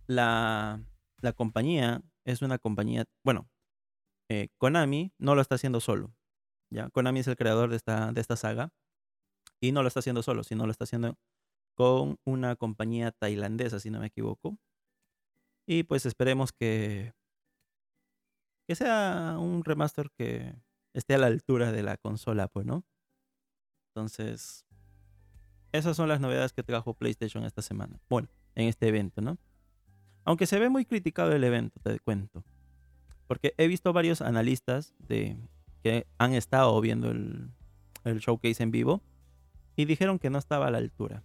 la, 0.06 0.80
la 1.22 1.32
compañía 1.32 2.02
es 2.24 2.42
una 2.42 2.58
compañía, 2.58 3.04
bueno, 3.24 3.48
eh, 4.28 4.48
Konami 4.58 5.12
no 5.18 5.34
lo 5.34 5.40
está 5.40 5.56
haciendo 5.56 5.80
solo. 5.80 6.14
¿ya? 6.70 6.88
Konami 6.90 7.20
es 7.20 7.28
el 7.28 7.36
creador 7.36 7.70
de 7.70 7.76
esta, 7.76 8.12
de 8.12 8.20
esta 8.20 8.36
saga 8.36 8.72
y 9.60 9.72
no 9.72 9.82
lo 9.82 9.88
está 9.88 10.00
haciendo 10.00 10.22
solo, 10.22 10.44
sino 10.44 10.66
lo 10.66 10.72
está 10.72 10.84
haciendo 10.84 11.18
con 11.74 12.18
una 12.24 12.56
compañía 12.56 13.10
tailandesa, 13.12 13.80
si 13.80 13.90
no 13.90 14.00
me 14.00 14.06
equivoco. 14.06 14.58
Y 15.66 15.84
pues 15.84 16.06
esperemos 16.06 16.52
que, 16.52 17.14
que 18.66 18.74
sea 18.74 19.36
un 19.38 19.64
remaster 19.64 20.10
que 20.10 20.54
esté 20.92 21.14
a 21.14 21.18
la 21.18 21.26
altura 21.26 21.72
de 21.72 21.82
la 21.82 21.96
consola, 21.96 22.48
pues, 22.48 22.66
¿no? 22.66 22.84
Entonces, 23.90 24.66
esas 25.72 25.96
son 25.96 26.08
las 26.08 26.20
novedades 26.20 26.52
que 26.52 26.62
trajo 26.62 26.94
PlayStation 26.94 27.44
esta 27.44 27.62
semana. 27.62 28.00
Bueno, 28.08 28.28
en 28.54 28.68
este 28.68 28.88
evento, 28.88 29.20
¿no? 29.20 29.38
Aunque 30.24 30.46
se 30.46 30.58
ve 30.58 30.68
muy 30.68 30.84
criticado 30.84 31.32
el 31.32 31.44
evento, 31.44 31.78
te 31.82 31.98
cuento. 32.00 32.42
Porque 33.26 33.54
he 33.58 33.68
visto 33.68 33.92
varios 33.92 34.22
analistas 34.22 34.94
de, 34.98 35.36
que 35.82 36.06
han 36.18 36.34
estado 36.34 36.78
viendo 36.80 37.10
el, 37.10 37.50
showcase 38.04 38.62
en 38.62 38.70
vivo 38.70 39.02
y 39.76 39.84
dijeron 39.84 40.18
que 40.18 40.30
no 40.30 40.38
estaba 40.38 40.66
a 40.66 40.70
la 40.70 40.78
altura. 40.78 41.22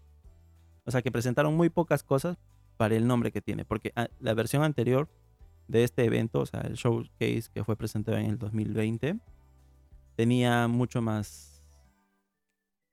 O 0.86 0.92
sea, 0.92 1.02
que 1.02 1.12
presentaron 1.12 1.56
muy 1.56 1.70
pocas 1.70 2.04
cosas 2.04 2.38
para 2.78 2.96
el 2.96 3.08
nombre 3.08 3.32
que 3.32 3.42
tiene. 3.42 3.66
Porque 3.66 3.92
ah, 3.96 4.10
la 4.20 4.34
versión 4.34 4.64
anterior 4.64 5.10
de 5.68 5.84
este 5.84 6.04
evento, 6.06 6.42
o 6.42 6.46
sea, 6.46 6.62
el 6.62 6.76
showcase 6.76 7.50
que 7.54 7.64
fue 7.64 7.76
presentado 7.76 8.18
en 8.18 8.26
el 8.26 8.38
2020, 8.38 9.18
tenía 10.16 10.68
mucho 10.68 11.02
más, 11.02 11.64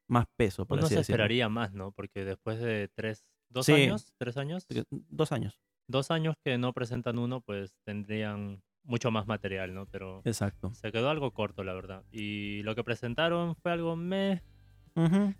más 0.09 0.27
peso. 0.37 0.67
Por 0.67 0.79
Uno 0.79 0.89
se 0.89 1.01
esperaría 1.01 1.49
más, 1.49 1.73
¿no? 1.73 1.91
Porque 1.93 2.25
después 2.25 2.61
de 2.61 2.89
tres, 2.95 3.25
dos 3.49 3.69
años, 3.69 4.13
tres 4.19 4.37
años. 4.37 4.67
Dos 4.91 5.33
años 5.33 5.61
dos 5.89 6.11
años 6.11 6.35
que 6.45 6.59
no 6.59 6.73
presentan 6.73 7.19
uno, 7.19 7.41
pues 7.41 7.75
tendrían 7.85 8.63
mucho 8.87 9.11
más 9.11 9.27
material, 9.27 9.75
¿no? 9.75 9.87
Pero 9.87 10.23
Exacto. 10.25 10.73
se 10.75 10.93
quedó 10.93 11.11
algo 11.11 11.33
corto, 11.33 11.65
la 11.65 11.75
verdad. 11.75 12.03
Y 12.13 12.63
lo 12.63 12.75
que 12.75 12.85
presentaron 12.85 13.57
fue 13.57 13.73
algo 13.73 13.97
me. 13.97 14.43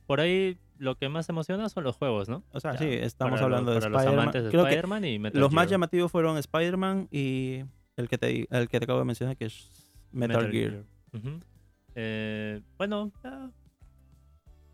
Por 0.07 0.21
ahí 0.21 0.59
lo 0.77 0.97
que 0.97 1.09
más 1.09 1.27
emociona 1.31 1.71
son 1.71 1.85
los 1.85 1.97
juegos, 1.97 2.29
¿no? 2.29 2.45
O 2.53 2.61
sea, 2.61 2.77
sí, 2.77 2.89
estamos 2.89 3.41
hablando 3.41 3.73
de 3.73 3.79
Spider-Man. 3.79 5.05
y 5.05 5.19
Metal 5.19 5.41
Los 5.41 5.53
más 5.53 5.71
llamativos 5.71 6.13
fueron 6.13 6.37
Spider-Man 6.37 7.09
y 7.11 7.63
el 7.97 8.09
que, 8.09 8.19
te, 8.19 8.47
el 8.51 8.69
que 8.69 8.79
te 8.79 8.85
acabo 8.85 8.99
de 8.99 9.07
mencionar, 9.07 9.37
que 9.37 9.47
es 9.47 9.91
Metal, 10.13 10.51
Gear. 10.51 10.85
Eh, 11.95 12.61
bueno, 12.77 13.11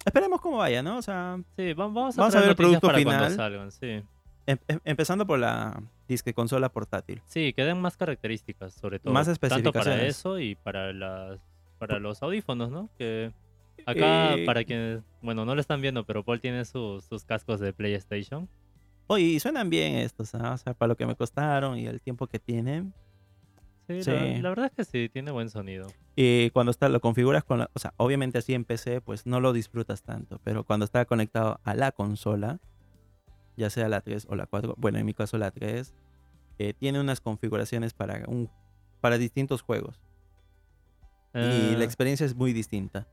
esperemos 0.04 0.40
cómo 0.40 0.56
vaya, 0.56 0.82
¿no? 0.82 0.98
O 0.98 1.02
sea, 1.02 1.38
sí, 1.56 1.72
vamos 1.74 2.18
a, 2.18 2.28
ver 2.28 2.48
el 2.48 2.56
producto 2.56 2.90
final. 2.90 3.32
Salgan, 3.32 3.70
sí. 3.70 4.02
Em, 4.46 4.59
em, 4.68 4.78
empezando 4.85 5.26
por 5.26 5.38
la 5.38 5.83
disque 6.09 6.35
consola 6.35 6.68
portátil. 6.70 7.22
Sí, 7.26 7.52
que 7.52 7.64
den 7.64 7.81
más 7.81 7.96
características, 7.96 8.74
sobre 8.74 8.98
todo. 8.98 9.12
Más 9.12 9.28
específicas. 9.28 9.72
Tanto 9.72 9.78
para 9.78 10.05
eso 10.07 10.38
y 10.38 10.55
para 10.57 10.92
las 10.92 11.40
para 11.78 11.98
los 11.98 12.22
audífonos, 12.22 12.70
¿no? 12.70 12.90
Que 12.96 13.33
Acá, 13.87 14.35
Eh, 14.35 14.44
para 14.46 14.64
quienes, 14.64 15.02
bueno, 15.20 15.44
no 15.44 15.55
lo 15.55 15.61
están 15.61 15.81
viendo, 15.81 16.05
pero 16.05 16.22
Paul 16.24 16.40
tiene 16.40 16.64
sus, 16.64 17.05
sus 17.05 17.24
cascos 17.24 17.61
de 17.61 17.72
PlayStation. 17.72 18.48
Oye, 19.09 19.24
y 19.24 19.40
suenan 19.40 19.70
bien 19.70 19.96
estos, 19.96 20.35
¿ah? 20.35 20.52
o 20.52 20.59
sea, 20.59 20.74
para 20.74 20.88
lo 20.88 20.96
que 20.96 21.07
me 21.07 21.16
costaron 21.16 21.78
y 21.78 21.87
el 21.87 22.00
tiempo 22.00 22.26
que 22.26 22.38
tienen. 22.38 22.94
Sí, 23.88 24.02
Sí. 24.05 24.11
La, 24.11 24.38
la 24.38 24.48
verdad 24.50 24.66
es 24.66 24.72
que 24.72 24.85
sí, 24.85 25.09
tiene 25.09 25.33
buen 25.33 25.50
sonido. 25.50 25.88
Y 26.14 26.50
cuando 26.50 26.70
está, 26.70 26.88
lo 26.88 27.00
configuras 27.00 27.42
con 27.42 27.59
la, 27.59 27.70
o 27.72 27.78
sea, 27.78 27.92
obviamente 27.96 28.38
así 28.38 28.55
en 28.55 28.64
PC, 28.64 29.00
pues 29.00 29.26
no 29.26 29.40
lo 29.40 29.52
disfrutas 29.52 30.02
tanto, 30.02 30.40
pero 30.44 30.64
cuando 30.64 30.85
está 30.85 31.05
conectado 31.05 31.61
a 31.64 31.74
la 31.74 31.90
consola, 31.90 32.61
ya 33.56 33.70
sea 33.70 33.88
la 33.88 34.00
3 34.00 34.26
o 34.28 34.34
la 34.34 34.46
4, 34.46 34.74
bueno, 34.78 34.98
en 34.98 35.06
mi 35.06 35.14
caso 35.14 35.38
la 35.38 35.50
3, 35.50 35.94
eh, 36.58 36.74
tiene 36.74 37.00
unas 37.00 37.20
configuraciones 37.20 37.94
para, 37.94 38.24
un, 38.28 38.50
para 39.00 39.18
distintos 39.18 39.62
juegos. 39.62 40.00
y 41.34 41.38
Eh, 41.38 41.74
la 41.76 41.84
experiencia 41.84 42.26
es 42.26 42.34
muy 42.34 42.52
distinta. 42.52 43.06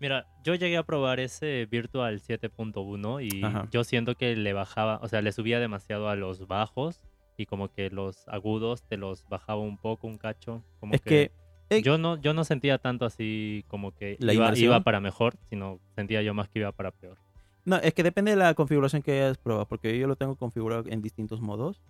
Mira, 0.00 0.26
yo 0.42 0.54
llegué 0.54 0.78
a 0.78 0.82
probar 0.82 1.20
ese 1.20 1.66
Virtual 1.70 2.20
7.1 2.20 3.20
y 3.20 3.44
Ajá. 3.44 3.68
yo 3.70 3.84
siento 3.84 4.14
que 4.14 4.34
le 4.34 4.54
bajaba, 4.54 4.98
o 5.02 5.08
sea, 5.08 5.20
le 5.20 5.30
subía 5.30 5.60
demasiado 5.60 6.08
a 6.08 6.16
los 6.16 6.46
bajos 6.46 7.02
y 7.36 7.44
como 7.44 7.70
que 7.70 7.90
los 7.90 8.26
agudos 8.28 8.82
te 8.88 8.96
los 8.96 9.26
bajaba 9.28 9.60
un 9.60 9.76
poco, 9.76 10.06
un 10.06 10.16
cacho. 10.16 10.64
Como 10.78 10.94
Es 10.94 11.02
que, 11.02 11.32
eh, 11.68 11.82
yo 11.82 11.98
no, 11.98 12.18
yo 12.18 12.32
no 12.32 12.44
sentía 12.44 12.78
tanto 12.78 13.04
así 13.04 13.64
como 13.68 13.94
que 13.94 14.16
¿La 14.20 14.32
iba, 14.32 14.56
iba 14.56 14.80
para 14.80 15.00
mejor, 15.00 15.36
sino 15.50 15.80
sentía 15.94 16.22
yo 16.22 16.32
más 16.32 16.48
que 16.48 16.60
iba 16.60 16.72
para 16.72 16.90
peor. 16.90 17.18
No, 17.64 17.76
es 17.76 17.94
que 17.94 18.02
depende 18.02 18.30
de 18.32 18.36
la 18.36 18.54
configuración 18.54 19.02
que 19.02 19.12
hayas 19.22 19.38
probado, 19.38 19.66
porque 19.66 19.98
yo 19.98 20.06
lo 20.06 20.16
tengo 20.16 20.36
configurado 20.36 20.84
en 20.88 21.02
distintos 21.02 21.40
modos. 21.40 21.80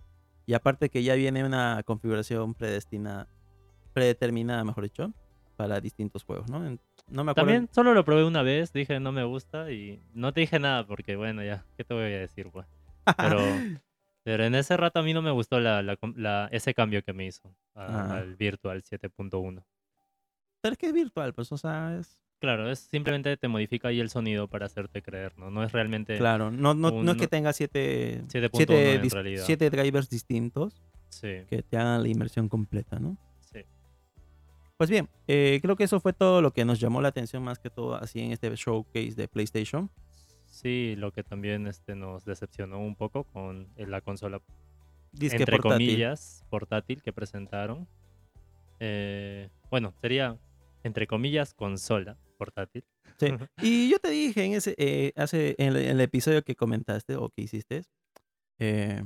Y 0.45 0.53
aparte 0.53 0.89
que 0.89 1.03
ya 1.03 1.15
viene 1.15 1.43
una 1.45 1.81
configuración 1.85 2.53
predestinada, 2.55 3.27
predeterminada, 3.93 4.63
mejor 4.63 4.83
dicho, 4.83 5.13
para 5.55 5.79
distintos 5.79 6.23
juegos, 6.23 6.49
¿no? 6.49 6.65
En- 6.65 6.79
No 7.07 7.23
me 7.23 7.31
acuerdo. 7.31 7.47
También 7.47 7.69
solo 7.71 7.93
lo 7.93 8.03
probé 8.05 8.23
una 8.23 8.41
vez, 8.41 8.71
dije 8.73 8.99
no 8.99 9.11
me 9.11 9.23
gusta 9.23 9.71
y 9.71 10.01
no 10.13 10.33
te 10.33 10.41
dije 10.41 10.59
nada 10.59 10.85
porque 10.87 11.15
bueno, 11.15 11.43
ya, 11.43 11.65
¿qué 11.77 11.83
te 11.83 11.93
voy 11.93 12.03
a 12.03 12.19
decir, 12.19 12.49
pues? 12.51 12.65
Pero, 13.17 13.41
pero 14.23 14.43
en 14.45 14.53
ese 14.55 14.77
rato 14.77 14.99
a 14.99 15.03
mí 15.03 15.13
no 15.13 15.21
me 15.23 15.31
gustó 15.31 15.59
la, 15.59 15.81
la 15.81 15.95
com- 15.97 16.13
la- 16.15 16.47
ese 16.51 16.73
cambio 16.73 17.03
que 17.03 17.13
me 17.13 17.25
hizo 17.25 17.49
a- 17.75 17.85
Ah. 17.85 18.17
al 18.17 18.35
Virtual 18.35 18.81
7.1. 18.83 19.63
Pero 20.61 20.73
es 20.73 20.77
que 20.77 20.85
es 20.87 20.93
virtual, 20.93 21.33
pues, 21.33 21.51
o 21.51 21.57
sea, 21.57 21.97
es... 21.99 22.19
Claro, 22.41 22.71
es 22.71 22.79
simplemente 22.79 23.37
te 23.37 23.47
modifica 23.47 23.89
ahí 23.89 23.99
el 23.99 24.09
sonido 24.09 24.47
para 24.47 24.65
hacerte 24.65 25.03
creer, 25.03 25.37
¿no? 25.37 25.51
No 25.51 25.63
es 25.63 25.71
realmente... 25.71 26.17
Claro, 26.17 26.49
no, 26.49 26.73
no, 26.73 26.89
no 27.03 27.11
es 27.11 27.17
que 27.19 27.27
tenga 27.27 27.53
siete, 27.53 28.23
7.1 28.29 28.49
siete, 28.51 28.93
en 28.95 29.09
realidad. 29.11 29.43
siete 29.45 29.69
drivers 29.69 30.09
distintos 30.09 30.81
Sí, 31.09 31.27
que 31.47 31.61
te 31.61 31.77
hagan 31.77 32.01
la 32.01 32.09
inmersión 32.09 32.49
completa, 32.49 32.97
¿no? 32.97 33.15
sí. 33.41 33.59
Pues 34.75 34.89
bien, 34.89 35.07
eh, 35.27 35.59
creo 35.61 35.75
que 35.75 35.83
eso 35.83 35.99
fue 35.99 36.13
todo 36.13 36.41
lo 36.41 36.51
que 36.51 36.65
nos 36.65 36.79
llamó 36.79 36.99
la 36.99 37.09
atención 37.09 37.43
más 37.43 37.59
que 37.59 37.69
todo 37.69 37.93
así 37.93 38.19
en 38.21 38.31
este 38.31 38.49
showcase 38.55 39.13
de 39.13 39.27
PlayStation. 39.27 39.91
Sí, 40.47 40.95
lo 40.97 41.11
que 41.11 41.23
también 41.23 41.67
este, 41.67 41.93
nos 41.93 42.25
decepcionó 42.25 42.79
un 42.79 42.95
poco 42.95 43.25
con 43.25 43.67
eh, 43.75 43.85
la 43.85 44.01
consola, 44.01 44.41
Disque 45.11 45.37
entre 45.37 45.57
portátil. 45.57 45.87
comillas, 45.89 46.43
portátil 46.49 47.03
que 47.03 47.13
presentaron. 47.13 47.87
Eh, 48.79 49.49
bueno, 49.69 49.93
sería, 50.01 50.37
entre 50.83 51.05
comillas, 51.05 51.53
consola 51.53 52.17
portátil. 52.41 52.83
Sí. 53.19 53.27
Y 53.61 53.91
yo 53.91 53.99
te 53.99 54.09
dije 54.09 54.43
en 54.43 54.53
ese, 54.53 54.73
eh, 54.79 55.13
hace, 55.15 55.53
en 55.59 55.67
el, 55.67 55.75
en 55.75 55.89
el 55.89 56.01
episodio 56.01 56.41
que 56.41 56.55
comentaste 56.55 57.15
o 57.15 57.29
que 57.29 57.43
hiciste, 57.43 57.83
eh, 58.57 59.03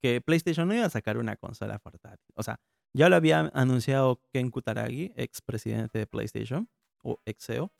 que 0.00 0.20
PlayStation 0.20 0.68
no 0.68 0.74
iba 0.74 0.86
a 0.86 0.90
sacar 0.90 1.18
una 1.18 1.34
consola 1.34 1.80
portátil. 1.80 2.32
O 2.36 2.44
sea, 2.44 2.60
ya 2.92 3.08
lo 3.08 3.16
había 3.16 3.50
anunciado 3.52 4.20
Ken 4.32 4.50
Kutaragi, 4.50 5.12
ex 5.16 5.42
presidente 5.42 5.98
de 5.98 6.06
PlayStation, 6.06 6.68
o 7.02 7.20
ex 7.24 7.46
CEO, 7.46 7.72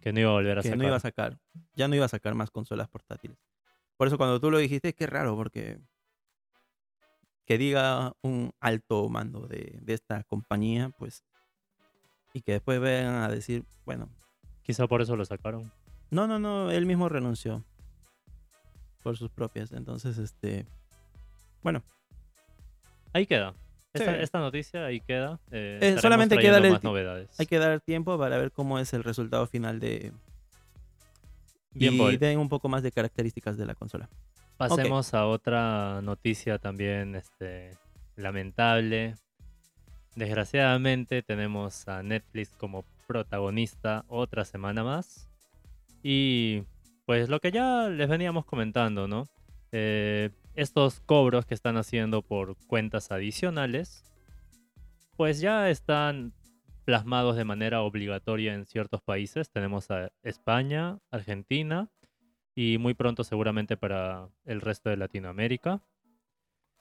Que 0.00 0.14
no 0.14 0.20
iba 0.20 0.30
a 0.30 0.32
volver 0.32 0.58
a 0.58 0.62
que 0.62 0.68
sacar. 0.68 0.78
no 0.78 0.86
iba 0.86 0.96
a 0.96 1.00
sacar, 1.00 1.38
ya 1.74 1.86
no 1.86 1.94
iba 1.94 2.06
a 2.06 2.08
sacar 2.08 2.34
más 2.34 2.50
consolas 2.50 2.88
portátiles. 2.88 3.36
Por 3.98 4.06
eso 4.08 4.16
cuando 4.16 4.40
tú 4.40 4.50
lo 4.50 4.56
dijiste, 4.56 4.94
qué 4.94 5.06
raro, 5.06 5.36
porque 5.36 5.80
que 7.44 7.58
diga 7.58 8.14
un 8.22 8.52
alto 8.58 9.06
mando 9.10 9.46
de, 9.46 9.78
de 9.82 9.92
esta 9.92 10.24
compañía, 10.24 10.88
pues, 10.98 11.24
y 12.34 12.42
que 12.42 12.52
después 12.52 12.78
vengan 12.80 13.22
a 13.22 13.28
decir, 13.28 13.64
bueno, 13.86 14.10
Quizá 14.62 14.86
por 14.86 15.00
eso 15.00 15.14
lo 15.16 15.24
sacaron. 15.24 15.70
no, 16.10 16.26
no, 16.26 16.38
no, 16.38 16.70
él 16.70 16.84
mismo 16.84 17.08
renunció 17.08 17.64
por 19.02 19.16
sus 19.16 19.30
propias. 19.30 19.72
Entonces, 19.72 20.18
este, 20.18 20.66
bueno, 21.62 21.82
Ahí 23.12 23.26
queda. 23.26 23.54
Esta, 23.92 24.12
Sí. 24.16 24.22
esta 24.22 24.40
noticia 24.40 24.86
ahí 24.86 25.00
queda. 25.00 25.38
eh, 25.52 25.78
Eh, 25.80 25.98
solamente 26.00 26.34
hay 26.34 26.40
que 26.42 26.50
darle 26.50 26.76
novedades. 26.82 27.28
hay 27.38 27.46
que 27.46 27.58
dar 27.58 27.80
tiempo 27.80 28.18
para 28.18 28.36
ver 28.38 28.50
cómo 28.50 28.80
es 28.80 28.92
el 28.92 29.04
resultado 29.04 29.46
final 29.46 29.78
de 29.78 30.12
Bien, 31.70 31.94
y 31.94 32.16
den 32.16 32.38
un 32.40 32.48
poco 32.48 32.68
más 32.68 32.82
de 32.82 32.90
características 32.90 33.56
de 33.56 33.66
la 33.66 33.74
consola. 33.76 34.08
Pasemos 34.56 35.12
a 35.14 35.26
otra 35.26 36.00
noticia 36.02 36.58
también 36.58 37.14
este, 37.14 37.76
lamentable. 38.16 39.14
Desgraciadamente 40.16 41.22
tenemos 41.22 41.88
a 41.88 42.02
Netflix 42.02 42.50
como 42.56 42.84
protagonista 43.06 44.04
otra 44.08 44.44
semana 44.44 44.84
más. 44.84 45.28
Y 46.02 46.62
pues 47.06 47.28
lo 47.28 47.40
que 47.40 47.50
ya 47.50 47.88
les 47.88 48.08
veníamos 48.08 48.44
comentando, 48.44 49.08
¿no? 49.08 49.28
Eh, 49.72 50.30
estos 50.54 51.00
cobros 51.00 51.46
que 51.46 51.54
están 51.54 51.76
haciendo 51.76 52.22
por 52.22 52.56
cuentas 52.66 53.10
adicionales, 53.10 54.04
pues 55.16 55.40
ya 55.40 55.68
están 55.68 56.32
plasmados 56.84 57.36
de 57.36 57.44
manera 57.44 57.82
obligatoria 57.82 58.54
en 58.54 58.66
ciertos 58.66 59.02
países. 59.02 59.50
Tenemos 59.50 59.90
a 59.90 60.12
España, 60.22 60.98
Argentina 61.10 61.88
y 62.54 62.78
muy 62.78 62.94
pronto 62.94 63.24
seguramente 63.24 63.76
para 63.76 64.28
el 64.44 64.60
resto 64.60 64.90
de 64.90 64.96
Latinoamérica. 64.96 65.82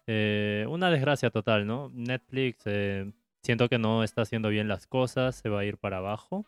Eh, 0.05 0.65
una 0.69 0.91
desgracia 0.91 1.29
total, 1.29 1.65
¿no? 1.65 1.89
Netflix 1.93 2.61
eh, 2.65 3.11
siento 3.43 3.69
que 3.69 3.77
no 3.77 4.03
está 4.03 4.23
haciendo 4.23 4.49
bien 4.49 4.67
las 4.67 4.88
cosas, 4.88 5.36
se 5.36 5.49
va 5.49 5.60
a 5.60 5.65
ir 5.65 5.77
para 5.77 5.97
abajo. 5.97 6.45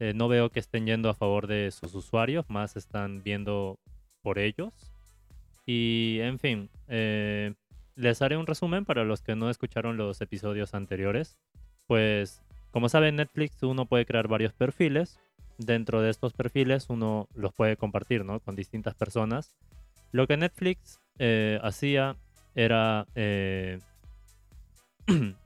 Eh, 0.00 0.14
no 0.14 0.28
veo 0.28 0.50
que 0.50 0.60
estén 0.60 0.86
yendo 0.86 1.10
a 1.10 1.14
favor 1.14 1.46
de 1.46 1.70
sus 1.70 1.94
usuarios, 1.94 2.48
más 2.48 2.76
están 2.76 3.22
viendo 3.22 3.78
por 4.22 4.38
ellos. 4.38 4.72
Y 5.66 6.18
en 6.22 6.38
fin, 6.38 6.70
eh, 6.88 7.54
les 7.94 8.22
haré 8.22 8.36
un 8.36 8.46
resumen 8.46 8.84
para 8.84 9.04
los 9.04 9.22
que 9.22 9.36
no 9.36 9.50
escucharon 9.50 9.96
los 9.96 10.20
episodios 10.20 10.74
anteriores. 10.74 11.38
Pues, 11.86 12.42
como 12.70 12.88
saben, 12.88 13.16
Netflix 13.16 13.62
uno 13.62 13.86
puede 13.86 14.06
crear 14.06 14.26
varios 14.26 14.54
perfiles. 14.54 15.20
Dentro 15.58 16.00
de 16.00 16.10
estos 16.10 16.32
perfiles 16.32 16.86
uno 16.88 17.28
los 17.34 17.52
puede 17.52 17.76
compartir, 17.76 18.24
¿no? 18.24 18.40
Con 18.40 18.56
distintas 18.56 18.94
personas. 18.94 19.54
Lo 20.10 20.26
que 20.26 20.36
Netflix 20.36 20.98
eh, 21.18 21.60
hacía 21.62 22.16
era 22.54 23.06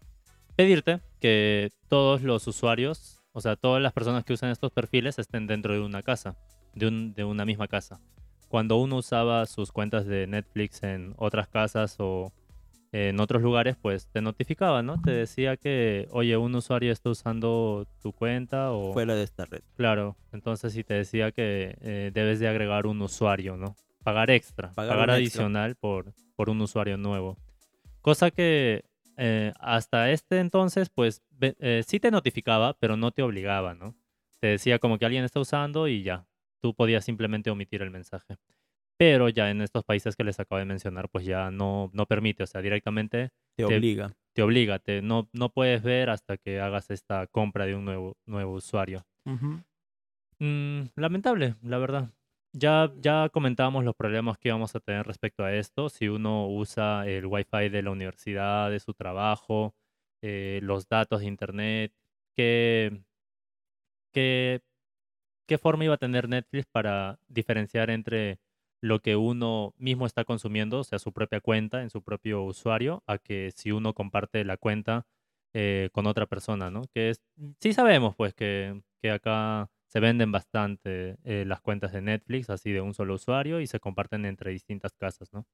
pedirte 0.57 1.01
que 1.21 1.71
todos 1.88 2.23
los 2.23 2.47
usuarios, 2.47 3.21
o 3.33 3.40
sea, 3.40 3.57
todas 3.57 3.83
las 3.83 3.92
personas 3.92 4.25
que 4.25 4.33
usan 4.33 4.51
estos 4.51 4.73
perfiles 4.73 5.19
estén 5.19 5.47
dentro 5.47 5.75
de 5.75 5.81
una 5.81 6.03
casa, 6.03 6.37
de, 6.75 6.87
un- 6.88 7.14
de 7.14 7.25
una 7.25 7.45
misma 7.45 7.69
casa. 7.69 8.01
Cuando 8.49 8.77
uno 8.77 8.97
usaba 8.97 9.45
sus 9.47 9.73
cuentas 9.73 10.07
de 10.07 10.27
Netflix 10.27 10.83
en 10.83 11.14
otras 11.19 11.49
casas 11.49 11.97
o 11.99 12.33
en 12.92 13.21
otros 13.21 13.42
lugares, 13.42 13.77
pues 13.81 14.07
te 14.07 14.23
notificaba, 14.23 14.83
¿no? 14.83 15.03
Te 15.03 15.11
decía 15.11 15.57
que, 15.57 16.09
oye, 16.12 16.37
un 16.37 16.55
usuario 16.55 16.92
está 16.92 17.11
usando 17.11 17.87
tu 18.01 18.12
cuenta 18.12 18.71
o... 18.73 18.92
Fuera 18.95 19.14
de 19.14 19.25
esta 19.25 19.45
red. 19.45 19.61
Claro, 19.77 20.16
entonces 20.33 20.73
sí 20.73 20.85
te 20.85 20.95
decía 20.95 21.33
que 21.33 21.77
eh, 21.83 22.11
debes 22.14 22.38
de 22.40 22.49
agregar 22.49 22.87
un 22.87 23.03
usuario, 23.03 23.57
¿no? 23.57 23.77
Pagar 24.05 24.31
extra, 24.31 24.71
Pagar 24.73 24.95
pagar, 24.95 25.09
un 25.11 25.16
extra. 25.16 25.42
adicional 25.42 25.75
por, 25.75 26.14
por 26.37 26.49
un 26.49 26.61
usuario 26.62 26.97
nuevo. 26.97 27.37
Cosa 28.01 28.31
que 28.31 28.85
eh, 29.16 29.52
hasta 29.61 30.11
este 30.11 30.38
entonces, 30.40 30.90
pues 30.90 31.22
eh, 31.40 31.83
sí 31.87 32.00
te 32.00 32.11
notificaba, 32.11 32.74
pero 32.79 32.96
no 32.96 33.11
te 33.12 33.22
obligaba, 33.22 33.74
¿no? 33.74 33.96
Te 34.40 34.48
decía 34.48 34.79
como 34.79 34.98
que 34.98 35.07
alguien 35.07 35.24
está 35.24 35.40
usando 35.40 35.88
y 35.88 36.02
ya, 36.02 36.26
tú 36.62 36.74
podías 36.74 37.05
simplemente 37.05 37.50
omitir 37.50 37.83
el 37.83 37.90
mensaje. 37.90 38.37
Pero 38.98 39.29
ya 39.29 39.50
en 39.50 39.62
estos 39.62 39.85
países 39.85 40.16
que 40.16 40.24
les 40.24 40.40
acabo 40.40 40.59
de 40.59 40.64
mencionar, 40.66 41.09
pues 41.11 41.24
ya 41.26 41.50
no, 41.50 41.90
no 41.92 42.07
permite, 42.07 42.44
o 42.44 42.46
sea, 42.46 42.62
directamente 42.62 43.31
Te 43.57 43.64
obliga. 43.64 44.12
te 44.35 44.42
obliga, 44.42 44.79
te, 44.79 45.02
no, 45.02 45.29
no 45.33 45.50
puedes 45.50 45.83
ver 45.83 46.11
hasta 46.11 46.37
que 46.38 46.61
hagas 46.61 46.90
esta 46.90 47.26
compra 47.26 47.66
de 47.66 47.74
un 47.74 47.85
nuevo, 47.85 48.16
nuevo 48.26 48.55
usuario. 48.55 49.07
Mm, 50.38 50.88
lamentable, 50.96 51.57
la 51.62 51.79
verdad. 51.79 52.11
Ya, 52.59 52.90
ya 53.03 53.29
comentábamos 53.29 53.85
los 53.85 53.95
problemas 53.95 54.38
que 54.38 54.49
íbamos 54.49 54.75
a 54.75 54.81
tener 54.81 55.07
respecto 55.07 55.45
a 55.45 55.53
esto. 55.55 55.90
Si 55.90 56.09
uno 56.09 56.49
usa 56.49 57.07
el 57.07 57.27
Wi-Fi 57.27 57.69
de 57.69 57.83
la 57.83 57.90
universidad, 57.90 58.71
de 58.71 58.81
su 58.81 58.95
trabajo, 58.95 59.75
eh, 60.23 60.61
los 60.62 60.88
datos 60.88 61.21
de 61.21 61.27
Internet, 61.27 61.92
¿qué, 62.35 63.03
qué, 64.12 64.62
qué 65.47 65.59
forma 65.59 65.85
iba 65.87 65.95
a 65.95 65.99
tener 65.99 66.29
Netflix 66.29 66.66
para 66.66 67.21
diferenciar 67.29 67.90
entre 67.90 68.40
lo 68.83 69.01
que 69.01 69.16
uno 69.16 69.75
mismo 69.79 70.07
está 70.07 70.25
consumiendo, 70.25 70.81
o 70.81 70.85
sea, 70.85 70.99
su 70.99 71.12
propia 71.12 71.40
cuenta 71.40 71.83
en 71.83 71.90
su 71.90 72.03
propio 72.03 72.45
usuario, 72.45 73.03
a 73.07 73.19
que 73.19 73.53
si 73.55 73.73
uno 73.73 73.95
comparte 73.95 74.45
la 74.45 74.57
cuenta 74.59 75.07
eh, 75.55 75.90
con 75.92 76.07
otra 76.07 76.27
persona, 76.27 76.71
¿no? 76.71 76.83
Que 76.95 77.14
sí 77.61 77.73
sabemos, 77.73 78.16
pues, 78.16 78.35
que, 78.35 78.83
que 79.03 79.11
acá 79.11 79.71
se 79.96 80.00
venden 80.00 80.32
bastante 80.32 81.16
eh, 81.24 81.44
las 81.46 81.61
cuentas 81.61 81.92
de 81.92 82.02
Netflix, 82.02 82.50
así 82.50 82.72
de 82.72 82.80
un 82.80 82.94
solo 82.94 83.14
usuario, 83.14 83.61
y 83.61 83.66
se 83.66 83.80
comparten 83.80 84.24
entre 84.26 84.50
distintas 84.52 84.92
casas, 84.94 85.32
¿no? 85.32 85.46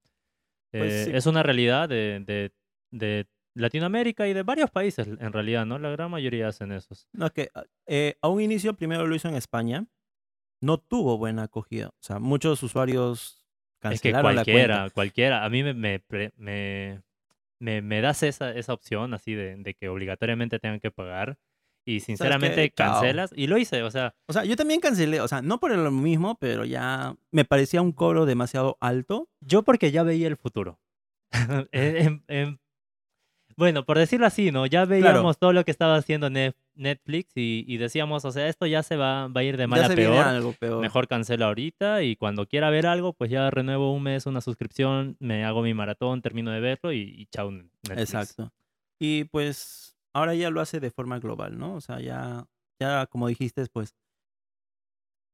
Pues 0.70 0.92
Eh, 0.92 1.04
sí. 1.06 1.10
Es 1.14 1.26
una 1.26 1.42
realidad 1.42 1.88
de, 1.88 2.20
de- 2.26 2.52
de 2.90 3.26
Latinoamérica 3.54 4.26
y 4.28 4.32
de 4.32 4.42
varios 4.42 4.70
países, 4.70 5.06
en 5.06 5.32
realidad, 5.32 5.66
¿no? 5.66 5.78
La 5.78 5.90
gran 5.90 6.10
mayoría 6.10 6.48
hacen 6.48 6.72
esos. 6.72 7.08
No, 7.12 7.26
es 7.26 7.32
que 7.32 7.50
ah, 7.54 7.64
eh, 7.86 8.16
a 8.22 8.28
un 8.28 8.40
inicio 8.40 8.74
primero 8.74 9.06
lo 9.06 9.14
hizo 9.14 9.28
en 9.28 9.34
España. 9.36 9.86
No 10.62 10.78
tuvo 10.78 11.18
buena 11.18 11.44
acogida. 11.44 11.88
O 11.88 12.02
sea, 12.02 12.18
muchos 12.20 12.62
usuarios 12.62 13.46
Es 13.90 14.00
que 14.00 14.10
cancelaron 14.12 14.36
la 14.36 14.44
cuenta. 14.44 14.54
cualquiera, 14.54 14.90
cualquiera, 14.90 15.44
a 15.44 15.50
mí 15.50 15.62
me, 15.62 15.74
me, 15.74 16.02
me, 16.36 17.02
me- 17.60 17.82
me 17.82 18.00
das 18.00 18.22
esa, 18.22 18.52
esa 18.54 18.72
opción 18.74 19.14
así 19.14 19.34
de, 19.34 19.56
de 19.56 19.74
que 19.74 19.88
obligatoriamente 19.88 20.58
tengan 20.58 20.80
que 20.80 20.90
pagar 20.90 21.38
y 21.84 22.00
sinceramente 22.00 22.70
cancelas 22.70 23.32
y 23.34 23.46
lo 23.48 23.58
hice, 23.58 23.82
o 23.82 23.90
sea, 23.90 24.14
O 24.26 24.32
sea, 24.32 24.44
yo 24.44 24.56
también 24.56 24.80
cancelé. 24.80 25.20
O 25.20 25.28
sea, 25.28 25.42
no 25.42 25.58
por 25.58 25.76
lo 25.76 25.90
mismo, 25.90 26.36
pero 26.38 26.64
ya 26.64 27.16
me 27.30 27.44
parecía 27.44 27.82
un 27.82 27.92
cobro 27.92 28.24
demasiado 28.26 28.76
alto. 28.80 29.28
yo 29.40 29.62
porque 29.62 29.90
ya 29.90 30.02
veía 30.02 30.28
el 30.28 30.36
futuro. 30.36 30.78
En- 31.72 31.96
en- 31.96 32.24
en- 32.28 32.60
bueno, 33.56 33.84
por 33.84 33.98
decirlo 33.98 34.26
así, 34.26 34.50
¿no? 34.50 34.64
Ya 34.64 34.86
veíamos 34.86 35.38
todo 35.38 35.52
lo 35.52 35.62
que 35.64 35.70
estaba 35.70 35.96
haciendo 35.96 36.30
Nef- 36.30 36.54
Netflix 36.74 37.32
y, 37.36 37.64
y 37.68 37.76
decíamos, 37.76 38.24
o 38.24 38.32
sea, 38.32 38.48
esto 38.48 38.64
ya 38.66 38.82
se 38.82 38.96
va, 38.96 39.28
va 39.28 39.42
a 39.42 39.44
ir 39.44 39.58
de 39.58 39.66
mal 39.66 39.80
ya 39.80 39.86
a 39.86 39.88
se 39.90 39.94
viene 39.94 40.12
peor. 40.12 40.26
algo 40.26 40.52
peor. 40.54 40.80
Mejor 40.80 41.06
cancelo 41.06 41.44
ahorita 41.44 42.02
y 42.02 42.16
cuando 42.16 42.46
quiera 42.46 42.70
ver 42.70 42.86
algo, 42.86 43.12
pues 43.12 43.30
ya 43.30 43.50
renuevo 43.50 43.92
un 43.92 44.04
mes 44.04 44.24
una 44.24 44.40
suscripción, 44.40 45.16
me 45.20 45.44
hago 45.44 45.60
mi 45.62 45.74
maratón, 45.74 46.22
termino 46.22 46.50
de 46.50 46.60
verlo 46.60 46.92
y, 46.92 47.00
y 47.02 47.26
chao 47.26 47.50
Netflix. 47.50 47.98
Exacto. 47.98 48.50
Y 48.98 49.24
pues 49.24 49.91
ahora 50.14 50.34
ya 50.34 50.50
lo 50.50 50.60
hace 50.60 50.80
de 50.80 50.90
forma 50.90 51.18
global, 51.18 51.58
¿no? 51.58 51.74
O 51.74 51.80
sea, 51.80 52.00
ya, 52.00 52.46
ya 52.80 53.06
como 53.06 53.28
dijiste, 53.28 53.64
pues, 53.72 53.94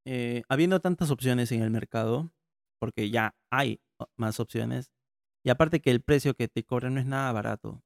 eh, 0.06 0.42
habiendo 0.48 0.80
tantas 0.80 1.10
opciones 1.10 1.52
en 1.52 1.62
el 1.62 1.70
mercado, 1.70 2.30
porque 2.80 3.10
ya 3.10 3.34
hay 3.50 3.80
más 4.16 4.40
opciones, 4.40 4.90
y 5.44 5.50
aparte 5.50 5.80
que 5.80 5.90
el 5.90 6.02
precio 6.02 6.34
que 6.34 6.48
te 6.48 6.64
cobran 6.64 6.94
no 6.94 7.00
es 7.00 7.06
nada 7.06 7.32
barato. 7.32 7.82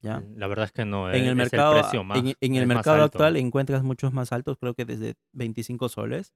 ¿Ya? 0.00 0.22
La 0.36 0.46
verdad 0.46 0.66
es 0.66 0.72
que 0.72 0.84
no, 0.84 1.10
En 1.10 1.16
eh, 1.16 1.24
el 1.24 1.30
es 1.30 1.36
mercado, 1.36 1.72
precio 1.80 2.04
más, 2.04 2.18
en, 2.18 2.34
en 2.40 2.54
el 2.54 2.66
mercado 2.66 3.02
actual 3.02 3.36
encuentras 3.36 3.82
muchos 3.82 4.12
más 4.12 4.32
altos, 4.32 4.56
creo 4.58 4.74
que 4.74 4.84
desde 4.84 5.14
25 5.32 5.88
soles. 5.88 6.32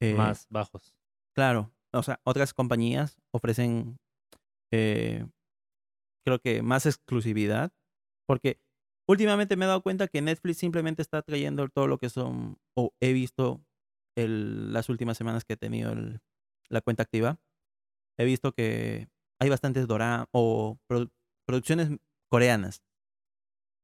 Eh, 0.00 0.14
más 0.14 0.46
bajos. 0.50 0.92
Claro, 1.36 1.72
o 1.92 2.02
sea, 2.02 2.20
otras 2.24 2.52
compañías 2.52 3.16
ofrecen, 3.32 3.98
eh, 4.72 5.24
creo 6.24 6.40
que 6.40 6.62
más 6.62 6.86
exclusividad, 6.86 7.72
porque 8.26 8.58
últimamente 9.08 9.56
me 9.56 9.64
he 9.64 9.68
dado 9.68 9.82
cuenta 9.82 10.08
que 10.08 10.22
Netflix 10.22 10.58
simplemente 10.58 11.02
está 11.02 11.22
trayendo 11.22 11.68
todo 11.68 11.86
lo 11.88 11.98
que 11.98 12.10
son, 12.10 12.58
o 12.76 12.92
he 13.00 13.12
visto 13.12 13.64
el- 14.16 14.72
las 14.72 14.88
últimas 14.88 15.16
semanas 15.18 15.44
que 15.44 15.54
he 15.54 15.56
tenido 15.56 15.94
la 16.68 16.80
cuenta 16.80 17.02
activa, 17.04 17.38
he 18.18 18.24
visto 18.24 18.52
que 18.52 19.08
hay 19.40 19.50
bastantes 19.50 19.86
doramas 19.88 20.28
o 20.32 20.78
produ- 20.90 21.12
producciones 21.46 21.90
coreanas. 22.30 22.82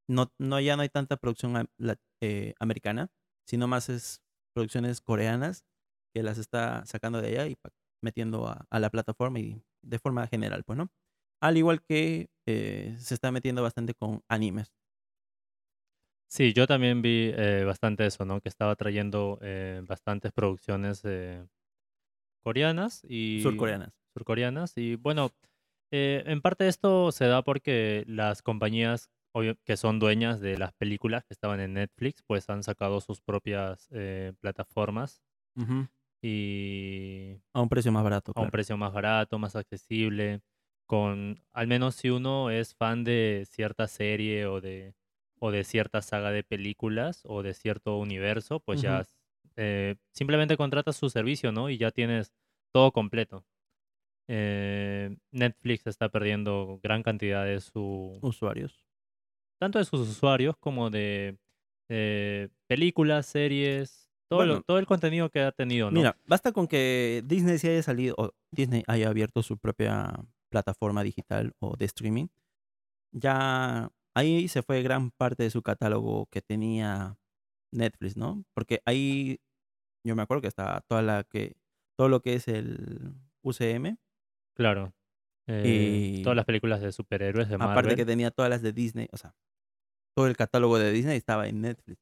No, 0.09 0.33
no, 0.39 0.61
ya 0.61 0.77
no 0.77 0.83
hay 0.83 0.89
tanta 0.89 1.17
producción 1.17 1.69
la- 1.79 1.97
eh, 2.21 2.55
americana, 2.59 3.11
sino 3.47 3.69
más 3.69 3.89
es 3.89 4.23
producciones 4.55 5.01
coreanas 5.01 5.65
que 6.15 6.23
las 6.23 6.39
está 6.39 6.85
sacando 6.87 7.21
de 7.23 7.29
allá 7.29 7.47
y 7.47 7.57
metiendo 8.03 8.49
a, 8.49 8.67
a 8.71 8.81
la 8.81 8.91
plataforma 8.91 9.39
y 9.41 9.63
de 9.83 9.99
forma 9.99 10.27
general, 10.27 10.65
pues, 10.65 10.77
¿no? 10.79 10.91
Al 11.41 11.57
igual 11.57 11.83
que 11.83 12.29
eh, 12.47 12.97
se 12.99 13.15
está 13.15 13.31
metiendo 13.33 13.63
bastante 13.63 13.95
con 13.95 14.23
animes. 14.29 14.73
Sí, 16.33 16.53
yo 16.53 16.67
también 16.69 17.03
vi 17.03 17.33
eh, 17.35 17.65
bastante 17.65 18.07
eso, 18.07 18.25
¿no? 18.25 18.41
Que 18.41 18.49
estaba 18.49 18.77
trayendo 18.77 19.39
eh, 19.43 19.83
bastantes 19.85 20.31
producciones 20.33 21.01
eh, 21.05 21.45
coreanas 22.43 23.03
y 23.05 23.73
surcoreanas. 23.73 23.93
surcoreanas. 24.15 24.77
Y 24.77 24.97
bueno, 24.97 25.33
eh, 25.93 26.23
en 26.27 26.41
parte 26.43 26.69
esto 26.69 27.13
se 27.13 27.27
da 27.27 27.43
porque 27.43 28.05
las 28.07 28.43
compañías 28.43 29.11
obvio, 29.35 29.57
que 29.65 29.77
son 29.77 29.99
dueñas 30.01 30.41
de 30.41 30.59
las 30.59 30.73
películas 30.75 31.25
que 31.25 31.35
estaban 31.35 31.61
en 31.61 31.75
Netflix, 31.75 32.23
pues 32.27 32.51
han 32.51 32.63
sacado 32.65 33.01
sus 33.01 33.21
propias 33.23 33.89
eh, 33.93 34.33
plataformas 34.41 35.23
Ujú. 35.57 35.89
y 36.23 37.41
A 37.55 37.61
un 37.63 37.69
precio 37.69 37.93
más 37.93 38.03
barato. 38.05 38.35
a 38.35 38.43
un 38.43 38.51
claro. 38.51 38.51
precio 38.51 38.77
más 38.77 38.93
barato, 38.93 39.39
más 39.39 39.57
accesible, 39.57 40.43
con 40.87 41.43
al 41.53 41.67
menos 41.67 41.95
si 41.97 42.11
uno 42.11 42.51
es 42.51 42.75
fan 42.75 43.05
de 43.05 43.47
cierta 43.51 43.89
serie 43.89 44.47
o 44.47 44.61
de 44.61 44.95
o 45.41 45.51
de 45.51 45.65
cierta 45.65 46.01
saga 46.03 46.31
de 46.31 46.45
películas 46.45 47.23
o 47.25 47.43
de 47.43 47.55
cierto 47.55 47.97
universo, 47.99 48.61
pues 48.61 48.81
ya 48.83 49.05
eh, 49.57 49.97
simplemente 50.13 50.57
contratas 50.57 50.95
su 50.97 51.11
servicio, 51.11 51.51
¿no? 51.51 51.69
Y 51.71 51.79
ya 51.79 51.91
tienes 51.91 52.33
todo 52.73 52.93
completo. 52.93 53.45
Eh, 54.29 55.17
Netflix 55.33 55.87
está 55.87 56.09
perdiendo 56.09 56.79
gran 56.83 57.03
cantidad 57.03 57.45
de 57.45 57.61
su 57.61 58.19
Usuarios. 58.23 58.87
tanto 59.59 59.79
de 59.81 59.85
sus 59.85 60.01
usuarios 60.09 60.57
como 60.59 60.89
de 60.91 61.37
eh, 61.89 62.49
películas, 62.69 63.27
series, 63.27 64.09
todo, 64.29 64.47
lo- 64.47 64.63
todo 64.63 64.79
el 64.79 64.87
contenido 64.87 65.29
que 65.31 65.41
ha 65.41 65.51
tenido, 65.53 65.91
¿no? 65.91 65.97
Mira, 65.99 66.17
basta 66.27 66.53
con 66.53 66.69
que 66.69 67.23
Disney 67.27 67.59
se 67.59 67.71
haya 67.73 67.83
salido, 67.83 68.15
o 68.17 68.31
Disney 68.53 68.85
haya 68.87 69.09
abierto 69.09 69.43
su 69.43 69.59
propia 69.59 70.15
plataforma 70.49 71.03
digital 71.03 71.53
o 71.59 71.77
de 71.77 71.87
streaming. 71.87 72.29
Ya 73.13 73.91
ahí 74.15 74.49
se 74.49 74.63
fue 74.63 74.83
gran 74.83 75.11
parte 75.11 75.43
de 75.45 75.51
su 75.51 75.63
catálogo 75.63 76.27
que 76.27 76.43
tenía 76.43 77.17
Netflix, 77.73 78.17
¿no? 78.17 78.45
Porque 78.55 78.81
ahí 78.87 79.39
yo 80.05 80.17
me 80.17 80.23
acuerdo 80.23 80.43
que 80.43 80.49
estaba 80.49 80.81
toda 80.83 81.03
la 81.03 81.25
que 81.25 81.57
todo 81.99 82.09
lo 82.09 82.21
que 82.23 82.35
es 82.35 82.49
el 82.49 83.15
UCM, 83.43 83.97
Claro. 84.57 84.93
Eh, 85.47 86.17
Y- 86.19 86.23
todas 86.23 86.37
las 86.37 86.45
películas 86.45 86.81
de 86.81 86.93
superhéroes 86.93 87.49
de 87.49 87.59
Marvel. 87.59 87.73
aparte 87.79 87.97
que 87.97 88.05
tenía 88.07 88.31
todas 88.31 88.51
las 88.51 88.63
de 88.63 88.73
Disney, 88.73 89.09
o 89.13 89.17
sea, 89.17 89.35
todo 90.17 90.27
el 90.27 90.37
catálogo 90.37 90.79
de 90.79 90.93
Disney 90.93 91.17
estaba 91.17 91.49
en 91.49 91.61
Netflix. 91.61 91.99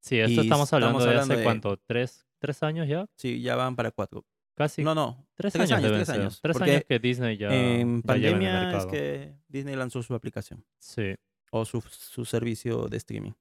Sí, 0.00 0.18
esto 0.18 0.40
y 0.40 0.44
estamos 0.44 0.66
estamos 0.68 0.72
hablando 0.72 0.98
de 1.04 1.08
hablando 1.10 1.34
hace 1.34 1.38
de- 1.40 1.44
cuánto, 1.44 1.76
¿Tres, 1.86 2.26
tres 2.40 2.62
años 2.62 2.88
ya? 2.88 3.06
Sí, 3.16 3.40
ya 3.42 3.56
van 3.56 3.76
para 3.76 3.90
cuatro. 3.90 4.24
Casi 4.54 4.82
no, 4.82 4.94
no, 4.94 5.26
tres, 5.34 5.52
tres 5.54 5.70
años, 5.72 5.92
tres 5.92 6.06
ser. 6.06 6.20
años, 6.20 6.40
Tres 6.42 6.56
porque 6.56 6.70
años 6.72 6.84
que 6.86 6.98
Disney 6.98 7.36
ya, 7.38 7.48
en 7.48 7.54
lleva 7.54 7.80
en 7.82 7.94
el 7.96 8.02
pandemia 8.02 8.76
es 8.78 8.86
que 8.86 9.34
Disney 9.48 9.76
lanzó 9.76 10.02
su 10.02 10.14
aplicación 10.14 10.64
Sí. 10.78 11.14
o 11.50 11.64
su, 11.64 11.80
su 11.80 12.24
servicio 12.24 12.86
de 12.88 12.96
streaming. 12.98 13.32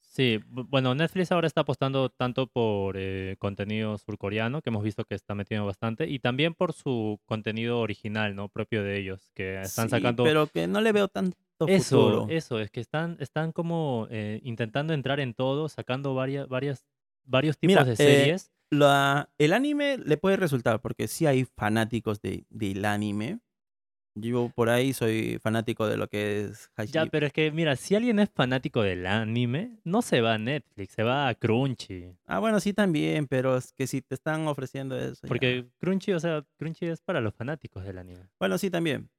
Sí, 0.00 0.38
bu- 0.48 0.64
bueno, 0.68 0.94
Netflix 0.94 1.32
ahora 1.32 1.46
está 1.48 1.62
apostando 1.62 2.08
tanto 2.08 2.46
por 2.46 2.94
eh, 2.96 3.34
contenido 3.40 3.98
surcoreano, 3.98 4.62
que 4.62 4.70
hemos 4.70 4.84
visto 4.84 5.04
que 5.04 5.16
está 5.16 5.34
metiendo 5.34 5.66
bastante, 5.66 6.08
y 6.08 6.20
también 6.20 6.54
por 6.54 6.72
su 6.72 7.20
contenido 7.26 7.80
original, 7.80 8.36
¿no? 8.36 8.48
Propio 8.48 8.84
de 8.84 8.96
ellos, 8.98 9.30
que 9.34 9.60
están 9.60 9.88
Sí, 9.88 9.96
sacando... 9.96 10.22
pero 10.22 10.46
que 10.46 10.68
no 10.68 10.80
le 10.80 10.92
veo 10.92 11.08
tanto 11.08 11.34
Eso, 11.66 11.96
futuro. 12.20 12.26
eso, 12.30 12.60
es 12.60 12.70
que 12.70 12.80
están, 12.80 13.16
están 13.18 13.50
como 13.50 14.06
eh, 14.10 14.40
intentando 14.44 14.94
entrar 14.94 15.18
en 15.18 15.34
todo, 15.34 15.68
sacando 15.68 16.14
varias, 16.14 16.48
varias, 16.48 16.84
varios 17.24 17.58
tipos 17.58 17.72
Mira, 17.72 17.84
de 17.84 17.92
eh, 17.94 17.96
series. 17.96 18.52
La- 18.78 19.30
el 19.38 19.52
anime 19.52 19.98
le 19.98 20.16
puede 20.16 20.36
resultar, 20.36 20.80
porque 20.80 21.08
sí 21.08 21.26
hay 21.26 21.44
fanáticos 21.44 22.20
de, 22.20 22.44
del 22.50 22.84
anime. 22.84 23.40
Yo 24.16 24.48
por 24.54 24.68
ahí 24.70 24.92
soy 24.92 25.38
fanático 25.42 25.88
de 25.88 25.96
lo 25.96 26.06
que 26.08 26.44
es 26.44 26.70
Ya, 26.92 27.00
Hashi. 27.02 27.10
pero 27.10 27.26
es 27.26 27.32
que, 27.32 27.50
mira, 27.50 27.74
si 27.74 27.96
alguien 27.96 28.20
es 28.20 28.30
fanático 28.30 28.82
del 28.82 29.06
anime, 29.06 29.80
no 29.82 30.02
se 30.02 30.20
va 30.20 30.34
a 30.34 30.38
Netflix, 30.38 30.94
se 30.94 31.02
va 31.02 31.26
a 31.26 31.34
Crunchy. 31.34 32.14
Ah, 32.26 32.38
bueno, 32.38 32.60
sí 32.60 32.72
también, 32.72 33.26
pero 33.26 33.56
es 33.56 33.72
que 33.72 33.88
si 33.88 34.02
te 34.02 34.14
están 34.14 34.46
ofreciendo 34.46 34.96
eso. 34.96 35.22
ya. 35.22 35.28
Porque 35.28 35.66
Crunchy, 35.80 36.12
o 36.12 36.20
sea, 36.20 36.44
Crunchy 36.58 36.86
es 36.86 37.00
para 37.00 37.20
los 37.20 37.34
fanáticos 37.34 37.84
del 37.84 37.98
anime. 37.98 38.28
Bueno, 38.38 38.56
sí 38.56 38.70
también. 38.70 39.10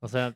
O 0.00 0.08
sea, 0.08 0.34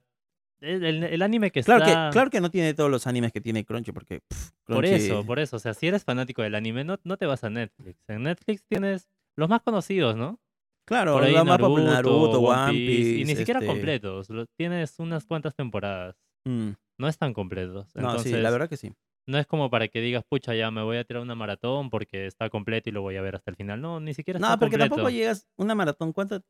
el, 0.60 1.22
anime 1.22 1.50
que 1.50 1.62
Claro 1.62 1.84
está... 1.84 2.08
que, 2.08 2.12
claro 2.12 2.30
que 2.30 2.40
no 2.40 2.50
tiene 2.50 2.74
todos 2.74 2.90
los 2.90 3.06
animes 3.06 3.32
que 3.32 3.40
tiene 3.40 3.64
Crunchy, 3.64 3.92
porque 3.92 4.20
pff, 4.20 4.50
Por 4.64 4.84
eso, 4.86 5.24
por 5.24 5.38
eso. 5.38 5.56
O 5.56 5.58
sea, 5.58 5.74
si 5.74 5.86
eres 5.86 6.04
fanático 6.04 6.42
del 6.42 6.54
anime, 6.54 6.84
no, 6.84 6.98
no 7.04 7.16
te 7.16 7.26
vas 7.26 7.44
a 7.44 7.50
Netflix. 7.50 7.98
En 8.08 8.22
Netflix 8.22 8.64
tienes 8.68 9.08
los 9.36 9.48
más 9.48 9.60
conocidos, 9.62 10.16
¿no? 10.16 10.40
Claro, 10.88 11.14
Por 11.14 11.24
ahí 11.24 11.32
la 11.32 11.42
más 11.44 11.58
Naruto, 11.58 11.68
popular, 11.68 11.94
Naruto, 11.94 12.40
One 12.40 12.72
Piece, 12.72 13.10
y 13.20 13.24
ni 13.24 13.34
siquiera 13.36 13.58
este, 13.60 13.66
completos. 13.72 14.28
tienes 14.56 14.98
unas 15.00 15.26
cuantas 15.26 15.54
temporadas. 15.54 16.16
mm, 16.46 16.70
No 16.98 17.08
están 17.08 17.34
completos. 17.34 17.88
No, 17.94 18.18
sí, 18.20 18.30
la 18.30 18.50
verdad 18.50 18.68
que 18.68 18.76
sí. 18.76 18.92
no 19.26 19.36
es 19.38 19.46
como 19.48 19.68
para 19.68 19.88
que 19.88 20.00
digas, 20.00 20.22
pucha, 20.28 20.54
ya 20.54 20.70
me 20.70 20.82
voy 20.84 20.98
a 20.98 21.04
tirar 21.04 21.22
una 21.22 21.34
maratón 21.34 21.90
porque 21.90 22.26
está 22.26 22.48
completo 22.50 22.88
y 22.88 22.92
lo 22.92 23.02
voy 23.02 23.16
a 23.16 23.20
ver 23.22 23.34
hasta 23.34 23.50
el 23.50 23.56
final. 23.56 23.80
No, 23.80 23.98
ni 23.98 24.14
siquiera 24.14 24.38
está 24.38 24.48
No, 24.50 24.58
porque 24.60 24.74
completo. 24.76 24.94
tampoco 24.94 25.10
llegas 25.10 25.48
una 25.58 25.74
maratón. 25.74 26.12
¿Cuánto? 26.12 26.40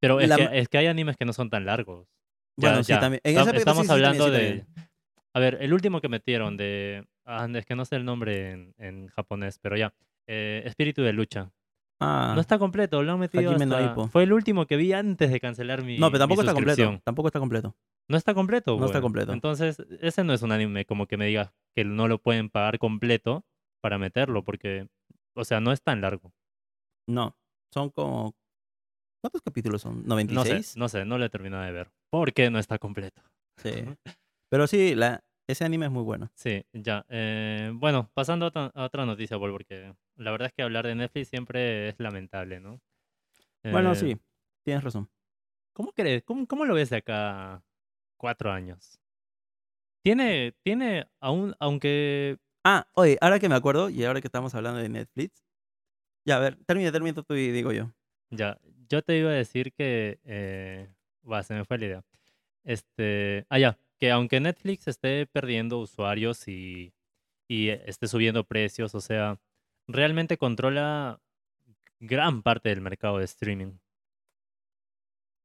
Pero 0.00 0.20
es, 0.20 0.28
la 0.28 0.36
que, 0.36 0.58
es 0.58 0.68
que 0.68 0.76
hay 0.76 0.86
animes 0.88 1.16
que 1.16 1.24
no 1.24 1.32
son 1.32 1.48
tan 1.48 1.64
largos. 1.64 2.06
Ya, 2.56 2.68
Bueno, 2.70 2.84
sí, 2.84 2.92
ya. 2.92 3.00
también. 3.00 3.20
En 3.24 3.30
Estamos 3.36 3.52
sí, 3.54 3.58
sí, 3.58 3.64
también, 3.64 3.90
hablando 3.90 4.30
de... 4.30 4.64
A 5.34 5.40
ver, 5.40 5.58
el 5.60 5.72
último 5.74 6.00
que 6.00 6.08
metieron 6.08 6.56
de... 6.56 7.06
ah, 7.26 7.46
es 7.52 7.66
que 7.66 7.74
no 7.74 7.84
sé 7.84 7.96
el 7.96 8.04
nombre 8.04 8.52
en, 8.52 8.74
en 8.78 9.08
japonés, 9.08 9.58
pero 9.58 9.76
ya. 9.76 9.92
Eh, 10.26 10.62
Espíritu 10.64 11.02
de 11.02 11.12
lucha. 11.12 11.52
Ah, 12.00 12.32
No 12.34 12.40
está 12.40 12.58
completo, 12.58 13.02
lo 13.02 13.12
han 13.12 13.18
metido 13.18 13.56
no. 13.56 14.08
Fue 14.08 14.22
el 14.24 14.32
último 14.32 14.66
que 14.66 14.76
vi 14.76 14.92
antes 14.92 15.30
de 15.30 15.40
cancelar 15.40 15.82
mi 15.82 15.98
no, 15.98 16.08
pero 16.08 16.20
tampoco 16.20 16.42
está 16.42 16.52
completo. 16.52 17.00
Tampoco 17.04 17.28
está 17.28 17.38
completo. 17.38 17.76
No 18.08 18.16
está 18.16 18.34
completo, 18.34 18.78
No 18.78 18.86
está 18.86 19.00
completo. 19.00 19.32
Entonces, 19.32 19.82
ese 20.00 20.22
no 20.22 20.32
es 20.32 20.42
un 20.42 20.52
anime 20.52 20.84
como 20.84 21.06
que 21.06 21.16
me 21.16 21.26
digas 21.26 21.52
que 21.74 21.84
no 21.84 22.06
lo 22.06 22.18
pueden 22.18 22.50
pagar 22.50 22.78
completo 22.78 23.44
para 23.80 23.98
meterlo, 23.98 24.44
porque, 24.44 24.88
o 25.34 25.44
sea, 25.44 25.60
no 25.60 25.72
es 25.72 25.82
tan 25.82 26.00
largo. 26.00 26.32
No, 27.08 27.36
son 27.72 27.90
como... 27.90 28.34
¿Cuántos 29.20 29.42
capítulos 29.42 29.82
son? 29.82 30.06
No 30.06 30.16
sé, 30.16 30.24
¿96? 30.24 30.76
no 30.76 30.88
sé, 30.88 31.04
no 31.04 31.18
lo 31.18 31.24
he 31.24 31.30
terminado 31.30 31.64
de 31.64 31.72
ver, 31.72 31.90
porque 32.10 32.50
no 32.50 32.58
está 32.58 32.78
completo. 32.78 33.22
Sí. 33.56 33.70
Pero 34.48 34.66
sí, 34.66 34.94
la, 34.94 35.24
ese 35.48 35.64
anime 35.64 35.86
es 35.86 35.92
muy 35.92 36.02
bueno. 36.02 36.30
Sí, 36.34 36.64
ya. 36.72 37.04
eh, 37.08 37.72
bueno, 37.74 38.10
pasando 38.14 38.46
a 38.46 38.48
otra, 38.48 38.72
a 38.74 38.84
otra 38.84 39.04
noticia, 39.06 39.38
Paul, 39.38 39.52
porque 39.52 39.94
la 40.16 40.30
verdad 40.30 40.46
es 40.48 40.52
que 40.54 40.62
hablar 40.62 40.86
de 40.86 40.94
Netflix 40.94 41.28
siempre 41.28 41.88
es 41.88 41.98
lamentable, 41.98 42.60
¿no? 42.60 42.80
Bueno, 43.64 43.92
Eh, 43.92 43.96
sí, 43.96 44.16
tienes 44.64 44.84
razón. 44.84 45.10
¿Cómo 45.72 45.92
crees? 45.92 46.22
¿Cómo, 46.22 46.46
cómo 46.46 46.64
lo 46.64 46.74
ves 46.74 46.90
de 46.90 46.96
acá 46.98 47.62
cuatro 48.16 48.52
años? 48.52 49.00
Tiene, 50.04 50.54
tiene, 50.62 51.08
aún, 51.20 51.54
aunque 51.58 52.38
Ah, 52.64 52.86
oye, 52.94 53.18
ahora 53.20 53.38
que 53.38 53.48
me 53.48 53.54
acuerdo 53.54 53.90
y 53.90 54.04
ahora 54.04 54.20
que 54.20 54.28
estamos 54.28 54.54
hablando 54.54 54.80
de 54.80 54.88
Netflix. 54.88 55.44
Ya, 56.24 56.36
a 56.36 56.40
ver, 56.40 56.56
termina, 56.64 56.90
termina 56.92 57.22
tú 57.22 57.34
y 57.34 57.50
digo 57.50 57.72
yo. 57.72 57.92
Ya, 58.30 58.58
yo 58.88 59.02
te 59.02 59.18
iba 59.18 59.30
a 59.30 59.34
decir 59.34 59.72
que, 59.72 60.20
eh, 60.24 60.88
va, 61.30 61.42
se 61.42 61.54
me 61.54 61.64
fue 61.64 61.78
la 61.78 61.86
idea. 61.86 62.04
Este, 62.64 63.46
ah, 63.50 63.58
ya, 63.58 63.78
que 63.98 64.10
aunque 64.12 64.40
Netflix 64.40 64.88
esté 64.88 65.26
perdiendo 65.26 65.78
usuarios 65.80 66.48
y, 66.48 66.92
esté 67.48 68.08
subiendo 68.08 68.44
precios, 68.44 68.94
o 68.94 69.00
sea, 69.00 69.40
realmente 69.88 70.38
controla 70.38 71.20
gran 72.00 72.42
parte 72.42 72.70
del 72.70 72.80
mercado 72.80 73.18
de 73.18 73.24
streaming. 73.26 73.78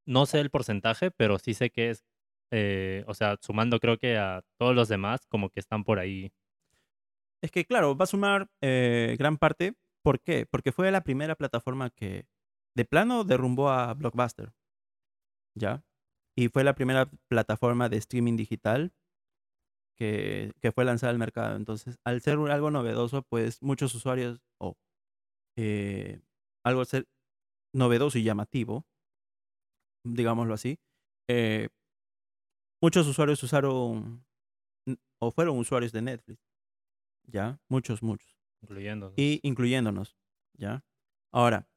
No 0.06 0.26
sé 0.26 0.40
el 0.40 0.50
porcentaje, 0.50 1.12
pero 1.12 1.40
sí 1.40 1.54
sé 1.54 1.70
que 1.70 1.92
es, 1.92 2.04
eh, 2.52 3.04
o 3.08 3.14
sea, 3.14 3.38
sumando 3.42 3.80
creo 3.80 3.98
que 3.98 4.18
a 4.18 4.44
todos 4.58 4.76
los 4.76 4.90
demás, 4.90 5.26
como 5.28 5.50
que 5.50 5.60
están 5.60 5.84
por 5.84 6.00
ahí. 6.00 6.32
Es 7.42 7.52
que, 7.52 7.66
claro, 7.66 7.96
va 7.96 8.04
a 8.04 8.08
sumar 8.08 8.50
eh, 8.62 9.16
gran 9.18 9.38
parte. 9.38 9.74
¿Por 10.04 10.20
qué? 10.22 10.46
Porque 10.46 10.72
fue 10.72 10.92
la 10.92 11.02
primera 11.02 11.36
plataforma 11.36 11.90
que 11.92 12.26
de 12.76 12.86
plano 12.86 13.24
derrumbó 13.24 13.70
a 13.70 13.94
Blockbuster. 13.94 14.54
¿Ya? 15.56 15.84
Y 16.36 16.48
fue 16.48 16.64
la 16.64 16.76
primera 16.76 17.10
plataforma 17.28 17.90
de 17.90 17.98
streaming 17.98 18.38
digital 18.38 18.94
que, 19.98 20.54
que 20.62 20.72
fue 20.72 20.86
lanzada 20.86 21.12
al 21.12 21.20
mercado. 21.20 21.56
Entonces, 21.56 22.00
al 22.06 22.22
ser 22.22 22.38
algo 22.38 22.72
novedoso, 22.72 23.24
pues 23.24 23.62
muchos 23.62 23.94
usuarios, 23.94 24.42
o 24.60 24.76
eh, 25.58 26.22
algo 26.64 26.80
al 26.82 26.88
ser 26.88 27.08
novedoso 27.74 28.18
y 28.18 28.24
llamativo, 28.24 28.86
digámoslo 30.04 30.54
así, 30.54 30.80
eh, 31.30 31.70
muchos 32.82 33.08
usuarios 33.08 33.44
usaron 33.44 34.26
o 35.20 35.32
fueron 35.32 35.58
usuarios 35.58 35.92
de 35.92 36.02
Netflix. 36.02 36.42
¿Ya? 37.28 37.60
Muchos, 37.70 38.02
muchos 38.02 38.36
incluyendo. 38.62 39.14
y 39.16 39.40
incluyéndonos, 39.44 40.18
¿ya? 40.58 40.84
Ahora, 41.32 41.68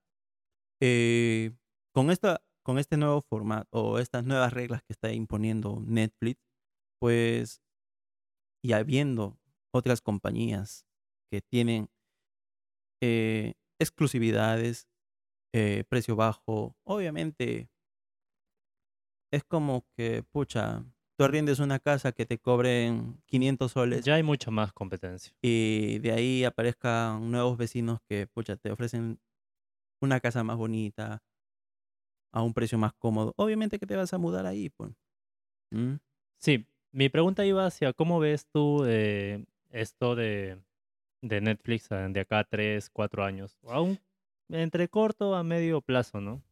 eh, 0.81 1.53
con, 1.93 2.11
esta, 2.11 2.43
con 2.63 2.79
este 2.79 2.97
nuevo 2.97 3.23
formato 3.23 3.69
o 3.73 3.99
estas 3.99 4.25
nuevas 4.25 4.53
reglas 4.53 4.83
que 4.83 4.93
está 4.93 5.13
imponiendo 5.13 5.81
Netflix, 5.87 6.41
pues, 7.01 7.61
y 8.63 8.73
habiendo 8.73 9.39
otras 9.73 10.01
compañías 10.01 10.87
que 11.31 11.41
tienen 11.43 11.89
eh, 13.03 13.55
exclusividades, 13.79 14.89
eh, 15.55 15.85
precio 15.89 16.17
bajo, 16.17 16.77
obviamente 16.85 17.71
es 19.33 19.45
como 19.45 19.87
que, 19.97 20.23
pucha, 20.23 20.85
tú 21.17 21.25
arriendes 21.25 21.59
una 21.59 21.79
casa 21.79 22.13
que 22.13 22.27
te 22.27 22.39
cobren 22.39 23.21
500 23.27 23.73
soles 23.73 24.05
Ya 24.05 24.15
hay 24.15 24.23
mucha 24.23 24.51
más 24.51 24.73
competencia. 24.73 25.35
y 25.43 25.99
de 25.99 26.13
ahí 26.13 26.45
aparezcan 26.45 27.31
nuevos 27.31 27.57
vecinos 27.57 28.01
que, 28.09 28.27
pucha, 28.27 28.57
te 28.57 28.71
ofrecen 28.71 29.21
una 30.05 30.21
casa 30.21 30.45
más 30.45 30.57
bonita, 30.57 31.23
a 32.33 32.43
un 32.43 32.55
precio 32.55 32.79
más 32.79 32.93
cómodo. 32.95 33.33
Obviamente 33.37 33.79
que 33.79 33.87
te 33.87 33.97
vas 33.97 34.13
a 34.13 34.19
mudar 34.19 34.47
ahí, 34.47 34.71
pues. 34.71 34.93
¿Mm? 35.71 35.95
Sí, 36.39 36.67
mi 36.93 37.09
pregunta 37.09 37.45
iba 37.45 37.67
hacia 37.67 37.93
cómo 37.93 38.21
ves 38.21 38.47
tú 38.47 38.85
eh, 38.87 39.45
esto 39.71 40.15
de, 40.15 40.59
de 41.23 41.41
Netflix 41.41 41.91
eh, 41.91 42.09
de 42.11 42.21
acá 42.21 42.41
a 42.41 42.45
tres, 42.45 42.91
cuatro 42.91 43.25
años. 43.25 43.59
O 43.63 43.73
Aún 43.73 43.99
entre 44.51 44.89
corto 44.89 45.35
a 45.35 45.43
medio 45.43 45.81
plazo, 45.81 46.21
¿no? 46.21 46.43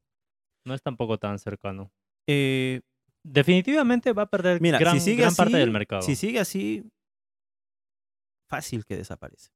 No 0.65 0.75
es 0.75 0.83
tampoco 0.83 1.19
tan 1.19 1.39
cercano. 1.39 1.93
Eh, 2.27 2.81
Definitivamente 3.25 4.13
va 4.13 4.23
a 4.23 4.27
perder 4.27 4.61
mira, 4.61 4.79
gran, 4.79 4.95
si 4.95 5.01
sigue 5.01 5.19
gran 5.19 5.29
así, 5.29 5.37
parte 5.37 5.57
del 5.57 5.71
mercado. 5.71 6.03
si 6.03 6.17
sigue 6.17 6.41
así, 6.41 6.85
fácil 8.49 8.85
que 8.85 8.97
desaparece. 8.97 9.51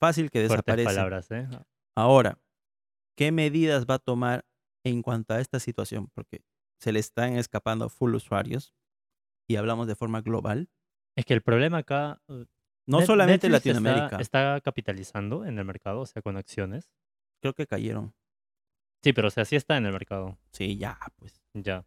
Fácil 0.00 0.30
que 0.30 0.46
Fuertes 0.46 0.76
desaparece. 0.76 0.84
palabras, 0.84 1.30
¿eh? 1.30 1.48
Ahora, 1.96 2.38
¿qué 3.16 3.32
medidas 3.32 3.86
va 3.86 3.94
a 3.94 3.98
tomar 3.98 4.44
en 4.84 5.02
cuanto 5.02 5.34
a 5.34 5.40
esta 5.40 5.58
situación? 5.60 6.08
Porque 6.14 6.42
se 6.80 6.92
le 6.92 7.00
están 7.00 7.36
escapando 7.36 7.88
full 7.88 8.14
usuarios 8.14 8.72
y 9.48 9.56
hablamos 9.56 9.86
de 9.88 9.96
forma 9.96 10.20
global. 10.20 10.68
Es 11.16 11.24
que 11.24 11.34
el 11.34 11.42
problema 11.42 11.78
acá... 11.78 12.20
eh, 12.28 12.44
No 12.86 13.00
Net- 13.00 13.06
solamente 13.06 13.46
en 13.48 13.52
Netflix 13.52 13.76
está- 13.76 13.80
Latinoamérica. 13.90 14.20
Está, 14.22 14.60
capitalizando 14.60 15.44
en 15.44 15.58
el 15.58 15.64
mercado, 15.64 16.00
o 16.00 16.06
sea, 16.06 16.22
con 16.22 16.36
acciones. 16.36 16.88
Creo 17.40 17.54
que 17.54 17.66
cayeron. 17.66 18.14
Sí, 19.02 19.12
pero 19.12 19.28
o 19.28 19.30
sea, 19.30 19.44
sí 19.44 19.56
está 19.56 19.76
en 19.76 19.86
el 19.86 19.92
mercado. 19.92 20.38
Sí, 20.52 20.76
ya, 20.76 20.98
pues. 21.16 21.40
Ya. 21.54 21.84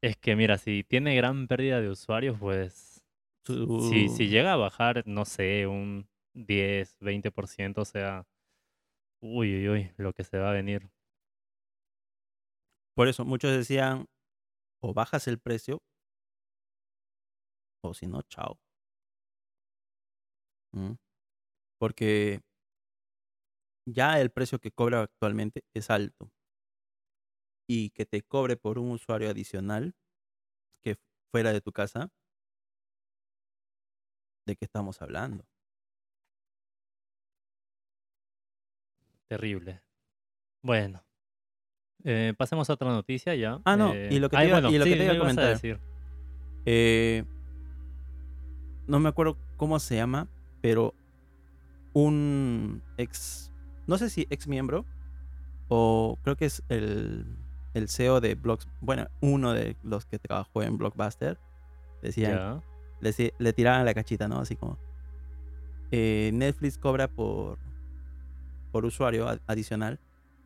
Es 0.00 0.16
que 0.16 0.34
mira, 0.34 0.58
si 0.58 0.82
tiene 0.82 1.14
gran 1.14 1.46
pérdida 1.46 1.80
de 1.80 1.88
usuarios, 1.88 2.36
pues 2.40 3.04
Su- 3.46 3.88
si, 3.88 4.08
si 4.08 4.28
llega 4.28 4.52
a 4.52 4.56
bajar, 4.56 5.04
no 5.06 5.24
sé, 5.24 5.66
un 5.68 6.08
10, 6.34 6.96
20%, 7.00 7.82
o 7.82 7.84
sea, 7.84 8.26
uy, 9.20 9.54
uy, 9.56 9.68
uy, 9.70 9.92
lo 9.98 10.12
que 10.14 10.24
se 10.24 10.38
va 10.38 10.50
a 10.50 10.54
venir. 10.54 10.90
Por 12.94 13.08
eso 13.08 13.24
muchos 13.26 13.52
decían, 13.52 14.06
o 14.80 14.94
bajas 14.94 15.28
el 15.28 15.38
precio, 15.40 15.82
o 17.82 17.94
si 17.94 18.06
no, 18.06 18.22
chao. 18.22 18.58
¿Mm? 20.72 20.94
Porque 21.78 22.40
ya 23.86 24.20
el 24.20 24.30
precio 24.30 24.58
que 24.58 24.72
cobra 24.72 25.02
actualmente 25.02 25.64
es 25.72 25.88
alto. 25.90 26.32
Y 27.68 27.90
que 27.90 28.06
te 28.06 28.22
cobre 28.22 28.56
por 28.56 28.78
un 28.78 28.92
usuario 28.92 29.28
adicional 29.28 29.96
que 30.82 30.96
fuera 31.30 31.52
de 31.52 31.60
tu 31.62 31.72
casa, 31.72 32.10
¿de 34.46 34.54
qué 34.56 34.64
estamos 34.64 35.02
hablando? 35.02 35.44
Terrible. 39.36 39.80
Bueno. 40.62 41.02
Eh, 42.04 42.34
pasemos 42.36 42.68
a 42.68 42.74
otra 42.74 42.90
noticia 42.90 43.34
ya. 43.34 43.60
Ah, 43.64 43.76
no, 43.78 43.94
Eh, 43.94 44.08
y 44.10 44.18
lo 44.18 44.28
que 44.28 44.36
ay, 44.36 44.42
te 44.44 44.48
iba- 44.50 44.60
bueno, 44.60 44.70
y 44.74 44.78
lo 44.78 44.84
que 44.84 44.96
te 44.96 45.04
iba 45.04 45.14
a 45.14 45.18
comentar. 45.18 45.48
decir. 45.48 45.80
Eh, 46.66 47.24
no 48.86 49.00
me 49.00 49.08
acuerdo 49.08 49.38
cómo 49.56 49.78
se 49.78 49.96
llama, 49.96 50.28
pero 50.60 50.92
un 51.94 52.82
ex, 52.98 53.50
no 53.86 53.96
sé 53.96 54.10
si 54.10 54.26
ex 54.28 54.46
miembro, 54.46 54.84
o 55.68 56.18
creo 56.22 56.36
que 56.36 56.44
es 56.44 56.62
el, 56.68 57.24
el 57.72 57.88
CEO 57.88 58.20
de 58.20 58.34
Blocks, 58.34 58.68
bueno, 58.82 59.08
uno 59.22 59.54
de 59.54 59.76
los 59.82 60.04
que 60.04 60.18
trabajó 60.18 60.62
en 60.62 60.76
Blockbuster, 60.76 61.38
decían, 62.02 62.36
Ya. 62.36 62.62
le, 63.00 63.32
le 63.38 63.52
tiraban 63.54 63.86
la 63.86 63.94
cachita, 63.94 64.28
¿no? 64.28 64.40
Así 64.40 64.56
como, 64.56 64.78
Netflix 65.90 66.76
cobra 66.78 67.08
por, 67.08 67.58
por 68.72 68.84
usuario 68.84 69.28
adicional, 69.46 70.00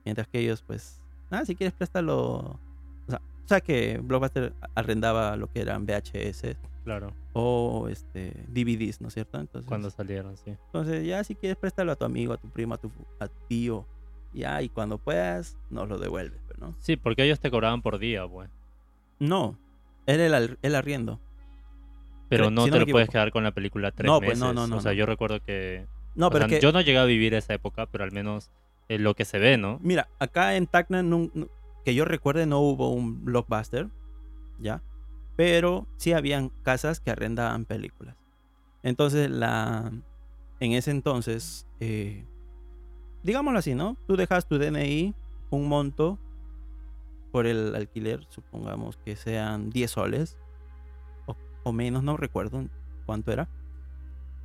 mientras 0.05 0.29
que 0.29 0.41
ellos, 0.41 0.63
pues, 0.67 1.01
ah, 1.31 1.45
si 1.45 1.55
quieres 1.55 1.73
préstalo. 1.73 2.59
O 3.07 3.09
sea, 3.09 3.21
o 3.45 3.49
sea 3.49 3.61
que 3.61 3.99
Blockbuster 4.03 4.53
arrendaba 4.75 5.37
lo 5.37 5.51
que 5.51 5.61
eran 5.61 5.87
VHS 5.87 6.57
Claro, 6.85 7.13
o 7.33 7.89
este 7.89 8.33
DVDs, 8.49 9.01
¿no 9.01 9.09
es 9.09 9.15
cierto? 9.15 9.41
Entonces, 9.41 9.69
cuando 9.69 9.91
salieron, 9.91 10.37
sí. 10.37 10.51
entonces 10.67 11.05
ya 11.05 11.25
si 11.25 11.35
quieres 11.35 11.57
préstalo 11.57 11.91
a 11.93 11.97
tu 11.97 12.05
amigo, 12.05 12.33
a 12.33 12.37
tu 12.37 12.49
primo, 12.49 12.75
a 12.75 12.79
tu 12.79 12.91
a 13.19 13.27
tío, 13.49 13.85
ya, 14.33 14.63
y 14.63 14.69
cuando 14.69 14.99
puedas, 14.99 15.57
nos 15.71 15.89
lo 15.89 15.99
devuelves, 15.99 16.41
pero 16.47 16.61
no. 16.69 16.75
Sí, 16.79 16.97
porque 16.97 17.25
ellos 17.25 17.41
te 17.41 17.51
cobraban 17.51 17.83
por 17.83 17.99
día, 17.99 18.27
pues. 18.29 18.51
No, 19.19 19.59
era 20.07 20.27
el, 20.39 20.59
el 20.63 20.75
arriendo. 20.75 21.19
Pero 22.29 22.51
no 22.51 22.65
si 22.65 22.71
te 22.71 22.79
lo 22.81 22.87
puedes 22.87 23.09
quedar 23.09 23.31
con 23.31 23.45
la 23.45 23.53
película 23.53 23.91
tres 23.93 24.07
No, 24.07 24.21
meses. 24.21 24.39
pues, 24.39 24.41
no, 24.41 24.53
no, 24.53 24.67
no, 24.67 24.77
O 24.77 24.81
sea, 24.81 24.93
no. 24.93 24.99
yo 24.99 25.07
recuerdo 25.07 25.41
que... 25.41 25.87
No, 26.17 26.29
o 26.29 26.31
pero 26.31 26.49
sea, 26.49 26.59
que, 26.59 26.63
yo 26.63 26.73
no 26.73 26.81
llegué 26.81 26.99
a 26.99 27.05
vivir 27.05 27.35
esa 27.35 27.55
época, 27.55 27.87
pero 27.87 28.03
al 28.03 28.11
menos 28.11 28.51
eh, 28.89 28.99
lo 28.99 29.15
que 29.15 29.25
se 29.25 29.39
ve, 29.39 29.59
¿no? 29.59 29.79
mira, 29.83 30.09
acá 30.19 30.57
en 30.57 30.67
Tacna, 30.67 31.05
que 31.85 31.95
yo 31.95 32.05
recuerde, 32.05 32.47
no 32.47 32.61
hubo 32.61 32.91
un 32.91 33.25
blockbuster, 33.25 33.89
¿ya? 34.59 34.83
Pero 35.37 35.87
sí 35.99 36.15
habían 36.15 36.49
casas 36.49 37.01
que 37.01 37.11
arrendaban 37.11 37.67
películas. 37.67 38.17
Entonces, 38.83 39.31
la, 39.31 39.93
en 40.61 40.73
ese 40.73 40.91
entonces, 40.91 41.67
eh, 41.81 42.25
digámoslo 43.23 43.59
así, 43.59 43.75
¿no? 43.75 43.97
Tú 44.07 44.17
dejas 44.17 44.49
tu 44.49 44.59
DNI, 44.59 45.15
un 45.51 45.69
monto 45.69 46.19
por 47.31 47.47
el 47.47 47.75
alquiler, 47.75 48.25
supongamos 48.31 48.97
que 48.97 49.17
sean 49.17 49.69
10 49.69 49.91
soles 49.91 50.39
o, 51.27 51.37
o 51.65 51.73
menos, 51.73 52.03
no 52.03 52.17
recuerdo 52.17 52.65
cuánto 53.05 53.33
era. 53.33 53.49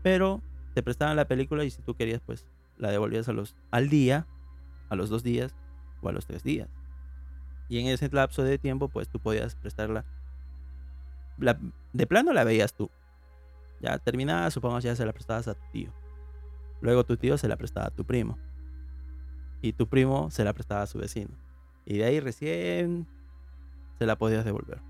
Pero 0.03 0.41
te 0.74 0.84
prestaban 0.84 1.15
la 1.15 1.26
película 1.26 1.63
y 1.63 1.69
si 1.69 1.82
tú 1.82 1.95
querías, 1.95 2.22
pues 2.22 2.45
la 2.78 2.91
devolvías 2.91 3.28
a 3.30 3.34
los, 3.34 3.55
al 3.72 3.89
día, 3.89 4.28
a 4.89 4.95
los 4.95 5.09
dos 5.09 5.24
días 5.24 5.55
o 6.01 6.09
a 6.09 6.11
los 6.11 6.26
tres 6.26 6.43
días. 6.43 6.69
Y 7.69 7.80
en 7.80 7.88
ese 7.88 8.09
lapso 8.09 8.43
de 8.43 8.57
tiempo, 8.57 8.89
pues 8.89 9.09
tú 9.09 9.19
podías 9.19 9.55
prestarla. 9.55 10.05
La, 11.38 11.57
de 11.93 12.07
plano 12.07 12.34
la 12.34 12.43
veías 12.43 12.74
tú. 12.74 12.89
Ya 13.80 13.97
terminada, 13.97 14.51
supongamos 14.51 14.84
ya 14.84 14.95
se 14.95 15.05
la 15.05 15.13
prestabas 15.13 15.47
a 15.47 15.53
tu 15.53 15.65
tío. 15.72 15.93
Luego 16.82 17.05
tu 17.05 17.17
tío 17.17 17.38
se 17.38 17.47
la 17.47 17.57
prestaba 17.57 17.88
a 17.88 17.91
tu 17.91 18.05
primo. 18.05 18.38
Y 19.61 19.74
tu 19.74 19.88
primo 19.88 20.32
se 20.32 20.43
la 20.43 20.53
prestaba 20.53 20.82
a 20.82 20.88
su 20.88 20.97
vecino. 20.97 21.32
Y 21.86 21.97
de 21.97 22.05
ahí 22.05 22.19
recién 22.19 23.07
se 23.97 24.05
la 24.05 24.17
podías 24.17 24.43
devolver. 24.43 24.82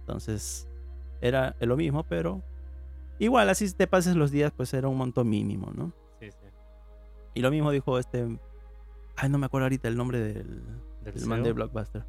Entonces, 0.00 0.66
era 1.20 1.54
lo 1.60 1.76
mismo, 1.76 2.02
pero 2.02 2.42
igual 3.24 3.48
así 3.48 3.72
te 3.72 3.86
pases 3.86 4.16
los 4.16 4.30
días, 4.30 4.52
pues 4.56 4.74
era 4.74 4.88
un 4.88 4.96
monto 4.96 5.24
mínimo, 5.24 5.72
¿no? 5.74 5.92
Sí, 6.18 6.30
sí. 6.30 6.46
Y 7.34 7.40
lo 7.40 7.50
mismo 7.50 7.70
dijo 7.70 7.98
este. 7.98 8.26
Ay, 9.16 9.28
no 9.28 9.38
me 9.38 9.46
acuerdo 9.46 9.66
ahorita 9.66 9.88
el 9.88 9.96
nombre 9.96 10.18
del, 10.18 10.62
del, 11.04 11.26
man 11.26 11.42
de 11.42 11.52
Blockbuster. 11.52 12.04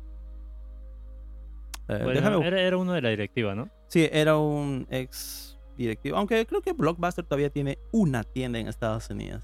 Eh, 1.90 2.00
era, 2.16 2.62
era, 2.62 2.78
uno 2.78 2.94
de 2.94 3.02
la 3.02 3.10
directiva, 3.10 3.54
¿no? 3.54 3.70
Sí, 3.88 4.08
era 4.12 4.38
un 4.38 4.88
ex 4.90 5.60
directivo. 5.78 6.18
Aunque 6.18 6.46
creo 6.46 6.62
que 6.62 6.74
Blockbuster 6.74 7.26
todavía 7.26 7.50
tiene 7.50 7.78
una 7.92 8.24
tienda 8.24 8.60
en 8.60 8.68
Estados 8.68 9.10
Unidos. 9.10 9.44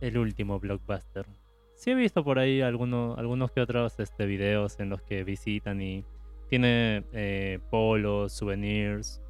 El 0.00 0.18
último 0.18 0.60
Blockbuster. 0.60 1.26
Sí 1.74 1.92
he 1.92 1.94
visto 1.94 2.24
por 2.24 2.38
ahí 2.38 2.60
algunos, 2.60 3.16
algunos 3.18 3.52
que 3.52 3.60
otros 3.60 3.98
este, 3.98 4.26
videos 4.26 4.80
en 4.80 4.90
los 4.90 5.00
que 5.02 5.22
visitan 5.22 5.80
y 5.80 6.04
tiene 6.48 7.04
eh, 7.12 7.60
polos, 7.70 8.32
souvenirs 8.32 9.20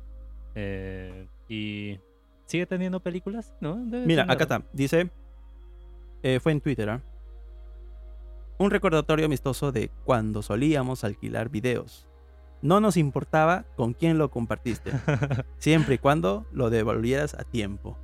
eh, 0.61 1.29
y 1.49 2.01
sigue 2.47 2.67
teniendo 2.67 2.99
películas, 2.99 3.55
¿no? 3.61 3.77
Mira, 3.77 4.25
acá 4.25 4.43
está. 4.43 4.63
Dice, 4.73 5.09
eh, 6.25 6.41
fue 6.41 6.51
en 6.51 6.61
Twitter, 6.61 6.91
¿ah? 6.91 7.01
Un 8.59 8.73
recordatorio 8.73 9.27
amistoso 9.27 9.71
de 9.71 9.89
cuando 10.05 10.43
solíamos 10.43 11.05
alquilar 11.05 11.49
videos. 11.49 12.09
No 12.61 12.81
nos 12.81 12.97
importaba 12.97 13.67
con 13.77 13.95
quién 13.95 14.19
lo 14.19 14.33
compartiste, 14.33 14.91
siempre 15.59 15.95
y 15.95 15.99
cuando 15.99 16.45
lo 16.51 16.71
devolvieras 16.71 17.35
a 17.35 17.45
tiempo. 17.45 17.97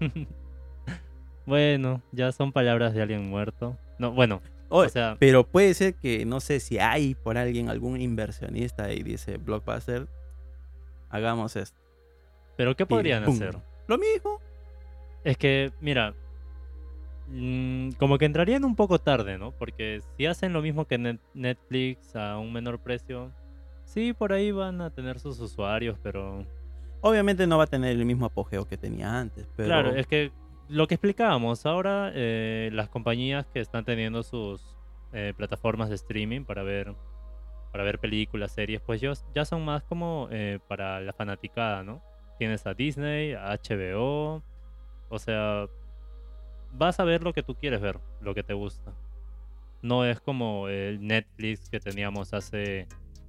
bueno, 1.46 2.02
ya 2.12 2.30
son 2.32 2.52
palabras 2.52 2.92
de 2.92 3.00
alguien 3.00 3.26
muerto. 3.26 3.78
No, 3.98 4.12
bueno, 4.12 4.42
o 4.68 4.86
sea, 4.86 5.16
pero 5.18 5.46
puede 5.46 5.72
ser 5.72 5.94
que 5.94 6.26
no 6.26 6.40
sé 6.40 6.60
si 6.60 6.78
hay 6.78 7.14
por 7.14 7.38
alguien 7.38 7.70
algún 7.70 8.02
inversionista 8.02 8.92
y 8.92 9.02
dice 9.02 9.38
Blockbuster, 9.38 10.08
hagamos 11.10 11.56
esto. 11.56 11.78
Pero 12.56 12.74
¿qué 12.76 12.86
podrían 12.86 13.24
hacer? 13.24 13.56
Lo 13.86 13.98
mismo. 13.98 14.40
Es 15.24 15.36
que, 15.36 15.72
mira, 15.80 16.14
Mm, 17.32 17.90
como 17.92 18.18
que 18.18 18.24
entrarían 18.24 18.64
un 18.64 18.74
poco 18.74 18.98
tarde, 18.98 19.38
¿no? 19.38 19.52
Porque 19.52 20.00
si 20.16 20.26
hacen 20.26 20.52
lo 20.52 20.62
mismo 20.62 20.86
que 20.86 21.18
Netflix 21.32 22.16
a 22.16 22.38
un 22.38 22.52
menor 22.52 22.80
precio, 22.80 23.30
sí, 23.84 24.12
por 24.12 24.32
ahí 24.32 24.50
van 24.50 24.80
a 24.80 24.90
tener 24.90 25.20
sus 25.20 25.38
usuarios, 25.40 25.96
pero... 26.02 26.44
Obviamente 27.02 27.46
no 27.46 27.56
va 27.56 27.64
a 27.64 27.66
tener 27.68 27.92
el 27.92 28.04
mismo 28.04 28.26
apogeo 28.26 28.66
que 28.66 28.76
tenía 28.76 29.18
antes, 29.18 29.48
pero... 29.56 29.68
Claro, 29.68 29.94
es 29.94 30.06
que 30.06 30.32
lo 30.68 30.86
que 30.86 30.94
explicábamos, 30.94 31.66
ahora 31.66 32.10
eh, 32.14 32.68
las 32.72 32.88
compañías 32.88 33.46
que 33.46 33.60
están 33.60 33.84
teniendo 33.84 34.22
sus 34.22 34.76
eh, 35.12 35.32
plataformas 35.36 35.88
de 35.88 35.94
streaming 35.94 36.42
para 36.42 36.62
ver 36.62 36.94
para 37.70 37.84
ver 37.84 37.98
películas, 37.98 38.52
series, 38.52 38.80
pues 38.80 39.00
ya 39.00 39.44
son 39.44 39.64
más 39.64 39.82
como 39.84 40.28
eh, 40.30 40.58
para 40.68 41.00
la 41.00 41.12
fanaticada, 41.12 41.82
¿no? 41.82 42.02
Tienes 42.38 42.66
a 42.66 42.74
Disney, 42.74 43.34
a 43.34 43.56
HBO, 43.56 44.42
o 45.08 45.18
sea, 45.18 45.66
vas 46.72 47.00
a 47.00 47.04
ver 47.04 47.22
lo 47.22 47.32
que 47.32 47.42
tú 47.42 47.54
quieres 47.54 47.80
ver, 47.80 47.98
lo 48.20 48.34
que 48.34 48.42
te 48.42 48.54
gusta. 48.54 48.92
No 49.82 50.04
es 50.04 50.20
como 50.20 50.68
el 50.68 51.06
Netflix 51.06 51.68
que 51.68 51.80
teníamos 51.80 52.34
hace, 52.34 52.86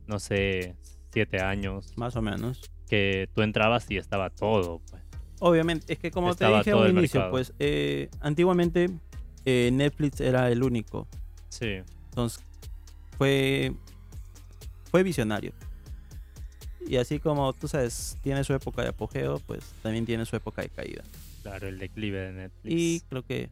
no 0.07 0.19
sé, 0.19 0.75
siete 1.11 1.41
años. 1.41 1.93
Más 1.95 2.15
o 2.15 2.21
menos. 2.21 2.71
Que 2.89 3.29
tú 3.33 3.41
entrabas 3.41 3.89
y 3.89 3.97
estaba 3.97 4.29
todo, 4.29 4.81
pues. 4.89 5.01
Obviamente, 5.39 5.93
es 5.93 5.99
que 5.99 6.11
como 6.11 6.35
te 6.35 6.45
dije 6.45 6.71
al 6.71 6.91
inicio, 6.91 7.29
pues 7.31 7.53
eh, 7.57 8.09
antiguamente 8.19 8.89
eh, 9.45 9.71
Netflix 9.73 10.21
era 10.21 10.51
el 10.51 10.61
único. 10.61 11.07
Sí. 11.49 11.81
Entonces, 12.09 12.45
fue, 13.17 13.73
fue 14.91 15.03
visionario. 15.03 15.53
Y 16.85 16.97
así 16.97 17.19
como 17.19 17.53
tú 17.53 17.67
sabes, 17.67 18.17
tiene 18.21 18.43
su 18.43 18.53
época 18.53 18.81
de 18.81 18.89
apogeo, 18.89 19.39
pues 19.47 19.63
también 19.81 20.05
tiene 20.05 20.25
su 20.25 20.35
época 20.35 20.61
de 20.61 20.69
caída. 20.69 21.03
Claro, 21.41 21.67
el 21.67 21.79
declive 21.79 22.19
de 22.19 22.33
Netflix. 22.33 22.75
Y 22.75 23.01
creo 23.09 23.25
que 23.25 23.49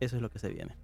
eso 0.00 0.16
es 0.16 0.22
lo 0.22 0.30
que 0.30 0.38
se 0.38 0.48
viene. 0.48 0.74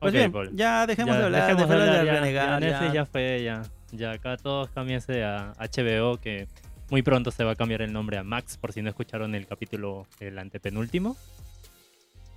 Pues 0.00 0.12
bien, 0.12 0.32
ya 0.52 0.86
dejemos 0.86 1.16
de 1.16 1.24
hablar, 1.24 1.56
de, 1.56 1.62
hablar, 1.62 2.22
de 2.22 2.32
ya, 2.32 2.60
Netflix 2.60 2.92
ya. 2.92 3.06
fue, 3.06 3.42
ya. 3.42 3.62
Ya 3.92 4.12
acá 4.12 4.36
todos 4.36 4.68
cambiense 4.70 5.24
a 5.24 5.54
HBO, 5.58 6.18
que 6.20 6.46
muy 6.90 7.02
pronto 7.02 7.30
se 7.30 7.44
va 7.44 7.52
a 7.52 7.54
cambiar 7.54 7.80
el 7.80 7.92
nombre 7.92 8.18
a 8.18 8.24
Max, 8.24 8.58
por 8.58 8.72
si 8.72 8.82
no 8.82 8.90
escucharon 8.90 9.34
el 9.34 9.46
capítulo, 9.46 10.06
el 10.20 10.38
antepenúltimo. 10.38 11.16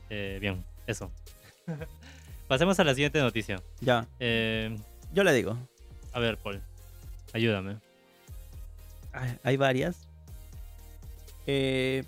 Eh, 0.09 0.37
bien, 0.39 0.63
eso. 0.85 1.11
Pasemos 2.47 2.79
a 2.79 2.83
la 2.85 2.93
siguiente 2.93 3.19
noticia. 3.19 3.61
Ya. 3.81 4.07
Eh, 4.19 4.77
Yo 5.13 5.23
le 5.23 5.33
digo. 5.33 5.57
A 6.13 6.19
ver, 6.19 6.37
Paul, 6.37 6.61
ayúdame. 7.33 7.79
hay 9.43 9.57
varias. 9.57 10.07
Eh, 11.45 12.03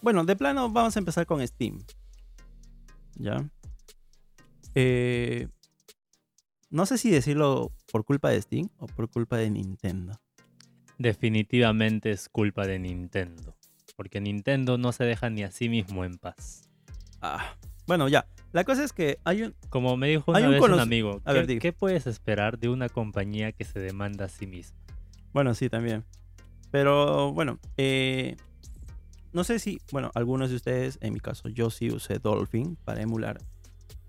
bueno, 0.00 0.24
de 0.24 0.36
plano 0.36 0.70
vamos 0.70 0.96
a 0.96 0.98
empezar 0.98 1.26
con 1.26 1.46
Steam. 1.46 1.82
¿Ya? 3.16 3.44
Eh, 4.74 5.48
no 6.70 6.86
sé 6.86 6.98
si 6.98 7.10
decirlo 7.10 7.72
por 7.90 8.04
culpa 8.04 8.30
de 8.30 8.40
Steam 8.40 8.68
o 8.78 8.86
por 8.86 9.10
culpa 9.10 9.36
de 9.36 9.50
Nintendo. 9.50 10.20
Definitivamente 10.98 12.10
es 12.10 12.28
culpa 12.28 12.66
de 12.66 12.78
Nintendo. 12.78 13.56
Porque 13.96 14.20
Nintendo 14.20 14.78
no 14.78 14.92
se 14.92 15.04
deja 15.04 15.30
ni 15.30 15.42
a 15.42 15.50
sí 15.50 15.68
mismo 15.68 16.04
en 16.04 16.18
paz. 16.18 16.68
Ah, 17.20 17.56
bueno, 17.86 18.08
ya. 18.08 18.26
La 18.52 18.64
cosa 18.64 18.84
es 18.84 18.92
que 18.92 19.18
hay 19.24 19.42
un. 19.42 19.54
Como 19.68 19.96
me 19.96 20.08
dijo 20.08 20.30
una 20.30 20.48
vez 20.48 20.60
un, 20.60 20.80
amigo, 20.80 21.20
¿qué 21.60 21.72
puedes 21.72 22.06
esperar 22.06 22.58
de 22.58 22.68
una 22.68 22.88
compañía 22.88 23.52
que 23.52 23.64
se 23.64 23.78
demanda 23.78 24.24
a 24.26 24.28
sí 24.28 24.46
misma? 24.46 24.78
Bueno, 25.32 25.54
sí, 25.54 25.68
también. 25.68 26.04
Pero 26.70 27.32
bueno, 27.32 27.58
eh, 27.76 28.36
no 29.32 29.44
sé 29.44 29.58
si, 29.58 29.80
bueno, 29.92 30.10
algunos 30.14 30.50
de 30.50 30.56
ustedes, 30.56 30.98
en 31.02 31.12
mi 31.12 31.20
caso, 31.20 31.48
yo 31.48 31.70
sí 31.70 31.90
usé 31.90 32.18
Dolphin 32.18 32.76
para 32.84 33.02
emular. 33.02 33.38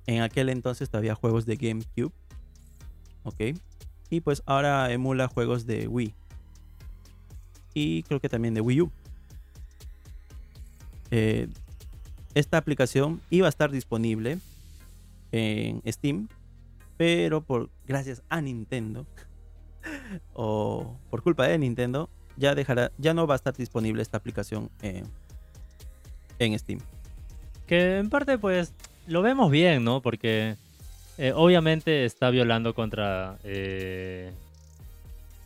En 0.05 0.21
aquel 0.21 0.49
entonces 0.49 0.89
todavía 0.89 1.15
juegos 1.15 1.45
de 1.45 1.55
GameCube. 1.55 2.13
Ok. 3.23 3.41
Y 4.09 4.21
pues 4.21 4.41
ahora 4.45 4.91
emula 4.91 5.27
juegos 5.27 5.65
de 5.65 5.87
Wii. 5.87 6.13
Y 7.73 8.03
creo 8.03 8.19
que 8.19 8.29
también 8.29 8.53
de 8.53 8.61
Wii 8.61 8.81
U. 8.81 8.91
Eh, 11.11 11.47
esta 12.33 12.57
aplicación 12.57 13.21
iba 13.29 13.47
a 13.47 13.49
estar 13.49 13.71
disponible 13.71 14.39
en 15.31 15.81
Steam. 15.87 16.27
Pero 16.97 17.41
por 17.41 17.69
gracias 17.87 18.21
a 18.29 18.41
Nintendo. 18.41 19.05
o 20.33 20.97
por 21.09 21.23
culpa 21.23 21.47
de 21.47 21.57
Nintendo 21.57 22.09
ya 22.37 22.55
dejará, 22.55 22.91
ya 22.97 23.13
no 23.13 23.27
va 23.27 23.35
a 23.35 23.37
estar 23.37 23.55
disponible 23.55 24.01
esta 24.01 24.17
aplicación 24.17 24.69
eh, 24.81 25.03
en 26.39 26.57
Steam. 26.57 26.79
Que 27.67 27.97
en 27.97 28.09
parte 28.09 28.37
pues 28.37 28.73
lo 29.07 29.21
vemos 29.21 29.51
bien, 29.51 29.83
¿no? 29.83 30.01
Porque 30.01 30.55
eh, 31.17 31.33
obviamente 31.35 32.05
está 32.05 32.29
violando 32.29 32.73
contra 32.73 33.37
eh, 33.43 34.31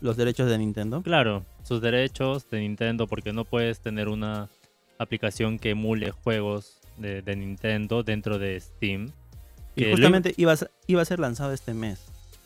los 0.01 0.17
derechos 0.17 0.49
de 0.49 0.57
Nintendo. 0.57 1.01
Claro, 1.01 1.45
sus 1.63 1.81
derechos 1.81 2.49
de 2.49 2.59
Nintendo 2.59 3.07
porque 3.07 3.33
no 3.33 3.45
puedes 3.45 3.79
tener 3.79 4.07
una 4.07 4.49
aplicación 4.97 5.59
que 5.59 5.71
emule 5.71 6.11
juegos 6.11 6.79
de, 6.97 7.35
Nintendo 7.35 8.03
dentro 8.03 8.39
de 8.39 8.59
Steam. 8.59 9.11
Y 9.75 9.89
justamente 9.89 10.33
iba, 10.37 10.55
iba 10.87 11.01
a 11.01 11.05
ser 11.05 11.19
lanzado 11.19 11.53
este 11.53 11.73
mes. 11.73 11.99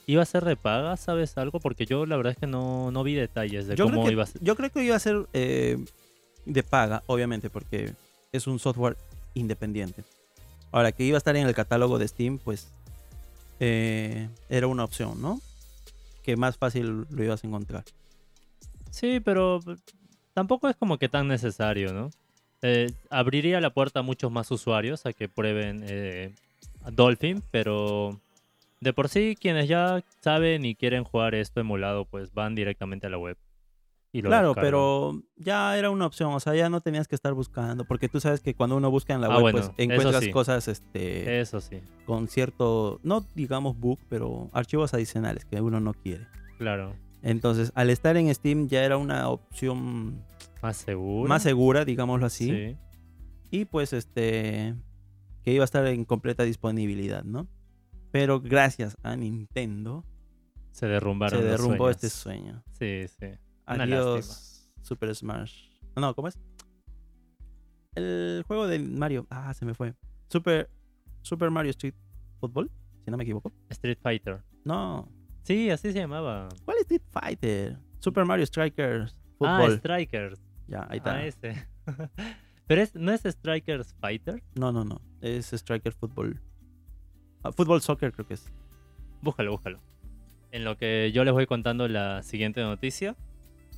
¿Iba 0.06 0.24
a 0.24 0.26
ser 0.26 0.46
de 0.46 0.56
paga? 0.56 0.96
¿Sabes 0.96 1.38
algo? 1.38 1.60
Porque 1.60 1.86
yo 1.86 2.06
la 2.06 2.16
verdad 2.16 2.32
es 2.32 2.38
que 2.38 2.48
no, 2.48 3.04
vi 3.04 3.14
detalles 3.14 3.68
de 3.68 3.76
cómo 3.76 4.10
iba 4.10 4.24
a 4.24 4.26
ser. 4.26 4.42
Yo 4.42 4.56
creo 4.56 4.72
que 4.72 4.84
iba 4.84 4.96
a 4.96 5.00
ser 5.00 5.28
eh, 5.34 5.78
de 6.46 6.64
paga, 6.64 7.04
obviamente, 7.08 7.50
porque 7.50 7.94
es 8.32 8.48
un 8.48 8.60
software 8.60 8.96
independiente. 9.34 10.06
Ahora, 10.72 10.94
que 10.94 11.04
iba 11.04 11.18
a 11.18 11.20
estar 11.20 11.36
en 11.36 11.46
el 11.46 11.54
catálogo 11.54 12.00
de 12.00 12.08
Steam, 12.08 12.40
pues 12.40 12.70
eh, 13.60 14.30
era 14.50 14.68
una 14.68 14.86
opción, 14.86 15.22
¿no? 15.22 15.42
Que 16.24 16.38
más 16.38 16.58
fácil 16.58 17.06
lo 17.10 17.24
ibas 17.24 17.44
a 17.44 17.48
encontrar. 17.48 17.84
Sí, 18.92 19.20
pero 19.20 19.60
tampoco 20.34 20.70
es 20.70 20.78
como 20.78 20.98
que 20.98 21.10
tan 21.10 21.28
necesario, 21.28 21.94
¿no? 21.94 22.12
Eh, 22.62 22.92
abriría 23.10 23.62
la 23.62 23.70
puerta 23.72 24.00
a 24.00 24.04
muchos 24.04 24.32
más 24.32 24.50
usuarios 24.52 25.06
a 25.06 25.14
que 25.14 25.30
prueben 25.30 25.84
Dolphin, 26.92 27.44
pero 27.52 28.20
de 28.82 28.94
por 28.94 29.10
sí, 29.10 29.36
quienes 29.40 29.68
ya 29.68 30.04
saben 30.22 30.66
y 30.66 30.76
quieren 30.76 31.04
jugar 31.04 31.36
esto 31.36 31.60
emulado, 31.60 32.06
pues 32.06 32.34
van 32.34 32.56
directamente 32.56 33.08
a 33.08 33.10
la 33.10 33.18
web. 33.18 33.38
y 34.14 34.22
lo 34.22 34.30
Claro, 34.30 34.56
pero 34.56 35.22
ya 35.36 35.78
era 35.78 35.90
una 35.92 36.06
opción, 36.08 36.34
o 36.34 36.40
sea, 36.40 36.56
ya 36.56 36.70
no 36.70 36.80
tenías 36.82 37.08
que 37.08 37.14
estar 37.14 37.34
buscando, 37.34 37.84
porque 37.86 38.08
tú 38.08 38.20
sabes 38.20 38.40
que 38.40 38.54
cuando 38.56 38.76
uno 38.78 38.90
busca 38.90 39.14
en 39.14 39.22
la 39.22 39.28
Ah, 39.28 39.32
web, 39.36 39.42
bueno, 39.42 39.58
pues 39.60 39.72
encuentras 39.78 40.24
sí. 40.24 40.32
cosas 40.32 40.68
este, 40.68 41.40
Eso 41.42 41.60
sí, 41.62 41.82
con 42.06 42.28
cierto, 42.28 43.00
no 43.04 43.26
digamos 43.36 43.78
bug, 43.78 44.00
pero 44.10 44.50
archivos 44.54 44.94
adicionales 44.94 45.46
que 45.46 45.60
uno 45.62 45.80
no 45.80 45.94
quiere. 45.94 46.26
claro. 46.58 46.96
Entonces, 47.22 47.72
al 47.76 47.90
estar 47.90 48.16
en 48.18 48.34
Steam 48.34 48.68
ya 48.68 48.84
era 48.84 48.98
una 48.98 49.30
opción 49.30 50.24
Más 50.62 50.78
seguro. 50.78 51.28
más 51.30 51.44
segura, 51.44 51.84
digámoslo 51.86 52.26
así, 52.26 52.50
Sí. 52.50 52.78
y 53.52 53.66
pues 53.66 53.94
este, 53.94 54.76
que 55.44 55.54
iba 55.54 55.64
a 55.64 55.66
estar 55.66 55.86
en 55.88 56.06
completa 56.06 56.44
disponibilidad, 56.44 57.24
¿no? 57.24 57.48
Pero 58.12 58.40
gracias 58.40 58.96
a 59.04 59.16
Nintendo 59.16 60.06
Se 60.72 60.88
derrumbaron 60.88 61.40
se 61.42 61.46
derrumbó 61.46 61.90
este 61.90 62.10
sueño. 62.10 62.64
Sí, 62.80 63.06
sí. 63.20 63.28
Una 63.68 63.84
Adiós, 63.84 64.70
Super 64.82 65.14
Smash. 65.16 65.70
No, 65.96 66.14
¿cómo 66.16 66.28
es? 66.28 66.40
El 67.96 68.44
juego 68.48 68.68
de 68.68 68.80
Mario. 68.80 69.26
Ah, 69.30 69.54
se 69.54 69.66
me 69.66 69.74
fue. 69.74 69.94
Super, 70.30 70.70
Super 71.24 71.50
Mario 71.50 71.72
Street 71.72 71.96
Football, 72.40 72.70
si 73.04 73.10
no 73.12 73.18
me 73.18 73.24
equivoco. 73.24 73.52
Street 73.70 73.98
Fighter. 74.02 74.44
No. 74.64 75.10
Sí, 75.48 75.70
así 75.70 75.94
se 75.94 76.00
llamaba. 76.00 76.50
¿Cuál 76.66 76.76
es 76.76 76.82
Street 76.82 77.02
Fighter? 77.10 77.78
Super 78.00 78.26
Mario 78.26 78.46
Strikers 78.46 79.18
Ah, 79.40 79.60
Football. 79.60 79.78
Strikers. 79.78 80.42
ya, 80.68 80.86
ahí 80.90 80.98
está. 80.98 81.14
Ah, 81.16 81.26
ese. 81.26 81.68
Pero 82.68 82.82
es, 82.82 82.94
no 82.96 83.14
es 83.14 83.22
Strikers 83.22 83.96
Fighter. 84.02 84.44
No, 84.56 84.74
no, 84.74 84.84
no. 84.84 85.00
Es 85.22 85.54
Striker 85.54 85.94
Football. 85.94 86.42
Ah, 87.44 87.54
Fútbol 87.54 87.80
Soccer 87.82 88.12
creo 88.12 88.28
que 88.28 88.34
es. 88.34 88.52
Búscalo, 89.22 89.52
búscalo. 89.52 89.80
En 90.52 90.66
lo 90.66 90.78
que 90.78 91.14
yo 91.14 91.24
les 91.24 91.34
voy 91.34 91.46
contando 91.46 91.88
la 91.88 92.24
siguiente 92.24 92.60
noticia. 92.60 93.16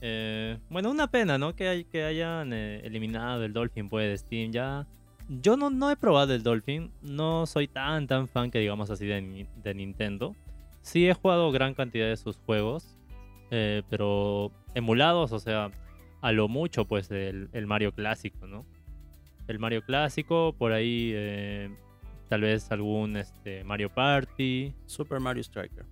Eh, 0.01 0.57
bueno, 0.71 0.89
una 0.89 1.11
pena, 1.11 1.37
¿no? 1.37 1.55
Que, 1.55 1.67
hay, 1.67 1.83
que 1.83 2.03
hayan 2.03 2.51
eh, 2.51 2.81
eliminado 2.83 3.43
el 3.43 3.53
Dolphin 3.53 3.89
pues, 3.89 4.09
de 4.09 4.17
Steam. 4.17 4.51
Ya. 4.51 4.87
Yo 5.27 5.55
no, 5.55 5.69
no 5.69 5.91
he 5.91 5.95
probado 5.97 6.33
el 6.33 6.41
Dolphin. 6.41 6.91
No 7.03 7.45
soy 7.45 7.67
tan, 7.67 8.07
tan 8.07 8.27
fan 8.27 8.49
que 8.49 8.57
digamos 8.57 8.89
así 8.89 9.05
de, 9.05 9.47
de 9.55 9.73
Nintendo. 9.75 10.35
Sí 10.81 11.07
he 11.07 11.13
jugado 11.13 11.51
gran 11.51 11.73
cantidad 11.73 12.07
de 12.07 12.17
sus 12.17 12.37
juegos. 12.37 12.95
eh, 13.51 13.81
pero 13.89 14.51
emulados, 14.75 15.31
o 15.31 15.39
sea, 15.39 15.71
a 16.21 16.31
lo 16.31 16.47
mucho, 16.47 16.85
pues, 16.85 17.09
el, 17.11 17.49
el 17.53 17.65
Mario 17.67 17.93
clásico, 17.93 18.45
¿no? 18.47 18.65
El 19.47 19.57
Mario 19.59 19.81
clásico, 19.83 20.53
por 20.57 20.71
ahí. 20.71 21.11
eh, 21.15 21.69
tal 22.27 22.41
vez 22.41 22.71
algún 22.71 23.17
este, 23.17 23.63
Mario 23.63 23.89
Party. 23.93 24.73
Super 24.85 25.19
Mario 25.19 25.41
Striker. 25.41 25.85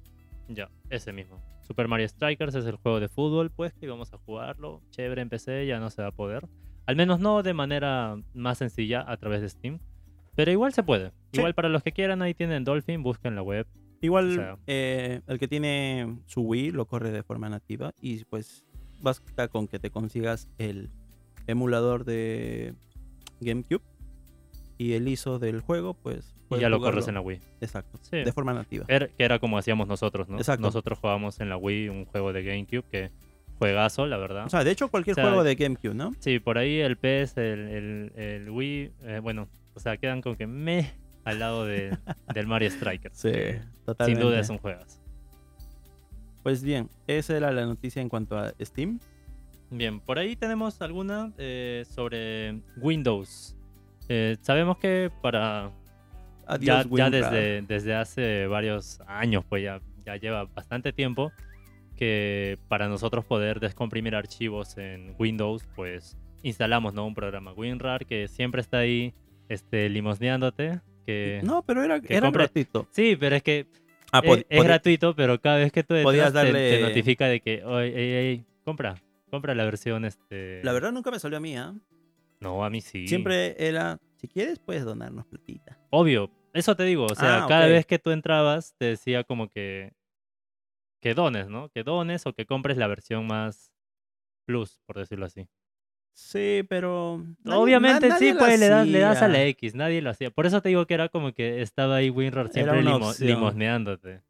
Ya, 0.50 0.70
ese 0.92 1.12
mismo. 1.12 1.42
Super 1.64 1.88
Mario 1.88 2.08
Strikers 2.08 2.54
es 2.56 2.66
el 2.68 2.76
juego 2.78 3.00
de 3.00 3.08
fútbol, 3.10 3.50
pues 3.50 3.74
que 3.74 3.88
íbamos 3.88 4.14
a 4.14 4.18
jugarlo. 4.20 4.82
Chévere 4.92 5.22
en 5.24 5.30
PC, 5.30 5.66
ya 5.66 5.80
no 5.80 5.90
se 5.90 6.04
va 6.04 6.10
a 6.10 6.12
poder. 6.12 6.48
Al 6.86 6.96
menos 6.96 7.20
no 7.20 7.42
de 7.44 7.54
manera 7.54 8.16
más 8.36 8.60
sencilla 8.60 9.04
a 9.06 9.18
través 9.18 9.42
de 9.42 9.50
Steam. 9.50 9.80
Pero 10.36 10.52
igual 10.52 10.72
se 10.72 10.84
puede. 10.84 11.10
Sí. 11.34 11.40
Igual 11.40 11.56
para 11.56 11.68
los 11.70 11.82
que 11.84 11.92
quieran, 11.92 12.22
ahí 12.22 12.34
tienen 12.36 12.64
Dolphin, 12.64 13.02
busquen 13.02 13.34
la 13.36 13.42
web. 13.42 13.66
Igual 14.02 14.32
O 14.32 14.36
sea- 14.36 14.58
eh, 14.68 15.22
el 15.28 15.40
que 15.40 15.48
tiene 15.48 16.18
su 16.28 16.42
Wii 16.42 16.72
lo 16.72 16.86
corre 16.86 17.12
de 17.12 17.24
forma 17.24 17.50
nativa 17.50 17.94
y 18.02 18.24
pues 18.26 18.66
basta 19.02 19.48
con 19.48 19.68
que 19.68 19.80
te 19.80 19.90
consigas 19.92 20.48
el 20.58 20.90
emulador 21.48 22.04
de 22.06 22.74
GameCube 23.40 23.82
y 24.78 24.94
el 24.94 25.08
ISO 25.08 25.40
del 25.40 25.62
juego, 25.62 25.94
pues 25.96 26.36
Y 26.52 26.60
ya 26.60 26.70
lo 26.70 26.78
jugarlo. 26.78 26.96
corres 26.96 27.08
en 27.08 27.16
la 27.16 27.22
Wii. 27.22 27.40
Exacto, 27.62 27.98
Sí. 28.02 28.18
de 28.18 28.32
forma 28.32 28.54
nativa. 28.54 28.86
Er- 28.88 29.10
que 29.18 29.24
era 29.24 29.40
como 29.40 29.58
hacíamos 29.58 29.88
nosotros, 29.88 30.30
¿no? 30.30 30.38
Exacto. 30.38 30.62
Nosotros 30.62 31.00
jugábamos 31.00 31.40
en 31.40 31.50
la 31.50 31.58
Wii 31.58 31.90
un 31.90 32.06
juego 32.06 32.32
de 32.34 32.44
GameCube 32.44 32.84
que 32.92 33.12
juegazo, 33.58 34.06
la 34.06 34.18
verdad. 34.18 34.46
O 34.46 34.50
sea, 34.50 34.64
de 34.64 34.70
hecho 34.72 34.90
cualquier 34.90 35.14
O 35.14 35.16
sea, 35.16 35.24
juego 35.26 35.44
de 35.44 35.56
GameCube, 35.56 35.96
¿no? 35.96 36.12
Sí, 36.20 36.40
por 36.40 36.60
ahí 36.60 36.80
el 36.80 36.98
PS, 36.98 37.38
el, 37.42 37.60
el- 37.68 38.12
el 38.16 38.50
Wii, 38.52 38.92
eh, 39.02 39.20
bueno, 39.24 39.48
o 39.74 39.80
sea, 39.80 39.98
quedan 39.98 40.22
como 40.22 40.38
que 40.38 40.46
me 40.46 40.92
al 41.28 41.40
lado 41.40 41.66
de- 41.66 41.98
del 42.34 42.48
Mario 42.48 42.70
Strikers. 42.72 43.18
Sí, 43.18 43.32
totalmente. 43.86 44.20
Sin 44.22 44.30
duda 44.30 44.40
es 44.40 44.50
un 44.50 44.58
juegazo. 44.58 45.00
Pues 46.44 46.64
bien, 46.64 46.90
esa 47.08 47.36
era 47.36 47.52
la 47.52 47.66
noticia 47.66 48.02
en 48.02 48.10
cuanto 48.10 48.38
a 48.38 48.54
Steam. 48.62 49.00
Bien, 49.70 50.00
por 50.00 50.18
ahí 50.18 50.36
tenemos 50.36 50.82
alguna 50.82 51.34
eh, 51.38 51.84
sobre 51.90 52.62
Windows. 52.78 53.56
Eh, 54.08 54.38
sabemos 54.42 54.78
que 54.78 55.12
para 55.22 55.72
Adiós, 56.46 56.88
ya, 56.90 56.98
ya 56.98 57.10
desde, 57.10 57.62
desde 57.64 57.94
hace 57.96 58.48
varios 58.48 59.02
años, 59.08 59.44
pues 59.50 59.64
ya, 59.64 59.82
ya 60.06 60.16
lleva 60.16 60.46
bastante 60.46 60.94
tiempo, 60.94 61.34
que 61.98 62.58
para 62.70 62.88
nosotros 62.88 63.26
poder 63.26 63.60
descomprimir 63.60 64.16
archivos 64.16 64.78
en 64.78 65.14
Windows, 65.20 65.68
pues 65.76 66.16
instalamos 66.44 66.94
¿no? 66.94 67.06
un 67.06 67.14
programa 67.16 67.52
WinRAR 67.52 68.06
que 68.06 68.30
siempre 68.30 68.62
está 68.62 68.78
ahí 68.78 69.14
este, 69.50 69.90
limosneándote. 69.90 70.80
Que... 71.08 71.40
No, 71.44 71.64
pero 71.64 71.84
era, 71.84 72.02
que 72.02 72.14
era 72.16 72.30
gratuito. 72.30 72.86
Sí, 72.92 73.16
pero 73.16 73.38
es 73.38 73.44
que 73.44 73.66
Ah, 74.12 74.20
es, 74.24 74.30
pod- 74.30 74.46
es 74.50 74.64
gratuito, 74.64 75.16
pero 75.16 75.40
cada 75.40 75.58
vez 75.58 75.72
que 75.72 75.84
tú 75.84 75.96
entras, 75.96 76.34
te- 76.34 76.40
te, 76.42 76.54
darle- 76.54 76.82
notifica 76.82 77.28
de 77.28 77.40
que, 77.42 77.64
oye, 77.64 77.88
ey, 77.98 78.12
ey, 78.28 78.46
compra, 78.66 78.96
compra 79.30 79.56
la 79.56 79.64
versión 79.66 80.04
este... 80.06 80.62
La 80.64 80.74
verdad 80.74 80.92
nunca 80.92 81.10
me 81.12 81.20
salió 81.20 81.38
a 81.38 81.42
mí, 81.42 81.56
¿ah? 81.58 81.74
No, 82.42 82.64
a 82.64 82.70
mí 82.70 82.82
sí. 82.82 83.08
Siempre 83.08 83.56
era, 83.58 84.00
si 84.18 84.28
quieres 84.28 84.60
puedes 84.60 84.84
donarnos 84.86 85.26
platita. 85.26 85.78
Obvio, 85.90 86.30
eso 86.54 86.76
te 86.76 86.84
digo, 86.84 87.06
o 87.06 87.16
sea, 87.16 87.44
Ah, 87.44 87.48
cada 87.48 87.68
vez 87.68 87.86
que 87.86 88.00
tú 88.00 88.12
entrabas 88.12 88.76
te 88.78 88.86
decía 88.86 89.24
como 89.24 89.50
que 89.50 89.94
que 91.02 91.14
dones, 91.14 91.48
¿no? 91.48 91.70
Que 91.70 91.84
dones 91.84 92.26
o 92.26 92.34
que 92.34 92.46
compres 92.46 92.76
la 92.78 92.88
versión 92.88 93.28
más 93.28 93.72
plus, 94.46 94.80
por 94.86 94.98
decirlo 94.98 95.26
así. 95.26 95.48
Sí, 96.20 96.64
pero... 96.68 97.24
nadie- 97.44 97.60
Obviamente 97.60 98.10
nadie 98.10 98.32
sí, 98.32 98.36
pues 98.40 98.60
le 98.60 98.68
das, 98.70 98.88
le 98.88 99.00
das 99.00 99.22
a 99.22 99.28
la. 99.28 99.44
X, 99.44 99.76
nadie 99.76 100.02
lo 100.02 100.10
hacía. 100.10 100.32
Por 100.32 100.48
eso 100.48 100.62
te 100.64 100.70
digo 100.70 100.88
que 100.88 100.96
era 100.96 101.10
como 101.10 101.32
que 101.32 101.62
estaba 101.62 101.98
ahí 101.98 102.10
WinRAR 102.10 102.50
siempre 102.52 102.82
limo- 102.82 103.14
limosneándote. 103.20 104.24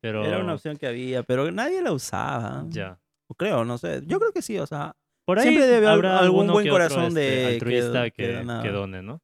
Pero 0.00 0.24
Era 0.24 0.38
una 0.38 0.54
opción 0.54 0.78
que 0.78 0.86
había, 0.86 1.22
pero 1.24 1.50
nadie 1.52 1.82
la 1.82 1.92
usaba. 1.92 2.64
ya. 2.70 2.98
Creo, 3.36 3.66
no 3.66 3.76
sé. 3.76 4.02
Yo 4.06 4.18
creo 4.18 4.32
que 4.32 4.40
sí, 4.40 4.58
o 4.58 4.66
sea, 4.66 4.96
Por 5.26 5.38
ahí 5.38 5.48
Siempre 5.48 5.66
debe 5.66 5.88
haber 5.88 6.06
algún 6.06 6.46
buen 6.46 6.68
corazón 6.68 7.08
este, 7.08 7.20
de- 7.20 7.46
altruista 7.46 8.10
que 8.10 8.42
que 8.62 8.70
done, 8.70 9.02
¿no? 9.02 9.20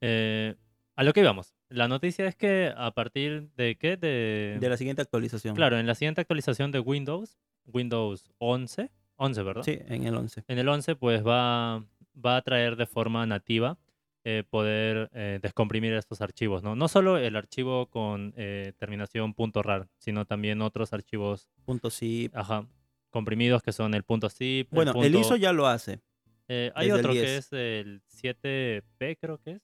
Eh, 0.00 0.54
a 0.96 1.04
lo 1.04 1.12
que 1.12 1.20
íbamos. 1.20 1.54
La 1.68 1.86
noticia 1.88 2.26
es 2.26 2.34
que 2.34 2.72
a 2.76 2.90
partir 2.92 3.50
de 3.56 3.76
qué? 3.76 3.96
De, 3.96 4.56
de 4.60 4.68
la 4.68 4.76
siguiente 4.76 5.02
actualización. 5.02 5.54
Claro, 5.54 5.78
en 5.78 5.86
la 5.86 5.94
siguiente 5.94 6.20
actualización 6.22 6.70
de 6.72 6.80
Windows, 6.80 7.38
Windows 7.66 8.32
11, 8.38 8.90
11, 9.16 9.42
¿verdad? 9.42 9.62
Sí, 9.62 9.78
en 9.86 10.04
el 10.06 10.14
11. 10.14 10.44
En 10.48 10.58
el 10.58 10.68
11, 10.68 10.96
pues 10.96 11.26
va, 11.26 11.84
va 12.14 12.36
a 12.36 12.42
traer 12.42 12.76
de 12.76 12.86
forma 12.86 13.24
nativa 13.26 13.78
eh, 14.24 14.42
poder 14.48 15.08
eh, 15.14 15.38
descomprimir 15.40 15.92
estos 15.94 16.20
archivos, 16.20 16.62
¿no? 16.62 16.74
No 16.74 16.88
solo 16.88 17.16
el 17.16 17.36
archivo 17.36 17.86
con 17.86 18.34
eh, 18.36 18.72
terminación 18.78 19.34
.rar, 19.54 19.88
sino 19.98 20.24
también 20.24 20.60
otros 20.62 20.92
archivos, 20.92 21.48
zip. 21.90 22.36
ajá, 22.36 22.66
comprimidos 23.10 23.62
que 23.62 23.72
son 23.72 23.94
el 23.94 24.04
.zip. 24.30 24.68
Bueno, 24.72 24.90
el 25.02 25.12
punto- 25.12 25.20
ISO 25.20 25.36
ya 25.36 25.52
lo 25.52 25.66
hace. 25.68 26.00
eh, 26.48 26.72
hay 26.74 26.88
el 26.88 26.94
otro 26.94 27.12
que 27.12 27.20
10. 27.20 27.30
es 27.38 27.52
el 27.52 28.02
7P, 28.08 29.16
creo 29.20 29.38
que 29.38 29.52
es. 29.52 29.62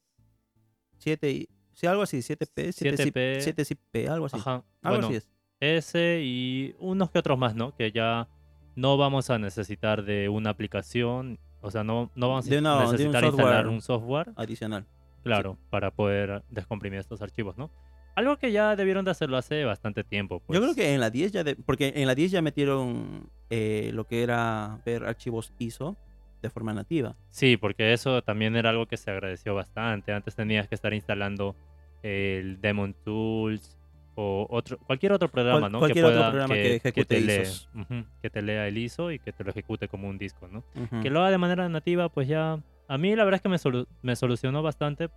7 0.99 1.31
y... 1.31 1.49
Sí, 1.73 1.87
algo 1.87 2.03
así, 2.03 2.19
7P, 2.19 2.71
7 2.73 2.97
zip, 3.05 3.17
7P. 3.17 3.41
7 3.41 3.65
zip 3.65 3.81
P, 3.91 4.09
algo 4.09 4.27
así. 4.27 4.37
Ajá. 4.37 4.65
Algo 4.83 4.99
bueno, 4.99 5.07
así 5.09 5.17
es. 5.17 5.29
ese 5.59 6.21
y 6.23 6.75
unos 6.79 7.11
que 7.11 7.19
otros 7.19 7.37
más, 7.39 7.55
¿no? 7.57 7.75
Que 7.75 7.91
ya 7.91 8.29
no 8.77 8.97
vamos 8.97 9.31
a 9.31 9.39
necesitar 9.39 10.05
de 10.05 10.29
una 10.29 10.51
aplicación, 10.51 11.39
o 11.61 11.71
sea, 11.71 11.85
no, 11.85 12.11
no 12.15 12.29
vamos 12.29 12.47
una- 12.49 12.73
a 12.83 12.87
un 12.87 12.93
necesitar 12.93 13.25
instalar 13.25 13.67
un 13.69 13.81
software, 13.81 14.31
Adicional. 14.37 14.87
claro, 15.23 15.59
para 15.71 15.91
poder 15.91 16.43
descomprimir 16.51 16.99
estos 17.01 17.23
archivos, 17.23 17.57
¿no? 17.57 17.71
Algo 18.15 18.37
que 18.37 18.53
ya 18.53 18.77
debieron 18.77 19.05
de 19.07 19.11
hacerlo 19.11 19.39
hace 19.39 19.65
bastante 19.65 20.05
tiempo. 20.05 20.41
Pues. 20.41 20.59
Yo 20.59 20.63
creo 20.63 20.75
que 20.75 20.93
en 20.95 21.01
la 21.01 21.09
10 21.09 21.33
ya... 21.33 21.45
de- 21.45 21.57
porque 21.57 21.93
en 21.97 22.07
la 22.07 22.15
10 22.15 22.31
ya 22.31 22.43
metieron 22.43 23.31
eh, 23.49 23.91
lo 23.95 24.07
que 24.07 24.23
era 24.23 24.81
ver 24.85 25.05
archivos 25.05 25.53
ISO 25.59 25.97
de 26.43 26.51
forma 26.51 26.75
nativa. 26.75 27.17
Sí, 27.31 27.57
porque 27.57 27.93
eso 27.95 28.21
también 28.23 28.55
era 28.57 28.69
algo 28.71 28.87
que 28.87 28.97
se 28.99 29.11
agradeció 29.11 29.55
bastante. 29.55 30.13
Antes 30.13 30.35
tenías 30.35 30.69
que 30.69 30.75
estar 30.75 30.93
instalando 30.93 31.57
el 32.03 32.61
Demon 32.61 32.95
Tools 33.05 33.79
o 34.15 34.47
otro, 34.51 34.79
cualquier 34.79 35.13
otro 35.13 35.29
programa, 35.31 35.69
¿no? 35.69 35.79
cualquier 35.79 36.05
que 36.05 36.09
otro 36.11 36.19
pueda, 36.21 36.31
programa 36.31 36.55
que, 36.55 36.63
que 36.63 36.69
que 36.71 36.77
ejecute 37.01 37.15
te 37.15 37.21
lee, 37.21 37.43
ISOs. 37.43 37.69
ujú, 37.75 38.05
que 38.21 38.31
te 38.31 38.43
lea 38.43 38.69
el 38.69 38.77
ISO 38.79 39.11
y 39.11 39.19
que 39.19 39.33
te 39.33 39.43
lo 39.45 39.51
ejecute 39.51 39.89
como 39.89 40.09
un 40.09 40.19
disco, 40.19 40.49
¿no? 40.49 40.65
Que 41.03 41.09
lo 41.11 41.21
haga 41.21 41.31
de 41.31 41.39
manera 41.39 41.69
nativa, 41.69 42.09
pues 42.09 42.29
ya. 42.29 42.59
A 42.89 42.99
mí 42.99 43.17
la 43.17 43.25
verdad 43.25 43.37
es 43.37 43.43
que 43.43 43.49
me, 43.49 43.57
solu- 43.57 43.87
me 44.03 44.15
solucionó 44.17 44.63
bastante 44.63 45.09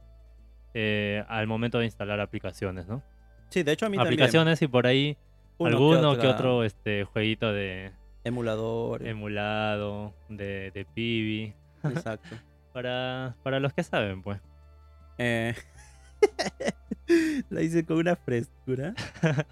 eh, 0.73 1.23
al 1.27 1.47
momento 1.47 1.79
de 1.79 1.85
instalar 1.85 2.19
aplicaciones, 2.21 2.87
¿no? 2.87 3.03
Sí, 3.49 3.63
de 3.63 3.71
hecho 3.73 3.85
a 3.85 3.89
mí 3.89 3.97
también. 3.97 4.13
Aplicaciones 4.13 4.61
y 4.61 4.67
por 4.67 4.87
ahí 4.87 5.17
Uno 5.57 5.69
que 5.69 5.73
alguno 5.75 6.11
que 6.13 6.17
otra 6.19 6.29
otro 6.31 6.63
este, 6.63 7.03
jueguito 7.03 7.51
de 7.51 7.91
Emulador. 8.23 9.05
emulado, 9.05 10.13
de, 10.29 10.71
de 10.71 10.85
Pibi, 10.85 11.53
Exacto. 11.83 12.37
para, 12.73 13.35
para 13.43 13.59
los 13.59 13.73
que 13.73 13.83
saben, 13.83 14.21
pues. 14.21 14.41
Eh, 15.17 15.53
La 17.49 17.61
hice 17.61 17.85
con 17.85 17.97
una 17.97 18.15
frescura. 18.15 18.93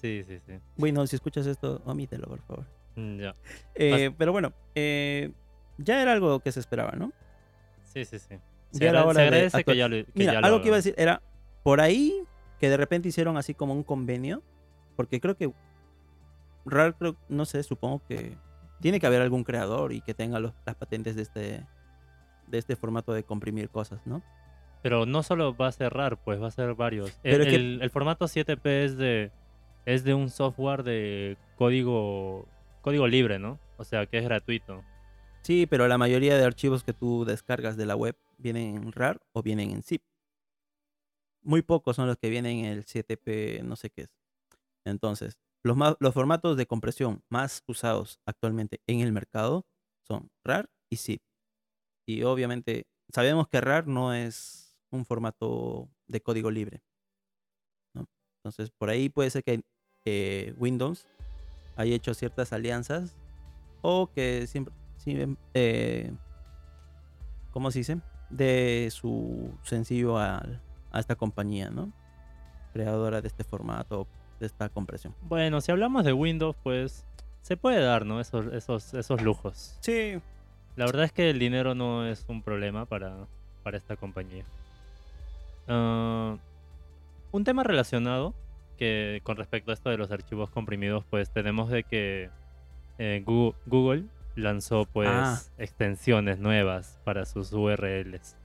Sí, 0.00 0.22
sí, 0.24 0.38
sí. 0.46 0.52
Bueno, 0.76 1.04
si 1.08 1.16
escuchas 1.16 1.46
esto, 1.46 1.82
omítelo, 1.84 2.28
por 2.28 2.40
favor. 2.42 2.64
Mm, 2.94 3.18
ya. 3.18 3.34
Eh, 3.74 4.12
pero 4.16 4.30
bueno, 4.30 4.52
eh, 4.76 5.32
ya 5.78 6.00
era 6.00 6.12
algo 6.12 6.38
que 6.40 6.52
se 6.52 6.60
esperaba, 6.60 6.92
¿no? 6.92 7.12
Sí, 7.82 8.04
sí, 8.04 8.20
sí. 8.20 8.36
Se, 8.70 8.78
Ya 8.84 8.90
era 8.90 9.04
hora 9.04 9.14
se 9.14 9.20
de 9.22 9.26
agradece 9.26 9.64
que 9.64 9.76
ya 9.76 9.88
lo 9.88 9.96
que 9.96 10.12
Mira, 10.14 10.32
ya 10.34 10.40
lo 10.40 10.46
algo 10.46 10.60
que 10.62 10.68
iba 10.68 10.76
a 10.76 10.78
decir 10.78 10.94
era, 10.96 11.20
por 11.64 11.80
ahí, 11.80 12.22
que 12.60 12.68
de 12.70 12.76
repente 12.76 13.08
hicieron 13.08 13.36
así 13.36 13.52
como 13.52 13.74
un 13.74 13.82
convenio, 13.82 14.44
porque 14.96 15.20
creo 15.20 15.36
que 15.36 15.52
RAR, 16.64 16.94
creo, 16.96 17.16
no 17.28 17.44
sé, 17.44 17.62
supongo 17.64 18.00
que 18.06 18.38
tiene 18.80 19.00
que 19.00 19.06
haber 19.06 19.22
algún 19.22 19.42
creador 19.42 19.92
y 19.92 20.02
que 20.02 20.14
tenga 20.14 20.38
los- 20.38 20.54
las 20.64 20.76
patentes 20.76 21.16
de 21.16 21.22
este, 21.22 21.66
de 22.46 22.58
este 22.58 22.76
formato 22.76 23.12
de 23.12 23.24
comprimir 23.24 23.70
cosas, 23.70 24.00
¿no? 24.06 24.22
Pero 24.82 25.04
no 25.06 25.22
solo 25.22 25.54
va 25.56 25.68
a 25.68 25.72
ser 25.72 25.92
RAR, 25.92 26.16
pues 26.22 26.40
va 26.40 26.48
a 26.48 26.50
ser 26.50 26.74
varios. 26.74 27.12
Pero 27.22 27.36
el, 27.36 27.42
es 27.42 27.48
que- 27.48 27.56
el- 27.56 27.82
el 27.82 27.90
formato 27.90 28.26
7P 28.26 28.84
es 28.84 28.96
de, 28.96 29.30
es 29.86 30.04
de 30.04 30.14
un 30.14 30.30
software 30.30 30.82
de 30.82 31.36
código, 31.56 32.46
código 32.80 33.06
libre, 33.06 33.38
¿no? 33.38 33.58
O 33.76 33.84
sea, 33.84 34.06
que 34.06 34.18
es 34.18 34.24
gratuito. 34.24 34.82
Sí, 35.42 35.66
pero 35.66 35.88
la 35.88 35.98
mayoría 35.98 36.36
de 36.36 36.44
archivos 36.44 36.84
que 36.84 36.92
tú 36.92 37.24
descargas 37.24 37.76
de 37.76 37.86
la 37.86 37.96
web 37.96 38.16
vienen 38.38 38.76
en 38.76 38.92
RAR 38.92 39.20
o 39.32 39.42
vienen 39.42 39.70
en 39.70 39.82
zip. 39.82 40.02
Muy 41.42 41.62
pocos 41.62 41.96
son 41.96 42.06
los 42.06 42.18
que 42.18 42.28
vienen 42.30 42.58
en 42.58 42.66
el 42.66 42.84
7P, 42.84 43.62
no 43.62 43.76
sé 43.76 43.90
qué 43.90 44.02
es. 44.02 44.14
Entonces, 44.84 45.38
los, 45.62 45.76
ma- 45.76 45.96
los 46.00 46.12
formatos 46.14 46.56
de 46.56 46.66
compresión 46.66 47.22
más 47.30 47.62
usados 47.66 48.20
actualmente 48.26 48.80
en 48.86 49.00
el 49.00 49.12
mercado 49.12 49.66
son 50.06 50.30
RAR 50.44 50.68
y 50.90 50.96
zip. 50.96 51.22
Y 52.06 52.22
obviamente 52.24 52.86
sabemos 53.12 53.48
que 53.48 53.60
RAR 53.60 53.86
no 53.86 54.12
es 54.14 54.59
un 54.90 55.04
formato 55.04 55.88
de 56.06 56.20
código 56.20 56.50
libre. 56.50 56.82
¿no? 57.94 58.06
Entonces, 58.38 58.70
por 58.70 58.90
ahí 58.90 59.08
puede 59.08 59.30
ser 59.30 59.44
que 59.44 59.62
eh, 60.04 60.54
Windows 60.58 61.06
haya 61.76 61.94
hecho 61.94 62.14
ciertas 62.14 62.52
alianzas 62.52 63.16
o 63.82 64.08
que 64.12 64.46
siempre, 64.46 64.74
eh, 65.54 66.12
¿cómo 67.52 67.70
se 67.70 67.80
dice? 67.80 68.00
De 68.28 68.88
su 68.92 69.52
sencillo 69.62 70.18
al- 70.18 70.60
a, 70.92 71.00
esta 71.00 71.16
compañía, 71.16 71.70
¿no? 71.70 71.92
Creadora 72.72 73.20
de 73.20 73.28
este 73.28 73.44
formato, 73.44 74.06
de 74.38 74.46
esta 74.46 74.68
compresión. 74.68 75.14
Bueno, 75.22 75.60
si 75.60 75.72
hablamos 75.72 76.04
de 76.04 76.12
Windows, 76.12 76.56
pues 76.62 77.04
se 77.42 77.56
puede 77.56 77.80
dar, 77.80 78.06
¿no? 78.06 78.20
Esos, 78.20 78.46
esos, 78.52 78.94
esos 78.94 79.22
lujos. 79.22 79.76
Sí. 79.80 80.20
La 80.76 80.86
verdad 80.86 81.04
es 81.04 81.12
que 81.12 81.30
el 81.30 81.38
dinero 81.38 81.74
no 81.74 82.06
es 82.06 82.24
un 82.28 82.42
problema 82.42 82.86
para, 82.86 83.26
para 83.62 83.76
esta 83.76 83.96
compañía. 83.96 84.44
Ah, 85.70 86.36
un 87.32 87.44
tema 87.44 87.62
relacionado 87.62 88.34
que 88.76 89.20
con 89.22 89.36
respecto 89.36 89.70
a 89.70 89.74
esto 89.74 89.90
de 89.90 89.96
los 89.98 90.10
archivos 90.10 90.50
comprimidos, 90.50 91.04
pues 91.10 91.30
tenemos 91.32 91.70
de 91.70 91.84
que 91.84 92.30
eh, 92.98 93.22
Google 93.24 94.04
lanzó 94.36 94.84
pues 94.86 95.08
Ah. 95.10 95.40
extensiones 95.58 96.38
nuevas 96.38 96.98
para 97.04 97.24
sus 97.24 97.52
URLs. 97.52 98.36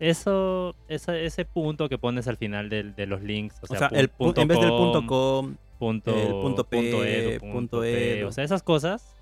Eso, 0.00 0.74
esa- 0.88 1.16
ese 1.16 1.44
punto 1.44 1.88
que 1.88 1.98
pones 1.98 2.26
al 2.26 2.36
final 2.36 2.68
de, 2.68 3.06
los 3.06 3.22
links, 3.22 3.56
o 3.62 3.72
O 3.72 3.76
sea, 3.76 3.88
el, 3.92 4.10
pu- 4.10 4.16
punto 4.16 4.40
en 4.40 4.48
vez 4.48 4.58
del 4.60 4.70
punto 4.70 5.06
com, 5.06 5.56
punto, 5.78 6.10
el 6.16 6.30
punto 6.40 6.64
P, 6.64 7.34
edu, 7.36 7.40
punto 7.52 7.80
P, 7.80 8.18
edu. 8.18 8.28
o 8.28 8.32
sea, 8.32 8.42
esas 8.42 8.62
cosas, 8.64 9.14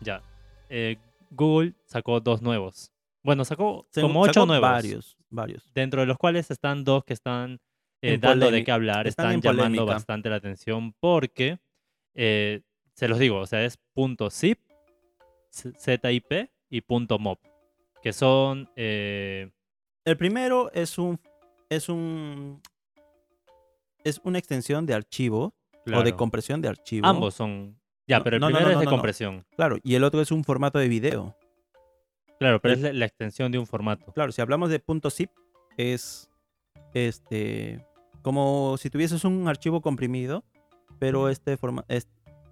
ya. 0.00 0.20
Eh, 0.68 0.96
Google 1.30 1.72
sacó 1.86 2.20
dos 2.20 2.42
nuevos. 2.42 2.92
Bueno, 3.22 3.44
sacó 3.46 3.86
como 3.94 4.20
ocho 4.22 4.32
sacó 4.34 4.46
nuevos. 4.46 4.68
Varios, 4.70 5.15
varios. 5.30 5.72
Dentro 5.74 6.00
de 6.00 6.06
los 6.06 6.18
cuales 6.18 6.50
están 6.50 6.84
dos 6.84 7.04
que 7.04 7.12
están 7.14 7.58
eh, 8.02 8.18
dando 8.18 8.50
de 8.50 8.64
qué 8.64 8.72
hablar, 8.72 9.06
están 9.06 9.40
llamando 9.40 9.62
polémica. 9.62 9.84
bastante 9.84 10.28
la 10.30 10.36
atención 10.36 10.92
porque, 11.00 11.58
eh, 12.14 12.60
se 12.94 13.08
los 13.08 13.18
digo, 13.18 13.38
o 13.38 13.46
sea, 13.46 13.64
es 13.64 13.78
punto 13.94 14.30
.zip, 14.30 14.58
ZIP 15.52 16.50
y 16.70 16.80
punto 16.82 17.18
.mob, 17.18 17.38
que 18.02 18.12
son... 18.12 18.68
eh, 18.76 19.50
El 20.04 20.16
primero 20.16 20.70
es 20.72 20.98
un 20.98 21.18
es 21.68 21.88
un 21.88 22.60
es 24.04 24.20
una 24.22 24.38
extensión 24.38 24.86
de 24.86 24.94
archivo 24.94 25.52
o 25.92 26.02
de 26.02 26.14
compresión 26.14 26.60
de 26.62 26.68
archivo. 26.68 27.06
ambos 27.06 27.34
son... 27.34 27.76
Ya, 28.06 28.18
No, 28.18 28.24
pero 28.24 28.36
el 28.36 28.40
no, 28.40 28.50
no, 28.50 28.56
primero 28.56 28.72
no, 28.72 28.72
es 28.74 28.78
de 28.78 28.84
no, 28.84 28.90
no. 28.90 28.96
compresión. 28.96 29.44
Claro, 29.56 29.78
y 29.82 29.94
el 29.96 30.04
otro 30.04 30.20
es 30.20 30.30
un 30.30 30.44
formato 30.44 30.78
de 30.78 30.86
video. 30.88 31.36
Claro, 32.38 32.60
pero 32.60 32.74
El- 32.74 32.80
es 32.80 32.84
la, 32.84 32.92
la 32.92 33.04
extensión 33.06 33.50
de 33.52 33.58
un 33.58 33.66
formato. 33.66 34.12
Claro, 34.12 34.32
si 34.32 34.40
hablamos 34.42 34.70
de 34.70 34.78
punto 34.78 35.10
.zip 35.10 35.30
es 35.76 36.30
este 36.94 37.84
como 38.22 38.76
si 38.78 38.90
tuvieses 38.90 39.24
un 39.24 39.46
archivo 39.46 39.80
comprimido, 39.80 40.44
pero 40.98 41.28
este 41.28 41.56
forma 41.56 41.84
es 41.88 42.08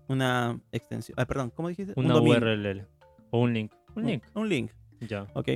una 0.09 0.61
extensión. 0.71 1.17
Ah, 1.19 1.27
perdón, 1.27 1.51
¿cómo 1.51 1.69
dijiste? 1.69 1.95
Un 1.97 2.07
Una. 2.07 2.21
URL 2.21 2.87
o 3.31 3.41
un 3.41 3.53
link. 3.53 3.73
Un 3.97 4.07
link, 4.07 4.23
Un 4.35 4.49
link. 4.49 4.71
ya. 5.01 5.27
Ok. 5.35 5.51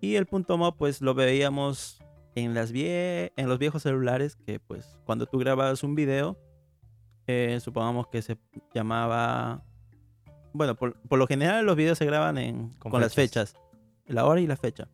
Y 0.00 0.16
el 0.16 0.26
punto 0.26 0.56
.mob, 0.56 0.76
pues 0.76 1.00
lo 1.02 1.14
veíamos 1.14 2.00
en, 2.34 2.54
las 2.54 2.72
vie 2.72 3.32
en 3.36 3.48
los 3.48 3.58
viejos 3.58 3.82
celulares, 3.82 4.36
que 4.46 4.58
pues 4.58 4.96
cuando 5.04 5.26
tú 5.26 5.38
grababas 5.38 5.82
un 5.84 5.94
video, 5.94 6.38
eh, 7.26 7.58
supongamos 7.60 8.08
que 8.08 8.22
se 8.22 8.38
llamaba... 8.74 9.62
Bueno, 10.52 10.74
por, 10.74 10.98
por 11.02 11.18
lo 11.18 11.26
general 11.26 11.64
los 11.66 11.76
videos 11.76 11.98
se 11.98 12.06
graban 12.06 12.38
en, 12.38 12.70
Con 12.78 12.90
con, 12.90 13.00
las 13.00 13.14
fechas. 13.14 13.54
La 14.10 14.26
hora 14.26 14.40
y 14.40 14.46
la 14.46 14.56
fecha. 14.56 14.88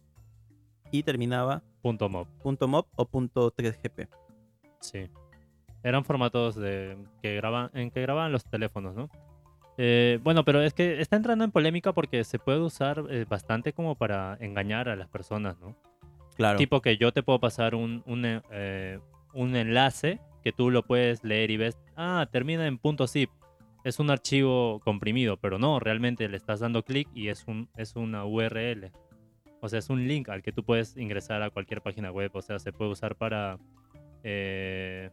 Y 0.90 1.02
terminaba 1.02 1.62
Punto 1.82 2.08
.mob. 2.08 2.26
punto 2.42 2.66
.mob 2.66 2.86
o 2.96 3.06
punto 3.06 3.54
.3gp. 3.54 4.08
Sí. 4.80 5.08
Eran 5.84 6.04
formatos 6.04 6.56
de 6.56 6.96
que 7.22 7.36
graban, 7.36 7.70
en 7.74 7.92
que 7.92 8.02
grababan 8.02 8.32
los 8.32 8.44
teléfonos, 8.44 8.96
¿no? 8.96 9.08
Eh, 9.78 10.18
bueno, 10.22 10.44
pero 10.44 10.62
es 10.62 10.74
que 10.74 11.00
está 11.00 11.16
entrando 11.16 11.44
en 11.44 11.52
polémica 11.52 11.92
porque 11.92 12.24
se 12.24 12.38
puede 12.38 12.60
usar 12.60 13.04
eh, 13.10 13.24
bastante 13.28 13.72
como 13.72 13.94
para 13.94 14.36
engañar 14.40 14.88
a 14.88 14.96
las 14.96 15.08
personas, 15.08 15.60
¿no? 15.60 15.76
Claro. 16.34 16.58
Tipo 16.58 16.80
que 16.80 16.96
yo 16.96 17.12
te 17.12 17.22
puedo 17.22 17.38
pasar 17.38 17.74
un, 17.74 18.02
un, 18.06 18.22
eh, 18.24 18.98
un 19.32 19.54
enlace 19.54 20.18
que 20.42 20.52
tú 20.52 20.70
lo 20.70 20.82
puedes 20.82 21.22
leer 21.22 21.50
y 21.50 21.56
ves, 21.56 21.78
ah, 21.96 22.26
termina 22.32 22.66
en 22.66 22.78
punto 22.78 23.06
.zip. 23.06 23.30
Es 23.84 24.00
un 24.00 24.10
archivo 24.10 24.80
comprimido, 24.80 25.36
pero 25.36 25.58
no, 25.60 25.78
realmente 25.78 26.28
le 26.28 26.36
estás 26.36 26.58
dando 26.58 26.82
clic 26.82 27.08
y 27.14 27.28
es, 27.28 27.44
un, 27.46 27.68
es 27.76 27.94
una 27.94 28.24
URL. 28.24 28.90
O 29.60 29.68
sea, 29.68 29.78
es 29.78 29.88
un 29.90 30.06
link 30.06 30.28
al 30.28 30.42
que 30.42 30.52
tú 30.52 30.62
puedes 30.64 30.96
ingresar 30.96 31.42
a 31.42 31.50
cualquier 31.50 31.80
página 31.82 32.10
web. 32.12 32.30
O 32.34 32.42
sea, 32.42 32.58
se 32.58 32.72
puede 32.72 32.90
usar 32.90 33.16
para... 33.16 33.58
eh, 34.22 35.10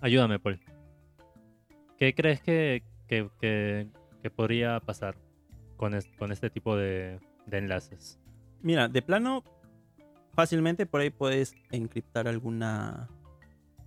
Ayúdame, 0.00 0.38
Paul. 0.38 0.58
¿Qué 1.98 2.14
crees 2.14 2.40
que, 2.40 2.82
que, 3.06 3.28
que- 3.40 3.86
que 4.22 4.30
podría 4.30 4.78
pasar 4.80 5.16
con, 5.76 5.94
es- 5.94 6.08
con 6.18 6.32
este 6.32 6.48
tipo 6.50 6.76
de, 6.76 7.18
de 7.46 7.58
enlaces? 7.58 8.18
Mira, 8.62 8.88
de 8.88 9.02
plano, 9.02 9.42
fácilmente 10.34 10.86
por 10.86 11.00
ahí 11.00 11.10
puedes 11.10 11.54
encriptar 11.70 12.28
alguna... 12.28 13.08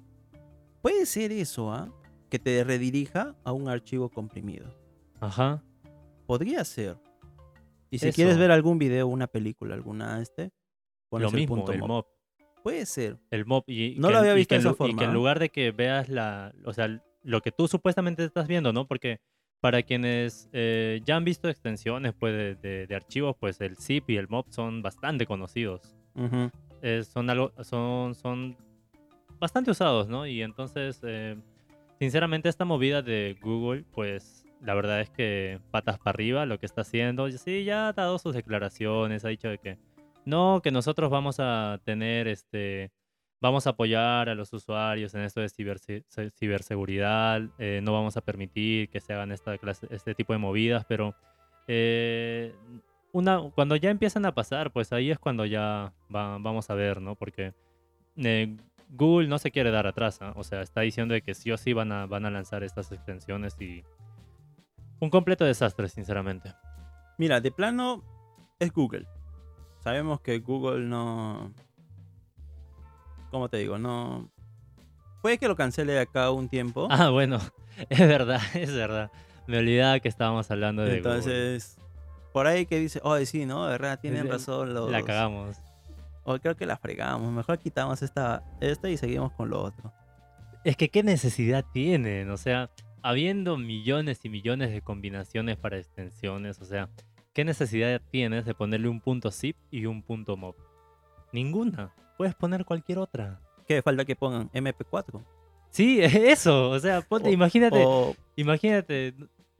Puede 0.84 1.06
ser 1.08 1.32
eso, 1.32 1.72
¿ah? 1.72 1.90
Que 2.30 2.38
te 2.38 2.64
redirija 2.64 3.36
a 3.44 3.52
un 3.54 3.68
archivo 3.70 4.10
comprimido. 4.10 4.68
Ajá. 5.20 5.64
Podría 6.28 6.64
ser. 6.66 6.98
Y 7.90 8.00
si 8.00 8.10
Eso. 8.10 8.16
quieres 8.16 8.38
ver 8.38 8.52
algún 8.52 8.78
video, 8.78 9.08
una 9.08 9.28
película, 9.28 9.74
alguna 9.76 10.22
este, 10.22 10.52
pones 11.10 11.24
Lo 11.24 11.30
el 11.30 11.36
mismo, 11.42 11.56
punto 11.56 11.72
el 11.72 11.80
mob. 11.80 11.88
mob. 11.88 12.06
Puede 12.64 12.86
ser. 12.86 13.18
El 13.32 13.46
mob 13.46 13.64
y, 13.68 13.96
No 13.98 14.08
que 14.10 14.14
lo 14.14 14.20
había 14.20 14.34
visto 14.36 14.56
de 14.56 14.58
en 14.58 14.60
esa 14.62 14.70
lu- 14.70 14.76
y 14.76 14.78
forma, 14.78 14.98
que 15.00 15.04
en 15.06 15.10
¿ah? 15.10 15.14
lugar 15.14 15.40
de 15.40 15.50
que 15.50 15.72
veas 15.72 16.10
la, 16.10 16.54
o 16.66 16.74
sea, 16.74 17.02
lo 17.24 17.42
que 17.42 17.52
tú 17.52 17.68
supuestamente 17.68 18.24
estás 18.26 18.48
viendo, 18.48 18.74
¿no? 18.74 18.86
Porque 18.88 19.20
para 19.62 19.84
quienes 19.84 20.50
eh, 20.52 21.02
ya 21.06 21.16
han 21.16 21.24
visto 21.24 21.48
extensiones 21.48 22.14
pues, 22.14 22.34
de, 22.34 22.56
de- 22.56 22.88
de 22.88 22.96
archivos, 22.96 23.36
pues 23.40 23.62
el 23.62 23.78
zip 23.78 24.10
y 24.10 24.18
el 24.18 24.28
mob 24.28 24.46
son 24.50 24.82
bastante 24.82 25.26
conocidos. 25.26 25.96
Eh, 26.82 27.04
son 27.04 27.30
algo, 27.30 27.54
son, 27.64 28.14
son 28.16 28.58
bastante 29.44 29.72
usados, 29.72 30.08
¿no? 30.08 30.26
Y 30.26 30.42
entonces, 30.42 31.02
eh, 31.04 31.36
sinceramente, 32.00 32.48
esta 32.48 32.64
movida 32.64 33.02
de 33.02 33.38
Google, 33.42 33.84
pues 33.92 34.46
la 34.62 34.74
verdad 34.74 35.02
es 35.02 35.10
que 35.10 35.60
patas 35.70 36.00
para 36.00 36.12
arriba 36.12 36.46
lo 36.46 36.60
que 36.60 36.66
está 36.66 36.82
haciendo. 36.82 37.30
Sí, 37.30 37.66
ya 37.66 37.90
ha 37.90 37.94
dado 37.94 38.18
sus 38.20 38.34
declaraciones, 38.34 39.26
ha 39.26 39.28
dicho 39.28 39.50
de 39.50 39.58
que 39.58 39.78
no, 40.24 40.62
que 40.64 40.72
nosotros 40.72 41.12
vamos 41.12 41.42
a 41.42 41.82
tener 41.84 42.30
este 42.30 42.92
vamos 43.42 43.68
a 43.68 43.72
apoyar 43.72 44.30
a 44.30 44.36
los 44.36 44.54
usuarios 44.54 45.14
en 45.14 45.24
esto 45.24 45.42
de 45.42 45.50
ciberseguridad, 45.50 47.42
eh, 47.60 47.82
no 47.84 47.92
vamos 47.92 48.16
a 48.16 48.22
permitir 48.22 48.88
que 48.88 49.02
se 49.02 49.12
hagan 49.12 49.34
esta 49.34 49.60
este 49.90 50.16
tipo 50.16 50.32
de 50.32 50.40
movidas, 50.40 50.86
pero 50.86 51.14
eh, 51.68 52.56
una, 53.12 53.42
cuando 53.54 53.76
ya 53.76 53.90
empiezan 53.90 54.26
a 54.26 54.34
pasar, 54.34 54.72
pues 54.72 54.94
ahí 54.94 55.12
es 55.12 55.20
cuando 55.20 55.46
ya 55.46 55.92
vamos 56.08 56.70
a 56.70 56.76
ver, 56.76 57.02
¿no? 57.02 57.16
Porque 57.16 57.54
eh, 58.16 58.56
Google 58.96 59.28
no 59.28 59.40
se 59.40 59.50
quiere 59.50 59.72
dar 59.72 59.88
atrás, 59.88 60.20
o 60.36 60.44
sea, 60.44 60.62
está 60.62 60.82
diciendo 60.82 61.16
de 61.16 61.24
que 61.24 61.34
sí 61.34 61.52
o 61.52 61.58
sí 61.58 61.74
van 61.74 61.92
a, 61.92 62.06
van 62.06 62.26
a 62.26 62.30
lanzar 62.30 62.64
estas 62.64 62.92
extensiones 62.92 63.60
y 63.60 63.84
un 65.00 65.10
completo 65.10 65.46
desastre, 65.46 65.90
sinceramente. 65.90 66.54
Mira, 67.18 67.42
de 67.42 67.52
plano 67.52 68.04
es 68.60 68.72
Google. 68.72 69.08
Sabemos 69.80 70.22
que 70.22 70.40
Google 70.40 70.86
no... 70.86 71.52
¿Cómo 73.32 73.50
te 73.50 73.58
digo? 73.58 73.80
No... 73.80 74.30
Puede 75.24 75.40
que 75.40 75.48
lo 75.48 75.56
cancele 75.56 76.00
acá 76.00 76.30
un 76.32 76.48
tiempo. 76.48 76.88
Ah, 76.92 77.10
bueno, 77.10 77.40
es 77.90 78.00
verdad, 78.00 78.42
es 78.54 78.74
verdad. 78.74 79.12
Me 79.48 79.58
olvidaba 79.58 80.00
que 80.00 80.08
estábamos 80.08 80.52
hablando 80.52 80.84
de 80.84 80.98
Entonces, 80.98 81.78
por 82.32 82.46
ahí 82.46 82.68
que 82.68 82.80
dice, 82.80 83.02
oh, 83.04 83.18
sí, 83.26 83.46
¿no? 83.48 83.66
De 83.66 83.72
verdad, 83.72 84.00
tienen 84.00 84.30
razón 84.30 84.74
los... 84.74 84.92
La 84.92 85.02
cagamos. 85.02 85.58
O 86.24 86.38
creo 86.40 86.56
que 86.56 86.66
la 86.66 86.78
fregamos. 86.78 87.32
Mejor 87.32 87.60
quitamos 87.60 88.02
esta, 88.02 88.44
esta 88.62 88.90
y 88.90 88.98
seguimos 88.98 89.32
con 89.34 89.50
lo 89.50 89.62
otro. 89.62 89.92
Es 90.64 90.78
que 90.78 90.90
qué 90.90 91.04
necesidad 91.04 91.66
tienen, 91.74 92.30
o 92.30 92.38
sea, 92.38 92.70
habiendo 93.02 93.58
millones 93.58 94.22
y 94.24 94.30
millones 94.30 94.72
de 94.72 94.82
combinaciones 94.82 95.58
para 95.58 95.78
extensiones, 95.78 96.60
o 96.62 96.66
sea, 96.66 96.90
¿qué 97.34 97.44
necesidad 97.44 98.02
tienes 98.12 98.46
de 98.46 98.54
ponerle 98.54 98.88
un 98.88 99.02
punto 99.02 99.30
zip 99.30 99.58
y 99.70 99.86
un 99.86 100.02
punto 100.02 100.38
mob? 100.38 100.56
Ninguna. 101.34 101.94
Puedes 102.18 102.34
poner 102.34 102.64
cualquier 102.64 103.00
otra. 103.00 103.42
¿Qué 103.68 103.82
falta 103.82 104.06
que 104.06 104.16
pongan 104.16 104.50
MP4? 104.52 105.22
Sí, 105.70 106.00
eso, 106.02 106.70
o 106.70 106.80
sea, 106.80 107.02
ponte, 107.02 107.30
imagínate, 107.30 107.86
imagínate 108.38 109.16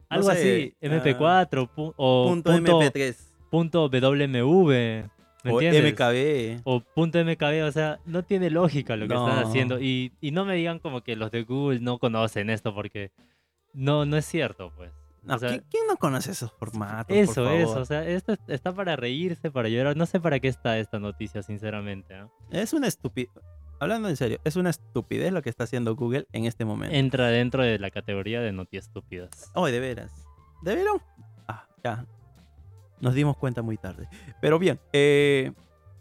algo 0.08 0.30
así, 0.30 0.74
MP4 0.80 1.70
o 1.76 2.26
punto, 2.28 2.52
MP3. 2.52 3.16
Punto 3.50 3.88
WMV 3.88 5.10
o 5.44 5.60
MKB. 5.60 6.60
O 6.64 6.80
punto 6.80 7.18
MKB, 7.22 7.64
o 7.64 7.72
sea, 7.72 8.00
no 8.06 8.22
tiene 8.22 8.50
lógica 8.50 8.96
lo 8.96 9.06
que 9.06 9.14
están 9.14 9.38
haciendo. 9.38 9.80
Y, 9.80 10.12
no 10.22 10.44
me 10.44 10.56
digan 10.56 10.78
como 10.78 11.02
que 11.02 11.16
los 11.16 11.30
de 11.30 11.44
Google 11.44 11.80
no 11.80 11.98
conocen 11.98 12.50
esto 12.50 12.74
porque 12.74 13.12
no, 13.72 14.04
no 14.04 14.16
es 14.16 14.24
cierto, 14.24 14.72
pues. 14.76 14.90
¿quién, 15.70 15.86
no 15.88 15.96
conoce 15.96 16.32
esos 16.32 16.52
formatos? 16.52 17.16
Eso, 17.16 17.48
eso, 17.50 17.80
o 17.80 17.84
sea, 17.84 18.06
esto 18.06 18.36
está 18.48 18.72
para 18.72 18.96
reírse, 18.96 19.50
para 19.50 19.68
llorar. 19.68 19.96
No 19.96 20.06
sé 20.06 20.20
para 20.20 20.38
qué 20.38 20.48
está 20.48 20.78
esta 20.78 20.98
noticia, 20.98 21.42
sinceramente. 21.42 22.14
¿ah? 22.14 22.28
Es 22.50 22.72
una 22.72 22.88
estupidez. 22.88 23.30
Hablando 23.80 24.08
en 24.08 24.16
serio, 24.16 24.38
es 24.44 24.56
una 24.56 24.70
estupidez 24.70 25.32
lo 25.32 25.42
que 25.42 25.50
está 25.50 25.64
haciendo 25.64 25.96
Google 25.96 26.26
en 26.32 26.44
este 26.44 26.64
momento. 26.64 26.94
Entra 26.94 27.28
dentro 27.28 27.62
de 27.62 27.78
la 27.78 27.90
categoría 27.90 28.40
de 28.40 28.52
noticias 28.52 28.86
estúpidas. 28.86 29.50
Oh, 29.54 29.66
de 29.66 29.80
veras. 29.80 30.12
¿De 30.62 30.74
veras? 30.74 30.96
Ah, 31.48 31.66
ya. 31.82 32.06
Nos 33.04 33.14
dimos 33.14 33.36
cuenta 33.36 33.60
muy 33.60 33.76
tarde. 33.76 34.08
Pero 34.40 34.58
bien, 34.58 34.80
eh, 34.94 35.52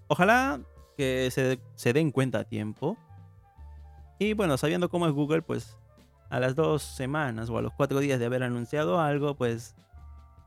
ojalá 0.07 0.61
que 0.95 1.29
se, 1.31 1.59
se 1.75 1.91
den 1.91 2.11
cuenta 2.11 2.39
a 2.39 2.43
tiempo. 2.45 2.97
Y 4.19 4.33
bueno, 4.33 4.57
sabiendo 4.57 4.87
cómo 4.87 5.05
es 5.05 5.11
Google, 5.11 5.41
pues 5.41 5.77
a 6.29 6.39
las 6.39 6.55
dos 6.55 6.81
semanas 6.81 7.49
o 7.49 7.57
a 7.57 7.61
los 7.61 7.73
cuatro 7.73 7.99
días 7.99 8.19
de 8.19 8.25
haber 8.25 8.41
anunciado 8.41 9.01
algo, 9.01 9.35
pues 9.35 9.75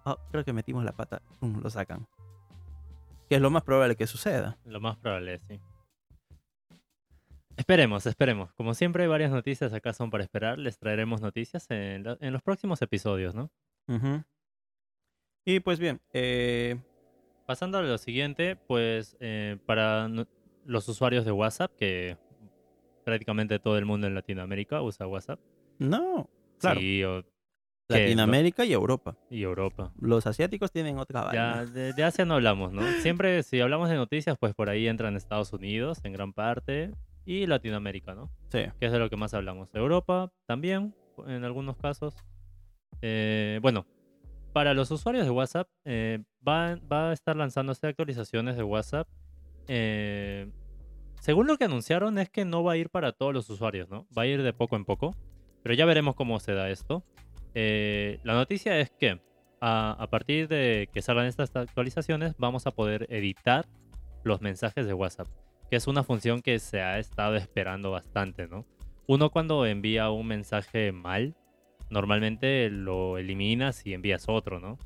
oh, 0.04 0.16
creo 0.30 0.44
que 0.46 0.54
metimos 0.54 0.82
la 0.82 0.92
pata, 0.92 1.20
lo 1.40 1.68
sacan. 1.68 2.06
Que 3.28 3.34
es 3.34 3.42
lo 3.42 3.50
más 3.50 3.62
probable 3.62 3.94
que 3.94 4.06
suceda. 4.06 4.56
Lo 4.64 4.80
más 4.80 4.96
probable, 4.96 5.38
sí. 5.46 5.60
Esperemos, 7.58 8.06
esperemos. 8.06 8.50
Como 8.54 8.72
siempre 8.72 9.02
hay 9.02 9.10
varias 9.10 9.30
noticias 9.30 9.74
acá 9.74 9.92
son 9.92 10.08
para 10.08 10.24
esperar. 10.24 10.58
Les 10.58 10.78
traeremos 10.78 11.20
noticias 11.20 11.66
en, 11.70 12.02
los 12.02 12.42
próximos 12.42 12.80
episodios, 12.80 13.34
¿no? 13.34 13.50
Y 15.48 15.60
pues 15.60 15.78
bien, 15.78 16.00
eh, 16.12 16.76
pasando 17.46 17.78
a 17.78 17.82
lo 17.82 17.98
siguiente, 17.98 18.56
pues 18.56 19.16
eh, 19.20 19.58
para 19.64 20.10
los 20.64 20.88
usuarios 20.88 21.24
de 21.24 21.30
WhatsApp, 21.30 21.70
que 21.78 22.18
prácticamente 23.04 23.60
todo 23.60 23.78
el 23.78 23.84
mundo 23.84 24.08
en 24.08 24.16
Latinoamérica 24.16 24.82
usa 24.82 25.06
WhatsApp. 25.06 25.38
No, 25.78 26.28
claro. 26.58 26.80
Sí, 26.80 27.02
Latinoamérica 27.86 28.64
y 28.64 28.72
Europa. 28.72 29.16
Y 29.30 29.44
Europa. 29.44 29.92
Los 30.00 30.26
asiáticos 30.26 30.72
tienen 30.72 30.98
otra 30.98 31.22
vaina. 31.22 31.64
Ya, 31.64 31.92
de, 31.92 32.02
Asia 32.02 32.24
no 32.24 32.34
hablamos, 32.34 32.72
¿no? 32.72 32.82
Siempre 33.02 33.44
si 33.44 33.60
hablamos 33.60 33.88
de 33.88 33.94
noticias, 33.94 34.36
pues 34.40 34.52
por 34.52 34.68
ahí 34.68 34.88
entran 34.88 35.14
Estados 35.14 35.52
Unidos 35.52 36.00
en 36.02 36.12
gran 36.12 36.32
parte 36.32 36.90
y 37.24 37.46
Latinoamérica, 37.46 38.16
¿no? 38.16 38.32
Sí. 38.48 38.64
Que 38.80 38.86
es 38.86 38.92
de 38.92 38.98
lo 38.98 39.08
que 39.08 39.16
más 39.16 39.32
hablamos. 39.32 39.72
Europa 39.76 40.32
también, 40.46 40.92
en 41.28 41.44
algunos 41.44 41.76
casos. 41.76 42.16
Eh, 43.00 43.60
bueno, 43.62 43.86
para 44.56 44.72
los 44.72 44.90
usuarios 44.90 45.26
de 45.26 45.30
WhatsApp, 45.30 45.68
eh, 45.84 46.20
va, 46.48 46.78
a 47.10 47.12
estar 47.12 47.36
lanzándose 47.36 47.88
actualizaciones 47.88 48.56
de 48.56 48.62
WhatsApp. 48.62 49.06
Eh, 49.68 50.50
según 51.20 51.46
lo 51.46 51.58
que 51.58 51.64
anunciaron, 51.64 52.18
es 52.18 52.30
que 52.30 52.46
no 52.46 52.64
va 52.64 52.72
a 52.72 52.76
ir 52.78 52.88
para 52.88 53.12
todos 53.12 53.34
los 53.34 53.50
usuarios, 53.50 53.90
¿no? 53.90 54.06
Va 54.16 54.22
a 54.22 54.26
ir 54.26 54.42
de 54.42 54.54
poco 54.54 54.76
en 54.76 54.86
poco. 54.86 55.14
Pero 55.62 55.74
ya 55.74 55.84
veremos 55.84 56.14
cómo 56.14 56.40
se 56.40 56.54
da 56.54 56.70
esto. 56.70 57.04
Eh, 57.52 58.18
la 58.24 58.32
noticia 58.32 58.80
es 58.80 58.88
que 58.88 59.20
a, 59.60 60.08
partir 60.10 60.48
de 60.48 60.88
que 60.90 61.02
salgan 61.02 61.26
estas 61.26 61.54
actualizaciones, 61.54 62.34
vamos 62.38 62.66
a 62.66 62.70
poder 62.70 63.06
editar 63.10 63.66
los 64.24 64.40
mensajes 64.40 64.86
de 64.86 64.94
WhatsApp, 64.94 65.28
que 65.68 65.76
es 65.76 65.86
una 65.86 66.02
función 66.02 66.40
que 66.40 66.60
se 66.60 66.80
ha 66.80 66.98
estado 66.98 67.36
esperando 67.36 67.90
bastante, 67.90 68.48
¿no? 68.48 68.64
Uno 69.06 69.28
cuando 69.28 69.66
envía 69.66 70.08
un 70.08 70.28
mensaje 70.28 70.92
mal, 70.92 71.36
normalmente 71.90 72.70
lo 72.70 73.18
eliminas 73.18 73.86
y 73.86 73.94
envías 73.94 74.28
otro, 74.28 74.60
¿no? 74.60 74.78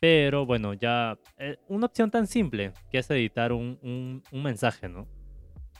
Pero 0.00 0.44
bueno, 0.44 0.74
ya 0.74 1.18
eh, 1.38 1.56
una 1.68 1.86
opción 1.86 2.10
tan 2.10 2.26
simple 2.26 2.72
que 2.90 2.98
es 2.98 3.10
editar 3.10 3.52
un, 3.52 4.22
mensaje, 4.32 4.88
¿no? 4.88 5.06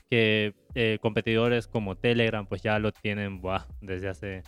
Que 0.08 0.54
eh, 0.74 0.98
competidores 1.00 1.66
como 1.66 1.96
Telegram 1.96 2.46
pues 2.46 2.62
ya 2.62 2.78
lo 2.78 2.92
tienen 2.92 3.40
desde 3.80 4.08
hace... 4.08 4.42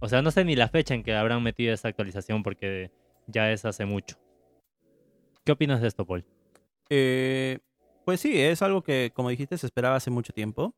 O 0.00 0.08
sea, 0.08 0.20
no 0.20 0.30
sé 0.30 0.44
ni 0.44 0.54
la 0.56 0.68
fecha 0.68 0.94
en 0.94 1.02
que 1.02 1.14
habrán 1.14 1.42
metido 1.42 1.72
esa 1.72 1.88
actualización 1.88 2.42
porque 2.42 2.90
ya 3.26 3.50
es 3.50 3.64
hace 3.64 3.86
mucho. 3.86 4.16
¿Qué 5.44 5.52
opinas 5.52 5.80
de 5.80 5.88
esto, 5.88 6.04
Paul? 6.04 6.24
Eh, 6.90 7.60
pues 8.04 8.20
sí, 8.20 8.38
es 8.38 8.60
algo 8.60 8.82
que, 8.82 9.12
como 9.14 9.30
dijiste, 9.30 9.56
se 9.56 9.66
esperaba 9.66 9.96
hace 9.96 10.10
mucho 10.10 10.32
tiempo. 10.32 10.74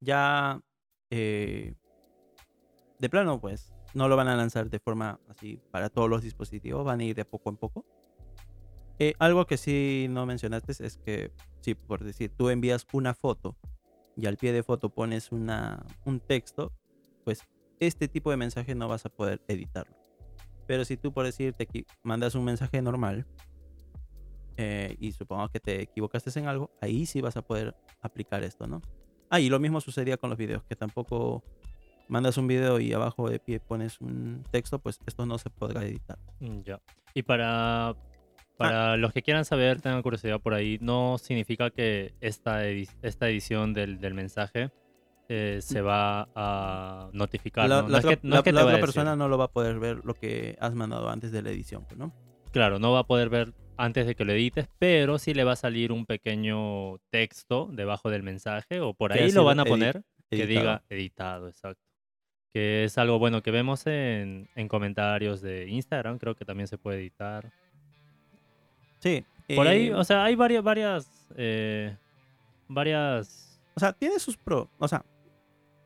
Ya 0.00 0.60
de 2.98 3.08
plano, 3.08 3.40
pues, 3.40 3.72
no 3.94 4.08
lo 4.08 4.16
van 4.16 4.28
a 4.28 4.36
lanzar 4.36 4.68
de 4.70 4.78
forma 4.78 5.20
así 5.28 5.60
para 5.70 5.88
todos 5.88 6.08
los 6.08 6.22
dispositivos, 6.22 6.84
van 6.84 7.00
a 7.00 7.04
ir 7.04 7.16
de 7.16 7.24
poco 7.24 7.50
en 7.50 7.56
poco. 7.56 7.86
Eh, 8.98 9.14
algo 9.18 9.46
que 9.46 9.56
sí 9.56 10.06
no 10.10 10.26
mencionaste 10.26 10.72
es 10.84 10.98
que, 10.98 11.32
sí, 11.60 11.74
por 11.74 12.02
decir, 12.02 12.32
tú 12.36 12.50
envías 12.50 12.86
una 12.92 13.14
foto 13.14 13.56
y 14.16 14.26
al 14.26 14.36
pie 14.36 14.52
de 14.52 14.64
foto 14.64 14.90
pones 14.90 15.30
una, 15.30 15.84
un 16.04 16.18
texto, 16.18 16.72
pues 17.24 17.46
este 17.78 18.08
tipo 18.08 18.30
de 18.30 18.36
mensaje 18.36 18.74
no 18.74 18.88
vas 18.88 19.06
a 19.06 19.08
poder 19.08 19.40
editarlo. 19.46 19.96
Pero 20.66 20.84
si 20.84 20.96
tú, 20.96 21.12
por 21.12 21.24
decir, 21.24 21.52
te 21.52 21.66
mandas 22.02 22.34
un 22.34 22.44
mensaje 22.44 22.82
normal 22.82 23.26
eh, 24.56 24.96
y 24.98 25.12
supongamos 25.12 25.52
que 25.52 25.60
te 25.60 25.82
equivocaste 25.82 26.36
en 26.38 26.48
algo, 26.48 26.72
ahí 26.80 27.06
sí 27.06 27.20
vas 27.20 27.36
a 27.36 27.42
poder 27.42 27.76
aplicar 28.02 28.42
esto, 28.42 28.66
¿no? 28.66 28.82
Ah, 29.30 29.40
y 29.40 29.48
lo 29.48 29.60
mismo 29.60 29.80
sucedía 29.80 30.16
con 30.16 30.30
los 30.30 30.38
videos, 30.38 30.64
que 30.64 30.74
tampoco 30.74 31.44
mandas 32.08 32.36
un 32.38 32.46
video 32.46 32.80
y 32.80 32.92
abajo 32.92 33.28
de 33.28 33.38
pie 33.38 33.60
pones 33.60 34.00
un 34.00 34.44
texto, 34.50 34.78
pues 34.78 34.98
esto 35.06 35.26
no 35.26 35.38
se 35.38 35.50
podrá 35.50 35.84
editar. 35.84 36.18
Mm, 36.40 36.62
ya. 36.62 36.80
Y 37.14 37.22
para, 37.22 37.94
para 38.56 38.92
ah. 38.92 38.96
los 38.96 39.12
que 39.12 39.22
quieran 39.22 39.44
saber, 39.44 39.80
tengan 39.80 40.02
curiosidad 40.02 40.40
por 40.40 40.54
ahí, 40.54 40.78
no 40.80 41.18
significa 41.18 41.70
que 41.70 42.14
esta, 42.20 42.66
esta 42.66 43.28
edición 43.28 43.72
del, 43.74 44.00
del 44.00 44.14
mensaje 44.14 44.70
eh, 45.28 45.58
se 45.60 45.80
va 45.80 46.28
a 46.34 47.10
notificar. 47.12 47.68
La, 47.68 47.82
¿no? 47.82 47.88
la, 47.88 48.40
otra 48.40 48.80
persona 48.80 49.14
no 49.14 49.28
lo 49.28 49.38
va 49.38 49.44
a 49.44 49.52
poder 49.52 49.78
ver 49.78 50.04
lo 50.04 50.14
que 50.14 50.56
has 50.60 50.74
mandado 50.74 51.10
antes 51.10 51.32
de 51.32 51.42
la 51.42 51.50
edición, 51.50 51.84
pues, 51.86 51.98
¿no? 51.98 52.14
Claro, 52.50 52.78
no 52.78 52.92
va 52.92 53.00
a 53.00 53.06
poder 53.06 53.28
ver 53.28 53.52
antes 53.76 54.06
de 54.06 54.14
que 54.14 54.24
lo 54.24 54.32
edites, 54.32 54.68
pero 54.78 55.18
sí 55.18 55.34
le 55.34 55.44
va 55.44 55.52
a 55.52 55.56
salir 55.56 55.92
un 55.92 56.06
pequeño 56.06 56.98
texto 57.10 57.68
debajo 57.70 58.10
del 58.10 58.22
mensaje 58.22 58.80
o 58.80 58.94
por 58.94 59.12
ahí 59.12 59.30
lo 59.30 59.44
van 59.44 59.60
a 59.60 59.64
poner 59.64 60.02
que 60.30 60.46
diga 60.46 60.82
editado, 60.88 61.48
exacto 61.48 61.87
que 62.52 62.84
es 62.84 62.98
algo 62.98 63.18
bueno 63.18 63.42
que 63.42 63.50
vemos 63.50 63.86
en, 63.86 64.48
comentarios 64.68 65.40
de 65.40 65.68
Instagram, 65.68 66.18
creo 66.18 66.34
que 66.34 66.44
también 66.44 66.66
se 66.66 66.78
puede 66.78 66.98
editar. 66.98 67.50
Sí. 69.00 69.24
Por 69.54 69.66
ahí, 69.66 69.90
o 69.90 70.04
sea, 70.04 70.24
hay 70.24 70.34
varias, 70.34 70.62
varias, 70.62 71.30
eh, 71.36 71.96
varias... 72.68 73.60
O 73.74 73.80
sea, 73.80 73.92
tiene 73.92 74.18
sus 74.18 74.36
pros, 74.36 74.68
o 74.78 74.88
sea, 74.88 75.04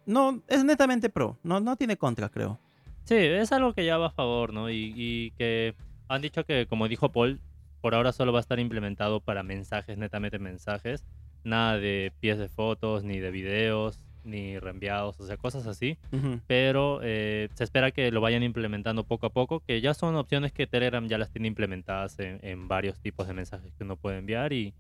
no, 0.07 0.43
es 0.49 0.65
netamente 0.65 1.11
pro, 1.11 1.39
no, 1.43 1.61
no 1.61 1.77
tiene 1.77 1.97
contra, 1.97 2.29
creo. 2.29 2.59
Sí, 3.05 3.17
es 3.17 3.53
algo 3.53 3.73
que 3.75 3.85
ya 3.85 3.99
va 3.99 4.07
a 4.07 4.11
favor, 4.11 4.53
¿no? 4.53 4.71
Y, 4.71 4.93
y 4.97 5.31
que 5.33 5.75
han 6.09 6.23
dicho 6.23 6.45
que, 6.45 6.67
como 6.67 6.89
dijo 6.89 7.13
Paul, 7.13 7.41
por 7.81 7.95
ahora 7.95 8.13
solo 8.13 8.33
va 8.33 8.39
a 8.39 8.41
estar 8.41 8.59
implementado 8.59 9.21
para 9.21 9.43
mensajes, 9.43 9.99
netamente 9.99 10.39
mensajes, 10.39 11.05
nada 11.45 11.79
de 11.79 12.13
pies 12.21 12.39
de 12.39 12.49
fotos, 12.49 13.05
ni 13.05 13.19
de 13.19 13.31
videos, 13.31 14.01
ni 14.25 14.59
reenviados, 14.59 15.19
o 15.21 15.27
sea, 15.27 15.37
cosas 15.37 15.67
así. 15.67 15.99
Pero 16.47 17.01
eh, 17.03 17.49
se 17.55 17.65
espera 17.65 17.91
que 17.91 18.11
lo 18.11 18.21
vayan 18.21 18.43
implementando 18.43 19.05
poco 19.05 19.27
a 19.27 19.31
poco, 19.31 19.61
que 19.67 19.81
ya 19.81 19.95
son 19.95 20.15
opciones 20.17 20.53
que 20.53 20.67
Telegram 20.67 21.07
ya 21.09 21.19
las 21.19 21.31
tiene 21.31 21.49
implementadas 21.49 22.19
en, 22.19 22.39
en 22.43 22.69
varios 22.69 22.99
tipos 23.01 23.27
de 23.27 23.35
mensajes 23.35 23.73
que 23.77 23.85
uno 23.85 23.97
puede 23.97 24.19
enviar. 24.19 24.53
Y, 24.53 24.73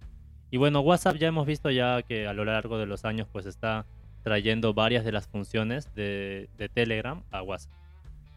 y 0.50 0.56
bueno, 0.58 0.80
WhatsApp 0.80 1.16
ya 1.16 1.28
hemos 1.28 1.46
visto 1.46 1.70
ya 1.70 2.02
que 2.02 2.26
a 2.26 2.32
lo 2.32 2.44
largo 2.44 2.78
de 2.78 2.86
los 2.86 3.04
años 3.04 3.26
pues 3.32 3.46
está 3.46 3.84
trayendo 4.22 4.72
varias 4.74 5.04
de 5.04 5.12
las 5.12 5.26
funciones 5.26 5.92
de, 5.94 6.48
de 6.58 6.68
Telegram 6.68 7.22
a 7.30 7.42
WhatsApp. 7.42 7.72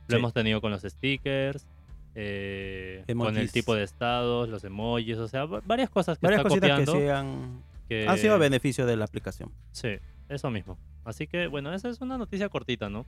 Lo 0.07 0.15
Sí. 0.15 0.19
hemos 0.19 0.33
tenido 0.33 0.61
con 0.61 0.71
los 0.71 0.81
stickers, 0.81 1.67
eh, 2.15 3.03
con 3.17 3.37
el 3.37 3.51
tipo 3.51 3.75
de 3.75 3.83
estados, 3.83 4.47
los 4.49 4.63
emojis, 4.63 5.17
o 5.17 5.27
sea, 5.27 5.45
va- 5.45 5.61
varias 5.65 5.89
cosas 5.89 6.17
que 6.17 6.25
Varias 6.27 6.39
está 6.45 6.49
copiando. 6.55 6.93
que 6.93 7.65
que- 7.89 8.07
han 8.07 8.17
sido 8.17 8.33
a 8.33 8.37
beneficio 8.37 8.85
de 8.87 8.95
la 8.97 9.05
aplicación. 9.05 9.51
Sí, 9.71 9.89
eso 10.29 10.49
mismo. 10.49 10.77
Así 11.03 11.27
que, 11.27 11.47
bueno, 11.47 11.73
esa 11.73 11.89
es 11.89 12.01
una 12.01 12.17
noticia 12.17 12.49
cortita, 12.49 12.89
¿no? 12.89 13.05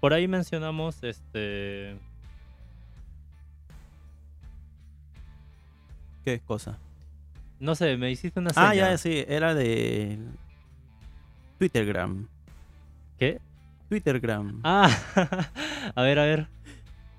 Por 0.00 0.12
ahí 0.14 0.28
mencionamos, 0.28 1.02
este... 1.02 1.96
¿Qué 6.24 6.40
cosa? 6.40 6.78
No 7.58 7.74
sé, 7.74 7.96
me 7.96 8.10
hiciste 8.10 8.40
una 8.40 8.50
Ah, 8.56 8.70
seña. 8.70 8.90
ya, 8.90 8.98
sí, 8.98 9.24
era 9.28 9.54
de 9.54 10.18
Twittergram. 11.58 12.28
¿Qué? 13.18 13.40
Twittergram. 13.88 14.60
Ah, 14.64 14.88
a 15.94 16.02
ver, 16.02 16.18
a 16.18 16.24
ver. 16.24 16.46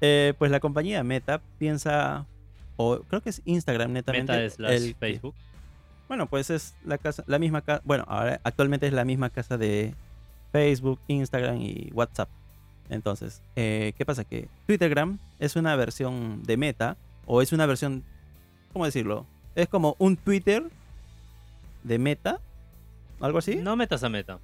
Eh, 0.01 0.33
pues 0.39 0.49
la 0.49 0.59
compañía 0.59 1.03
Meta 1.03 1.41
piensa, 1.59 2.25
o 2.75 3.01
creo 3.01 3.21
que 3.21 3.29
es 3.29 3.41
Instagram 3.45 3.91
netamente. 3.93 4.33
Meta 4.33 4.49
slash 4.55 4.71
el 4.83 4.95
Facebook. 4.95 5.35
Bueno, 6.11 6.27
pues 6.27 6.49
es 6.49 6.75
la 6.83 6.97
casa, 6.97 7.23
la 7.25 7.39
misma 7.39 7.61
casa, 7.61 7.81
bueno, 7.85 8.03
ahora 8.05 8.41
actualmente 8.43 8.85
es 8.85 8.91
la 8.91 9.05
misma 9.05 9.29
casa 9.29 9.57
de 9.57 9.95
Facebook, 10.51 10.99
Instagram 11.07 11.61
y 11.61 11.89
WhatsApp. 11.93 12.27
Entonces, 12.89 13.41
eh, 13.55 13.93
¿qué 13.97 14.05
pasa? 14.05 14.25
Que 14.25 14.49
Twittergram 14.67 15.19
es 15.39 15.55
una 15.55 15.73
versión 15.77 16.43
de 16.43 16.57
Meta, 16.57 16.97
o 17.25 17.41
es 17.41 17.53
una 17.53 17.65
versión, 17.65 18.03
¿cómo 18.73 18.83
decirlo? 18.83 19.25
Es 19.55 19.69
como 19.69 19.95
un 19.99 20.17
Twitter 20.17 20.65
de 21.83 21.97
Meta, 21.97 22.41
algo 23.21 23.37
así. 23.37 23.55
No 23.55 23.77
metas 23.77 24.03
a 24.03 24.09
meta. 24.09 24.37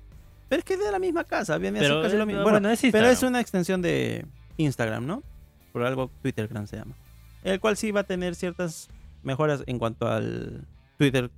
Pero 0.48 0.60
es 0.60 0.64
que 0.64 0.76
es 0.76 0.80
de 0.80 0.90
la 0.90 1.00
misma 1.00 1.26
casa, 1.26 1.58
viene 1.58 1.80
Pero, 1.80 2.02
casi 2.02 2.16
lo 2.16 2.26
mismo. 2.26 2.44
bueno, 2.44 2.62
Bueno, 2.62 2.70
es 2.70 2.82
pero 2.94 3.08
es 3.08 3.24
una 3.24 3.42
extensión 3.42 3.82
de 3.82 4.26
Instagram, 4.56 5.06
¿no? 5.06 5.22
Por 5.74 5.84
algo 5.84 6.10
Twittergram 6.22 6.66
se 6.66 6.78
llama. 6.78 6.96
El 7.44 7.60
cual 7.60 7.76
sí 7.76 7.92
va 7.92 8.00
a 8.00 8.06
tener 8.06 8.36
ciertas 8.36 8.88
mejoras 9.22 9.66
en 9.68 9.80
cuanto 9.80 10.08
al 10.08 10.66
Twitter, 10.98 11.30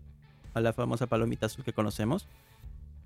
a 0.53 0.61
la 0.61 0.73
famosa 0.73 1.07
palomita 1.07 1.45
azul 1.47 1.63
que 1.63 1.73
conocemos. 1.73 2.27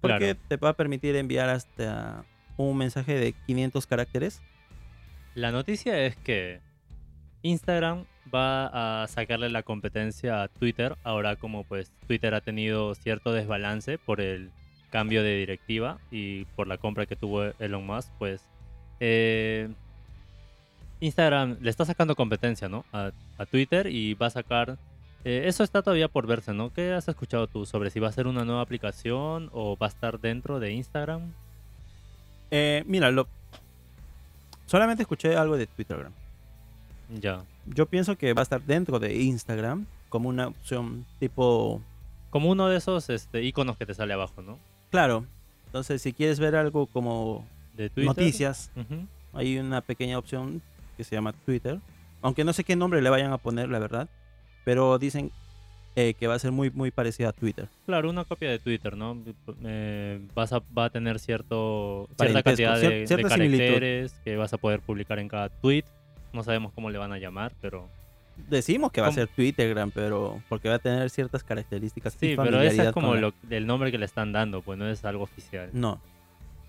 Porque 0.02 0.36
Claro. 0.36 0.40
te 0.50 0.58
va 0.58 0.70
a 0.70 0.74
permitir 0.74 1.16
enviar 1.16 1.50
hasta 1.50 2.26
un 2.58 2.78
mensaje 2.78 3.16
de 3.16 3.34
500 3.48 3.88
caracteres. 3.88 4.42
La 5.36 5.52
noticia 5.52 6.00
es 6.06 6.16
que 6.18 6.60
Instagram 7.42 8.06
va 8.34 9.04
a 9.04 9.08
sacarle 9.08 9.50
la 9.50 9.64
competencia 9.64 10.44
a 10.44 10.48
Twitter. 10.48 10.96
Ahora 11.04 11.36
como 11.36 11.64
pues 11.64 11.92
Twitter 12.08 12.34
ha 12.34 12.42
tenido 12.42 12.96
cierto 12.96 13.32
desbalance 13.32 13.98
por 13.98 14.22
el 14.22 14.52
cambio 14.92 15.24
de 15.24 15.36
directiva 15.38 16.00
y 16.12 16.46
por 16.56 16.68
la 16.68 16.78
compra 16.78 17.06
que 17.06 17.16
tuvo 17.16 17.46
Elon 17.60 17.86
Musk, 17.86 18.10
pues 18.20 18.46
eh, 19.00 19.70
Instagram 21.00 21.58
le 21.62 21.70
está 21.70 21.84
sacando 21.86 22.16
competencia, 22.16 22.70
¿no? 22.70 22.86
A, 22.94 23.12
a 23.38 23.46
Twitter 23.46 23.88
y 23.88 24.14
va 24.14 24.28
a 24.28 24.32
sacar... 24.32 24.78
eh, 25.26 25.44
eso 25.46 25.64
está 25.64 25.82
todavía 25.82 26.08
por 26.08 26.28
verse, 26.28 26.54
¿no? 26.54 26.74
¿Qué 26.74 26.92
has 26.94 27.08
escuchado 27.08 27.48
tú 27.48 27.66
sobre 27.66 27.90
si 27.90 28.00
va 28.00 28.10
a 28.10 28.12
ser 28.12 28.28
una 28.28 28.44
nueva 28.44 28.62
aplicación 28.62 29.50
o 29.54 29.78
va 29.78 29.88
a 29.88 29.90
estar 29.90 30.20
dentro 30.20 30.60
de 30.60 30.74
Instagram? 30.74 31.32
Eh, 32.52 32.84
mira, 32.86 33.10
lo... 33.10 33.28
solamente 34.66 35.04
escuché 35.04 35.36
algo 35.36 35.58
de 35.58 35.68
Twittergram. 35.68 36.12
Ya. 37.20 37.44
Yo 37.66 37.86
pienso 37.86 38.18
que 38.18 38.34
va 38.34 38.42
a 38.42 38.44
estar 38.44 38.62
dentro 38.62 39.00
de 39.00 39.16
Instagram 39.16 39.86
como 40.10 40.30
una 40.30 40.48
opción 40.48 41.06
tipo 41.20 41.82
Como 42.30 42.50
uno 42.50 42.68
de 42.68 42.78
esos 42.78 43.10
este, 43.10 43.44
iconos 43.44 43.78
que 43.78 43.86
te 43.86 43.94
sale 43.94 44.14
abajo, 44.14 44.42
¿no? 44.42 44.60
Claro. 44.92 45.26
Entonces, 45.68 46.02
si 46.02 46.14
quieres 46.14 46.40
ver 46.40 46.56
algo 46.56 46.86
como 46.88 47.48
De 47.76 47.90
Twitter. 47.90 48.06
noticias, 48.06 48.70
hay 49.34 49.58
una 49.58 49.82
pequeña 49.82 50.18
opción 50.18 50.62
que 50.98 51.04
se 51.04 51.16
llama 51.16 51.34
Twitter. 51.34 51.80
Aunque 52.22 52.44
no 52.44 52.54
sé 52.54 52.64
qué 52.64 52.76
nombre 52.76 53.02
le 53.02 53.10
vayan 53.10 53.32
a 53.32 53.38
poner, 53.38 53.70
la 53.70 53.80
verdad. 53.80 54.08
Pero 54.64 54.98
dicen 54.98 55.32
eh, 55.96 56.16
que 56.16 56.28
va 56.28 56.36
a 56.36 56.40
ser 56.40 56.52
muy, 56.52 56.72
muy 56.72 56.90
parecida 56.92 57.30
a 57.30 57.34
Twitter. 57.34 57.68
Claro, 57.86 58.10
una 58.10 58.24
copia 58.24 58.50
de 58.50 58.60
Twitter, 58.60 58.98
¿no? 58.98 59.18
Eh, 59.64 60.20
vas 60.34 60.52
a, 60.54 60.62
va 60.76 60.86
a 60.86 60.90
tener 60.90 61.20
cierto, 61.20 62.10
cierta 62.18 62.42
cantidad 62.42 62.82
cier- 62.82 63.08
de, 63.08 63.08
similitud. 63.08 63.58
caracteres 63.58 64.14
que 64.24 64.36
vas 64.36 64.54
a 64.54 64.58
poder 64.58 64.80
publicar 64.80 65.20
en 65.20 65.28
cada 65.28 65.50
tweet. 65.50 65.84
No 66.32 66.44
sabemos 66.44 66.72
cómo 66.74 66.90
le 66.90 66.98
van 66.98 67.14
a 67.14 67.20
llamar, 67.20 67.52
pero... 67.62 67.88
Decimos 68.50 68.92
que 68.92 69.00
va 69.00 69.10
a 69.10 69.12
ser 69.12 69.28
Twittergram, 69.28 69.92
pero 69.92 70.42
porque 70.50 70.68
va 70.68 70.76
a 70.76 70.80
tener 70.80 71.08
ciertas 71.12 71.44
características. 71.44 72.16
y 72.16 72.30
Sí, 72.30 72.36
pero 72.36 72.60
ese 72.62 72.88
es 72.88 72.92
como 72.92 73.14
lo, 73.14 73.32
el 73.52 73.68
nombre 73.68 73.92
que 73.92 74.00
le 74.00 74.06
están 74.06 74.32
dando, 74.32 74.64
pues 74.64 74.80
no 74.80 74.90
es 74.90 75.06
algo 75.06 75.24
oficial. 75.24 75.70
No. 75.72 76.02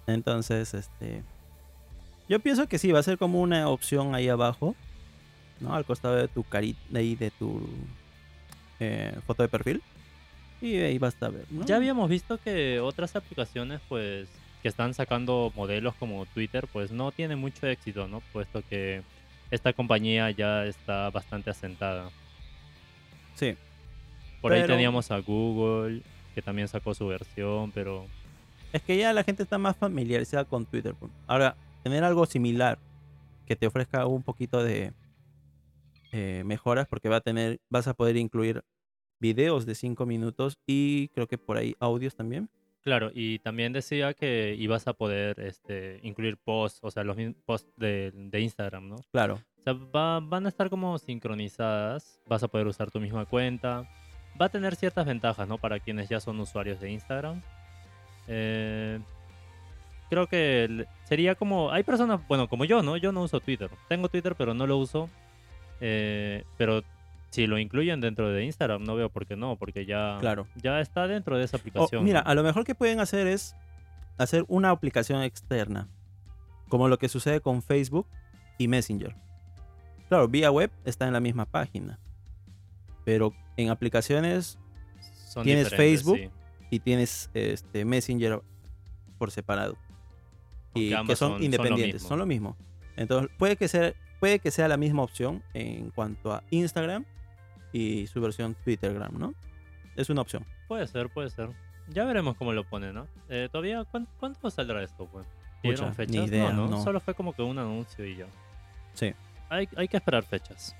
Entonces, 0.07 0.75
este. 0.75 1.23
Yo 2.29 2.39
pienso 2.41 2.67
que 2.69 2.79
sí, 2.79 2.93
va 2.93 2.99
a 2.99 3.03
ser 3.03 3.17
como 3.17 3.41
una 3.41 3.69
opción 3.71 4.15
ahí 4.15 4.29
abajo. 4.29 4.75
¿No? 5.61 5.75
Al 5.75 5.85
costado 5.85 6.17
de 6.17 6.29
tu 6.29 6.43
carita, 6.45 6.81
ahí 6.95 7.15
de 7.15 7.31
tu 7.31 7.67
eh, 8.81 9.17
foto 9.27 9.43
de 9.43 9.49
perfil. 9.49 9.83
Y 10.61 10.77
ahí 10.77 10.99
basta 10.99 11.29
ver. 11.29 11.45
¿no? 11.51 11.65
Ya 11.65 11.77
habíamos 11.77 12.09
visto 12.09 12.39
que 12.39 12.81
otras 12.81 13.17
aplicaciones, 13.17 13.81
pues, 13.89 14.29
que 14.63 14.69
están 14.69 14.95
sacando 14.95 15.53
modelos 15.55 15.95
como 15.97 16.25
Twitter, 16.27 16.67
pues 16.73 16.91
no 16.91 17.13
tienen 17.13 17.39
mucho 17.39 17.67
éxito, 17.67 18.09
¿no? 18.09 18.21
Puesto 18.33 18.63
que 18.69 19.03
esta 19.51 19.73
compañía 19.73 20.31
ya 20.31 20.65
está 20.65 21.11
bastante 21.11 21.51
asentada. 21.51 22.11
Sí. 23.35 23.57
Por 24.41 24.53
ahí 24.53 24.67
teníamos 24.67 25.11
a 25.11 25.19
Google, 25.19 26.03
que 26.35 26.43
también 26.43 26.69
sacó 26.69 26.95
su 26.95 27.07
versión, 27.07 27.71
pero 27.73 28.07
Es 28.73 28.83
que 28.83 28.97
ya 28.97 29.13
la 29.13 29.23
gente 29.23 29.43
está 29.43 29.59
más 29.59 29.77
familiarizada 29.77 30.45
con 30.45 30.65
Twitter. 30.67 30.95
pues. 30.99 31.13
Ahora, 31.27 31.57
tener 31.83 32.03
algo 32.03 32.27
similar 32.27 32.79
que 33.47 33.57
te 33.57 33.67
ofrezca 33.67 34.07
un 34.07 34.23
poquito 34.23 34.63
de 34.65 34.93
eh, 36.15 36.43
mejoras, 36.45 36.87
porque 36.87 37.09
va 37.09 37.17
a 37.17 37.21
tener, 37.21 37.59
vas 37.69 37.89
a 37.89 37.95
poder 37.95 38.17
incluir 38.17 38.63
videos 39.21 39.67
de 39.67 39.75
5 39.75 40.07
minutos 40.07 40.59
y 40.67 41.09
creo 41.09 41.27
que 41.27 41.39
por 41.39 41.57
ahí 41.57 41.75
audios 41.81 42.15
también. 42.15 42.49
claro, 42.83 43.11
y 43.15 43.39
también 43.41 43.73
decía 43.73 44.13
que 44.15 44.55
ibas 44.59 44.87
a 44.87 44.93
poder 44.93 45.41
este, 45.41 45.99
incluir 46.03 46.37
posts, 46.37 46.79
o 46.83 46.91
sea, 46.91 47.03
los 47.05 47.17
mismos 47.17 47.37
posts 47.47 47.73
de, 47.77 48.13
de 48.15 48.41
Instagram, 48.41 48.89
¿no? 48.89 48.97
Claro. 49.11 49.35
O 49.59 49.63
sea, 49.65 49.73
va- 49.73 50.21
van 50.21 50.45
a 50.47 50.51
estar 50.51 50.69
como 50.71 50.99
sincronizadas, 50.99 52.21
vas 52.29 52.43
a 52.43 52.49
poder 52.49 52.67
usar 52.67 52.91
tu 52.91 53.01
misma 53.01 53.25
cuenta, 53.25 53.89
va 54.41 54.47
a 54.47 54.49
tener 54.51 54.77
ciertas 54.77 55.07
ventajas, 55.07 55.49
¿no? 55.49 55.57
Para 55.59 55.81
quienes 55.81 56.09
ya 56.11 56.21
son 56.21 56.39
usuarios 56.41 56.79
de 56.81 56.91
Instagram. 56.91 57.41
Eh, 58.29 59.01
creo 60.11 60.27
que 60.27 60.85
sería 61.05 61.35
como, 61.35 61.71
hay 61.71 61.83
personas, 61.83 62.21
bueno, 62.29 62.49
como 62.49 62.65
yo, 62.67 62.83
¿no? 62.83 62.97
Yo 62.99 63.11
no 63.13 63.23
uso 63.23 63.41
Twitter. 63.41 63.71
Tengo 63.89 64.09
Twitter, 64.09 64.35
pero 64.37 64.53
no 64.55 64.67
lo 64.67 64.77
uso. 64.77 65.09
Eh, 65.87 66.45
pero 66.57 66.83
si 67.29 67.47
lo 67.47 67.59
incluyen 67.59 68.01
dentro 68.01 68.31
de 68.31 68.43
Instagram, 68.45 68.85
no 68.85 68.95
veo 68.95 69.11
por 69.11 69.27
qué 69.27 69.37
no, 69.37 69.57
porque 69.57 69.85
ya, 69.85 70.17
Claro. 70.21 70.47
ya 70.55 70.81
está 70.81 71.07
dentro 71.07 71.37
de 71.37 71.45
esa 71.45 71.59
O, 71.59 71.61
aplicación. 71.61 72.03
mira, 72.05 72.21
a 72.21 72.35
lo 72.35 72.43
mejor 72.43 72.65
que 72.65 72.75
pueden 72.75 73.01
hacer 73.01 73.27
es 73.27 73.55
hacer 74.17 74.45
una 74.49 74.71
aplicación 74.71 75.21
externa, 75.23 75.89
como 76.71 76.89
lo 76.89 76.97
que 76.99 77.09
sucede 77.11 77.41
con 77.43 77.61
Facebook 77.63 78.07
y 78.57 78.67
Messenger. 78.69 79.15
Claro, 80.09 80.27
vía 80.29 80.51
web 80.51 80.71
está 80.87 81.07
en 81.07 81.13
la 81.13 81.21
misma 81.21 81.45
página, 81.45 81.99
pero 83.05 83.35
en 83.59 83.69
aplicaciones 83.69 84.59
Son 85.29 85.45
tienes 85.45 85.69
Facebook, 85.69 86.17
sí. 86.19 86.31
y 86.71 86.79
tienes 86.81 87.29
este 87.35 87.85
Messenger 87.85 88.41
por 89.19 89.31
separado. 89.31 89.77
Y 90.73 90.91
que 90.91 90.95
son, 90.95 91.07
son- 91.07 91.17
son 91.17 91.39
lo 91.39 91.45
independientes, 91.45 91.95
mismo. 91.95 92.09
son 92.09 92.19
lo 92.21 92.27
mismo. 92.27 92.57
Entonces, 92.97 93.31
puede 93.39 93.57
que 93.57 93.69
sea 93.69 93.93
puede 94.25 94.39
que 94.39 94.51
sea 94.51 94.69
la 94.69 94.79
misma 94.79 95.03
opción 95.03 95.43
en 95.53 95.91
cuanto 95.91 96.33
a 96.33 96.43
Instagram 96.49 97.05
y 97.75 98.07
su 98.07 98.23
versión 98.23 98.55
Twittergram, 98.65 99.19
¿no? 99.19 99.35
Es 99.97 100.09
una 100.09 100.23
opción. 100.23 100.47
Puede 100.67 100.87
ser, 100.87 101.11
puede 101.11 101.29
ser. 101.29 101.51
Ya 101.89 102.07
veremos 102.07 102.35
cómo 102.37 102.55
lo 102.55 102.65
pone, 102.65 102.91
¿no? 102.91 103.07
Eh, 103.29 103.51
todavía, 103.53 103.85
¿cuán- 103.85 104.09
¿cuándo 104.19 104.49
saldrá 104.51 104.83
esto, 104.83 105.07
pues? 105.13 105.27
¿Dieron 105.63 105.91
Pucha, 105.91 105.95
fechas? 105.95 106.17
ni 106.17 106.25
idea, 106.25 106.53
no, 106.55 106.65
no, 106.65 106.69
no. 106.79 106.83
Solo 106.83 107.01
fue 107.01 107.13
como 107.15 107.35
que 107.35 107.43
un 107.43 107.59
anuncio 107.59 108.03
y 108.07 108.17
ya. 108.17 108.25
Sí. 108.95 109.13
Hay, 109.51 109.69
hay 109.77 109.89
que 109.89 109.99
esperar 109.99 110.23
fechas. 110.25 110.75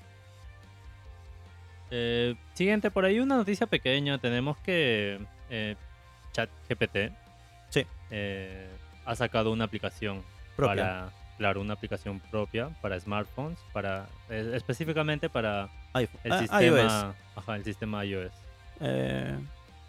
Eh, 1.91 2.35
siguiente, 2.55 2.89
por 2.89 3.05
ahí 3.05 3.19
una 3.19 3.35
noticia 3.37 3.67
pequeña. 3.67 4.17
Tenemos 4.17 4.57
que 4.57 5.19
eh, 5.51 5.75
ChatGPT 6.33 7.11
Sí. 7.69 7.85
eh, 8.09 8.67
ha 9.05 9.15
sacado 9.15 9.51
una 9.51 9.65
aplicación 9.65 10.23
Propia. 10.55 10.75
para, 10.75 11.09
claro, 11.37 11.61
una 11.61 11.73
aplicación 11.73 12.19
propia 12.31 12.69
para 12.81 12.99
smartphones, 12.99 13.59
para 13.73 14.07
eh, 14.29 14.51
específicamente 14.55 15.29
para 15.29 15.69
iPhone. 15.93 16.19
el 16.23 16.31
Ah, 16.31 16.39
sistema, 16.39 16.61
iOS. 16.63 17.15
ajá, 17.35 17.55
el 17.55 17.63
sistema 17.63 18.05
iOS. 18.05 18.31
Eh, 18.79 19.37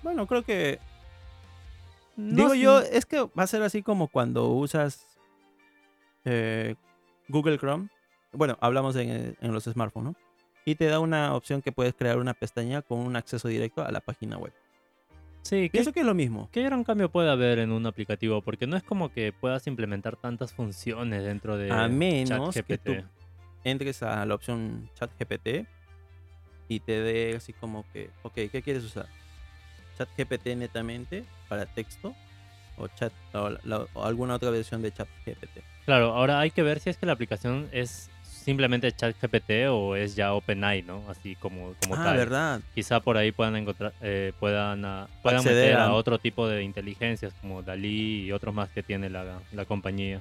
bueno, 0.03 0.27
creo 0.27 0.43
que 0.43 0.79
Digo 2.17 2.55
yo, 2.55 2.81
es 2.81 3.05
que 3.05 3.21
va 3.21 3.43
a 3.43 3.47
ser 3.47 3.63
así 3.63 3.83
como 3.83 4.09
cuando 4.09 4.49
usas 4.49 5.05
eh, 6.25 6.75
Google 7.29 7.59
Chrome. 7.59 7.89
Bueno, 8.33 8.57
hablamos 8.61 8.97
en, 8.97 9.37
en 9.41 9.53
los 9.53 9.65
smartphones, 9.65 10.13
¿no? 10.13 10.17
Y 10.65 10.75
te 10.77 10.87
da 10.87 10.99
una 10.99 11.35
opción 11.35 11.63
que 11.63 11.73
puedes 11.73 11.95
crear 11.95 12.19
una 12.19 12.35
pestaña 12.35 12.83
con 12.83 12.99
un 13.01 13.17
acceso 13.17 13.49
directo 13.49 13.85
a 13.85 13.93
la 13.93 14.01
página 14.01 14.37
web. 14.39 14.53
Sí, 15.47 15.69
Pienso 15.71 15.93
que 15.93 16.01
es 16.01 16.07
lo 16.07 16.15
mismo. 16.15 16.49
¿Qué 16.53 16.63
gran 16.63 16.83
cambio 16.85 17.09
puede 17.11 17.31
haber 17.31 17.59
en 17.61 17.71
un 17.73 17.87
aplicativo? 17.87 18.43
Porque 18.43 18.67
no 18.67 18.77
es 18.77 18.83
como 18.83 19.13
que 19.13 19.33
puedas 19.33 19.67
implementar 19.67 20.17
tantas 20.17 20.53
funciones 20.53 21.25
dentro 21.25 21.57
de 21.57 21.71
A 21.73 21.89
menos 21.89 22.55
ChatGPT. 22.55 22.67
que 22.67 22.79
tú 22.79 23.05
entres 23.65 24.03
a 24.03 24.25
la 24.27 24.35
opción 24.35 24.91
ChatGPT 24.95 25.67
y 26.69 26.81
te 26.81 27.01
dé 27.01 27.37
así 27.37 27.53
como 27.53 27.85
que, 27.93 28.11
ok, 28.23 28.35
¿qué 28.51 28.63
quieres 28.63 28.83
usar? 28.85 29.07
ChatGPT 29.97 30.47
netamente 30.57 31.25
para 31.49 31.67
texto 31.67 32.15
o, 32.77 32.89
chat, 32.89 33.13
o, 33.33 33.51
la- 33.65 33.87
o 33.95 34.05
alguna 34.05 34.35
otra 34.35 34.51
versión 34.51 34.83
de 34.83 34.93
ChatGPT. 34.93 35.61
Claro, 35.85 36.13
ahora 36.13 36.41
hay 36.41 36.51
que 36.51 36.63
ver 36.63 36.81
si 36.81 36.91
es 36.91 36.97
que 36.99 37.07
la 37.07 37.13
aplicación 37.13 37.69
es 37.73 38.11
simplemente 38.47 38.93
ChatGPT 38.93 39.51
o 39.69 39.97
es 39.97 40.15
ya 40.15 40.33
OpenAI, 40.33 40.83
¿no? 40.83 41.03
Así 41.11 41.35
como, 41.35 41.75
como 41.81 41.95
Ah, 41.97 42.01
tal. 42.05 42.17
¿verdad? 42.17 42.61
Quizá 42.77 43.01
por 43.01 43.17
ahí 43.17 43.33
puedan 43.33 43.57
encontrar, 43.57 43.93
eh, 44.01 44.33
puedan, 44.39 44.85
ah, 44.85 45.09
puedan 45.23 45.41
Acceder 45.41 45.65
meter 45.73 45.79
a 45.81 45.87
a- 45.87 45.93
otro 45.95 46.19
tipo 46.21 46.47
de 46.49 46.63
inteligencias 46.63 47.35
como 47.41 47.63
Dalí 47.65 48.23
y 48.27 48.31
otros 48.33 48.55
más 48.55 48.69
que 48.71 48.85
tiene 48.85 49.11
la, 49.11 49.41
la 49.53 49.65
compañía. 49.65 50.21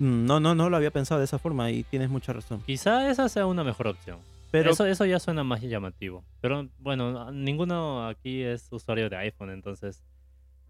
Mm, 0.00 0.26
No, 0.26 0.40
no, 0.40 0.54
no 0.56 0.68
lo 0.68 0.76
había 0.76 0.90
pensado 0.90 1.20
de 1.20 1.26
esa 1.26 1.38
forma 1.38 1.70
y 1.70 1.84
tienes 1.84 2.10
mucha 2.10 2.32
razón. 2.32 2.60
Quizá 2.66 3.08
esa 3.08 3.28
sea 3.28 3.46
una 3.46 3.62
mejor 3.62 3.86
opción. 3.86 4.18
Pero 4.50 4.72
eso, 4.72 4.84
eso 4.84 5.04
ya 5.06 5.20
suena 5.20 5.44
más 5.44 5.62
llamativo. 5.62 6.24
Pero 6.40 6.66
bueno, 6.80 7.30
ninguno 7.30 8.08
aquí 8.08 8.42
es 8.42 8.66
usuario 8.72 9.08
de 9.08 9.16
iPhone, 9.16 9.50
entonces 9.50 10.02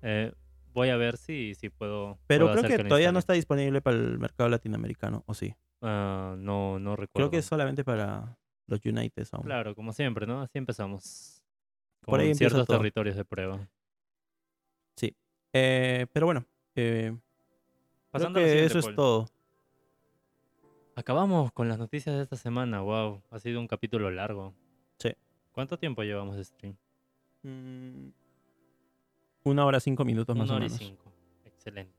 eh, 0.02 0.32
voy 0.72 0.90
a 0.90 0.96
ver 0.96 1.16
si, 1.16 1.54
si 1.54 1.70
puedo. 1.70 2.18
Pero 2.26 2.46
puedo 2.46 2.56
creo 2.58 2.66
hacer 2.66 2.82
que 2.82 2.88
todavía 2.88 3.12
no 3.12 3.18
está 3.18 3.32
disponible 3.32 3.80
para 3.80 3.96
el 3.96 4.18
mercado 4.18 4.48
latinoamericano, 4.48 5.22
¿o 5.26 5.34
sí? 5.34 5.54
Ah, 5.82 6.34
no, 6.38 6.78
no 6.78 6.96
recuerdo. 6.96 7.28
Creo 7.28 7.30
que 7.30 7.38
es 7.38 7.44
solamente 7.44 7.84
para 7.84 8.36
los 8.66 8.84
United 8.84 9.26
aún. 9.32 9.44
Claro, 9.44 9.74
como 9.74 9.92
siempre, 9.92 10.26
¿no? 10.26 10.42
Así 10.42 10.58
empezamos. 10.58 11.42
Por 12.00 12.12
Con 12.12 12.20
ahí 12.20 12.30
empieza 12.30 12.54
ciertos 12.54 12.66
todo. 12.66 12.78
territorios 12.78 13.16
de 13.16 13.24
prueba. 13.24 13.68
Eh, 15.52 16.06
pero 16.12 16.26
bueno, 16.26 16.44
eh, 16.74 17.08
creo 17.08 17.20
Pasando 18.10 18.38
a 18.38 18.42
lo 18.42 18.48
que 18.48 18.64
eso 18.64 18.78
es 18.78 18.94
todo. 18.94 19.28
Acabamos 20.94 21.52
con 21.52 21.68
las 21.68 21.78
noticias 21.78 22.16
de 22.16 22.22
esta 22.22 22.36
semana. 22.36 22.80
Wow, 22.80 23.22
ha 23.30 23.38
sido 23.38 23.60
un 23.60 23.66
capítulo 23.66 24.10
largo. 24.10 24.54
Sí. 24.98 25.12
¿Cuánto 25.52 25.78
tiempo 25.78 26.02
llevamos 26.02 26.36
de 26.36 26.44
stream? 26.44 26.76
Mm, 27.42 28.10
Una 29.44 29.64
hora 29.64 29.80
cinco 29.80 30.04
minutos 30.04 30.36
más 30.36 30.46
Una 30.48 30.54
o 30.54 30.56
hora 30.56 30.66
y 30.66 30.68
menos. 30.68 30.78
cinco. 30.78 31.12
Excelente. 31.44 31.94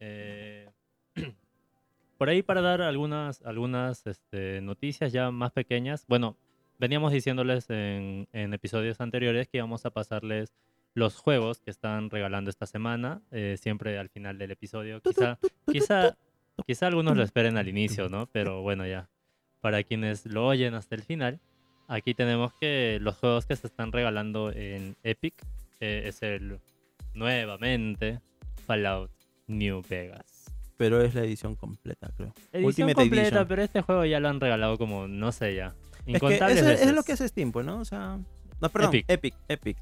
Eh, 0.00 0.68
por 2.18 2.28
ahí 2.28 2.42
para 2.42 2.60
dar 2.60 2.82
algunas, 2.82 3.42
algunas 3.42 4.06
este, 4.06 4.60
noticias 4.60 5.12
ya 5.12 5.30
más 5.30 5.52
pequeñas. 5.52 6.04
Bueno, 6.08 6.36
veníamos 6.78 7.12
diciéndoles 7.12 7.68
en, 7.70 8.28
en 8.32 8.54
episodios 8.54 9.00
anteriores 9.00 9.48
que 9.48 9.58
íbamos 9.58 9.84
a 9.86 9.90
pasarles 9.90 10.54
los 10.94 11.16
juegos 11.16 11.60
que 11.60 11.70
están 11.70 12.10
regalando 12.10 12.50
esta 12.50 12.66
semana, 12.66 13.22
eh, 13.30 13.56
siempre 13.60 13.98
al 13.98 14.08
final 14.08 14.38
del 14.38 14.50
episodio. 14.50 15.00
Quizá, 15.00 15.38
quizá, 15.70 16.16
quizá 16.66 16.86
algunos 16.88 17.16
lo 17.16 17.22
esperen 17.22 17.56
al 17.58 17.68
inicio, 17.68 18.08
¿no? 18.08 18.26
Pero 18.26 18.62
bueno, 18.62 18.86
ya. 18.86 19.08
Para 19.60 19.82
quienes 19.84 20.26
lo 20.26 20.46
oyen 20.46 20.74
hasta 20.74 20.94
el 20.94 21.02
final, 21.02 21.38
aquí 21.86 22.14
tenemos 22.14 22.52
que 22.54 22.98
los 23.00 23.18
juegos 23.18 23.46
que 23.46 23.54
se 23.56 23.66
están 23.66 23.92
regalando 23.92 24.50
en 24.50 24.96
Epic 25.02 25.34
eh, 25.80 26.02
es 26.06 26.22
el 26.22 26.60
nuevamente 27.14 28.20
Fallout 28.66 29.10
New 29.46 29.82
Vegas. 29.88 30.44
Pero 30.76 31.02
es 31.02 31.14
la 31.14 31.22
edición 31.22 31.56
completa, 31.56 32.10
creo. 32.16 32.32
Edición 32.52 32.64
Ultimate 32.64 32.94
completa, 32.94 33.22
Edition. 33.28 33.48
pero 33.48 33.62
este 33.62 33.82
juego 33.82 34.04
ya 34.06 34.18
lo 34.20 34.28
han 34.28 34.40
regalado 34.40 34.78
como, 34.78 35.08
no 35.08 35.30
sé 35.32 35.54
ya, 35.54 35.66
Es 35.66 36.04
que 36.04 36.10
incontables 36.12 36.62
es- 36.62 36.94
lo 36.94 37.02
que 37.02 37.12
hace 37.12 37.28
Steam, 37.28 37.52
pues, 37.52 37.66
¿no? 37.66 37.80
O 37.80 37.84
sea, 37.84 38.18
no, 38.60 38.68
perdón, 38.70 38.88
Epic. 38.94 39.04
Epic, 39.08 39.34
Epic. 39.48 39.76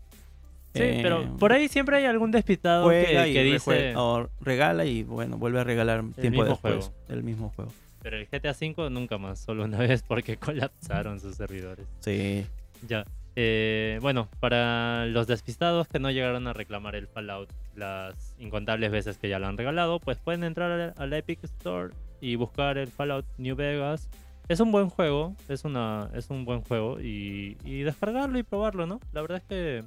Sí, 0.75 0.83
Eh, 0.83 1.01
pero 1.03 1.37
por 1.39 1.53
ahí 1.53 1.69
siempre 1.69 1.97
hay 1.97 2.05
algún 2.05 2.31
despistado 2.31 2.89
que, 2.91 3.43
dice, 3.45 3.95
o 3.97 4.29
regala 4.41 4.85
y 4.85 5.03
bueno, 5.03 5.39
vuelve 5.39 5.61
a 5.61 5.65
regalar 5.65 6.01
tiempo 6.15 6.43
mismo 6.43 6.45
después 6.45 6.85
juego. 6.87 6.95
el 7.09 7.23
mismo 7.23 7.51
juego. 7.57 7.73
pero 8.03 8.17
el 8.19 8.27
GTA 8.27 8.53
V 8.53 8.91
nunca 8.91 9.19
más, 9.19 9.39
solo 9.41 9.65
una 9.65 9.79
vez 9.99 10.03
porque 10.03 10.37
colapsaron 10.37 11.21
sus 11.21 11.37
servidores. 11.37 11.87
Sí. 12.01 12.45
Ya. 12.87 13.05
Eh, 13.41 14.01
bueno, 14.03 14.29
para 14.41 15.07
los 15.07 15.29
despistados 15.29 15.87
que 15.87 16.01
no 16.01 16.11
llegaron 16.11 16.49
a 16.49 16.53
reclamar 16.53 16.97
el 16.97 17.07
Fallout 17.07 17.49
las 17.77 18.35
incontables 18.41 18.91
veces 18.91 19.17
que 19.17 19.29
ya 19.29 19.39
lo 19.39 19.47
han 19.47 19.57
regalado, 19.57 20.01
pues 20.01 20.19
pueden 20.19 20.43
entrar 20.43 20.93
al, 20.97 21.13
Epic 21.13 21.45
Store 21.45 21.95
y 22.21 22.35
buscar 22.35 22.79
el 22.79 22.89
Fallout 22.89 23.25
New 23.37 23.55
Vegas. 23.55 24.09
Es 24.49 24.59
un 24.59 24.73
buen 24.73 24.89
juego, 24.89 25.37
es, 25.49 25.65
una, 25.65 26.11
es 26.15 26.31
un 26.31 26.45
buen 26.45 26.63
juego 26.63 27.01
y, 27.01 27.57
y 27.65 27.83
descargarlo 27.83 28.41
y 28.41 28.43
probarlo, 28.43 28.89
¿no? 28.89 28.99
La 29.13 29.21
verdad 29.21 29.39
es 29.39 29.45
que 29.45 29.85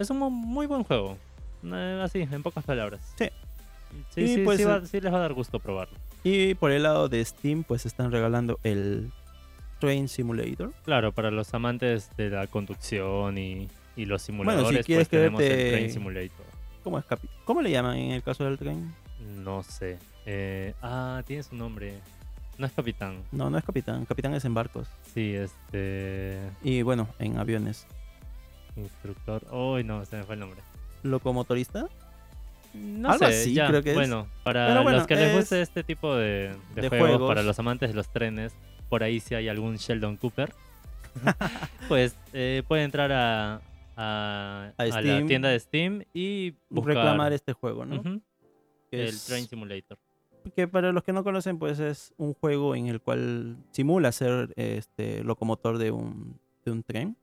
es 0.00 0.10
un 0.10 0.18
mu- 0.18 0.30
muy 0.30 0.66
buen 0.66 0.82
juego. 0.82 1.16
Eh, 1.62 2.00
así, 2.02 2.22
en 2.28 2.42
pocas 2.42 2.64
palabras. 2.64 3.14
Sí. 3.16 3.28
Sí, 4.12 4.20
Y 4.22 4.34
sí, 4.34 4.42
pues, 4.44 4.58
sí 4.58 4.64
va- 4.64 4.78
eh, 4.78 4.86
sí 4.86 5.00
les 5.00 5.12
va 5.12 5.18
a 5.18 5.20
dar 5.20 5.32
gusto 5.34 5.60
probarlo. 5.60 5.96
Y 6.24 6.54
por 6.56 6.72
el 6.72 6.82
lado 6.82 7.08
de 7.08 7.24
Steam, 7.24 7.62
pues 7.62 7.86
están 7.86 8.10
regalando 8.10 8.58
el 8.64 9.12
Train 9.84 10.08
Simulator. 10.08 10.72
Claro, 10.84 11.12
para 11.12 11.30
los 11.30 11.52
amantes 11.54 12.10
de 12.16 12.30
la 12.30 12.46
conducción 12.46 13.38
y, 13.38 13.68
y 13.96 14.04
los 14.06 14.22
simuladores, 14.22 14.84
quieres 14.86 15.08
pues 15.08 15.20
tenemos 15.20 15.40
el 15.42 15.70
Train 15.70 15.90
Simulator. 15.92 16.46
¿Cómo, 16.82 16.98
es 16.98 17.04
capi- 17.06 17.28
¿Cómo 17.44 17.62
le 17.62 17.70
llaman 17.70 17.96
en 17.96 18.10
el 18.12 18.22
caso 18.22 18.44
del 18.44 18.58
tren? 18.58 18.92
No 19.42 19.62
sé. 19.62 19.98
Eh, 20.26 20.74
ah, 20.82 21.22
tiene 21.26 21.42
su 21.42 21.54
nombre. 21.56 21.94
No 22.58 22.66
es 22.66 22.72
capitán. 22.72 23.22
No, 23.32 23.50
no 23.50 23.58
es 23.58 23.64
capitán. 23.64 24.04
Capitán 24.04 24.34
es 24.34 24.44
en 24.44 24.54
barcos. 24.54 24.86
Sí, 25.12 25.34
este. 25.34 26.38
Y 26.62 26.82
bueno, 26.82 27.08
en 27.18 27.38
aviones. 27.38 27.86
Instructor. 28.76 29.42
Uy, 29.52 29.82
no, 29.84 30.04
se 30.04 30.16
me 30.16 30.24
fue 30.24 30.34
el 30.34 30.40
nombre. 30.40 30.60
¿Locomotorista? 31.02 31.86
No 32.74 33.10
Algo 33.12 33.26
sé, 33.26 33.40
así, 33.40 33.54
ya, 33.54 33.68
creo 33.68 33.82
que 33.82 33.90
es. 33.90 33.96
Bueno, 33.96 34.26
para 34.42 34.80
bueno, 34.82 34.98
los 34.98 35.06
que 35.06 35.14
les 35.14 35.28
es 35.30 35.36
guste 35.36 35.62
este 35.62 35.84
tipo 35.84 36.14
de, 36.16 36.54
de 36.74 36.82
de 36.82 36.88
juegos, 36.88 37.08
juegos. 37.08 37.28
para 37.28 37.42
los 37.42 37.56
amantes 37.60 37.90
de 37.90 37.94
los 37.94 38.08
trenes, 38.08 38.52
por 38.94 39.02
ahí 39.02 39.18
si 39.18 39.34
hay 39.34 39.48
algún 39.48 39.74
Sheldon 39.74 40.16
Cooper, 40.18 40.54
pues 41.88 42.16
eh, 42.32 42.62
puede 42.68 42.84
entrar 42.84 43.10
a, 43.10 43.60
a, 43.96 44.70
A 44.78 44.82
a 44.84 45.00
la 45.02 45.26
tienda 45.26 45.48
de 45.48 45.58
Steam 45.58 46.04
y 46.14 46.52
buscar 46.70 46.94
Reclamar 46.94 47.32
este 47.32 47.54
juego, 47.54 47.84
¿no? 47.84 48.00
El 48.92 49.00
es- 49.08 49.24
Train 49.24 49.48
Simulator. 49.48 49.98
que 50.54 50.68
para 50.68 50.92
los 50.92 51.02
que 51.02 51.12
no 51.12 51.24
conocen, 51.24 51.58
pues 51.58 51.80
es 51.80 52.14
un 52.18 52.34
juego 52.34 52.76
en 52.76 52.86
el 52.86 53.00
cual 53.00 53.56
simula 53.72 54.12
ser 54.12 54.52
este 54.54 55.24
locomotor 55.24 55.78
de 55.78 55.90
un, 55.90 56.38
de 56.64 56.70
un 56.70 56.84
tren. 56.84 57.16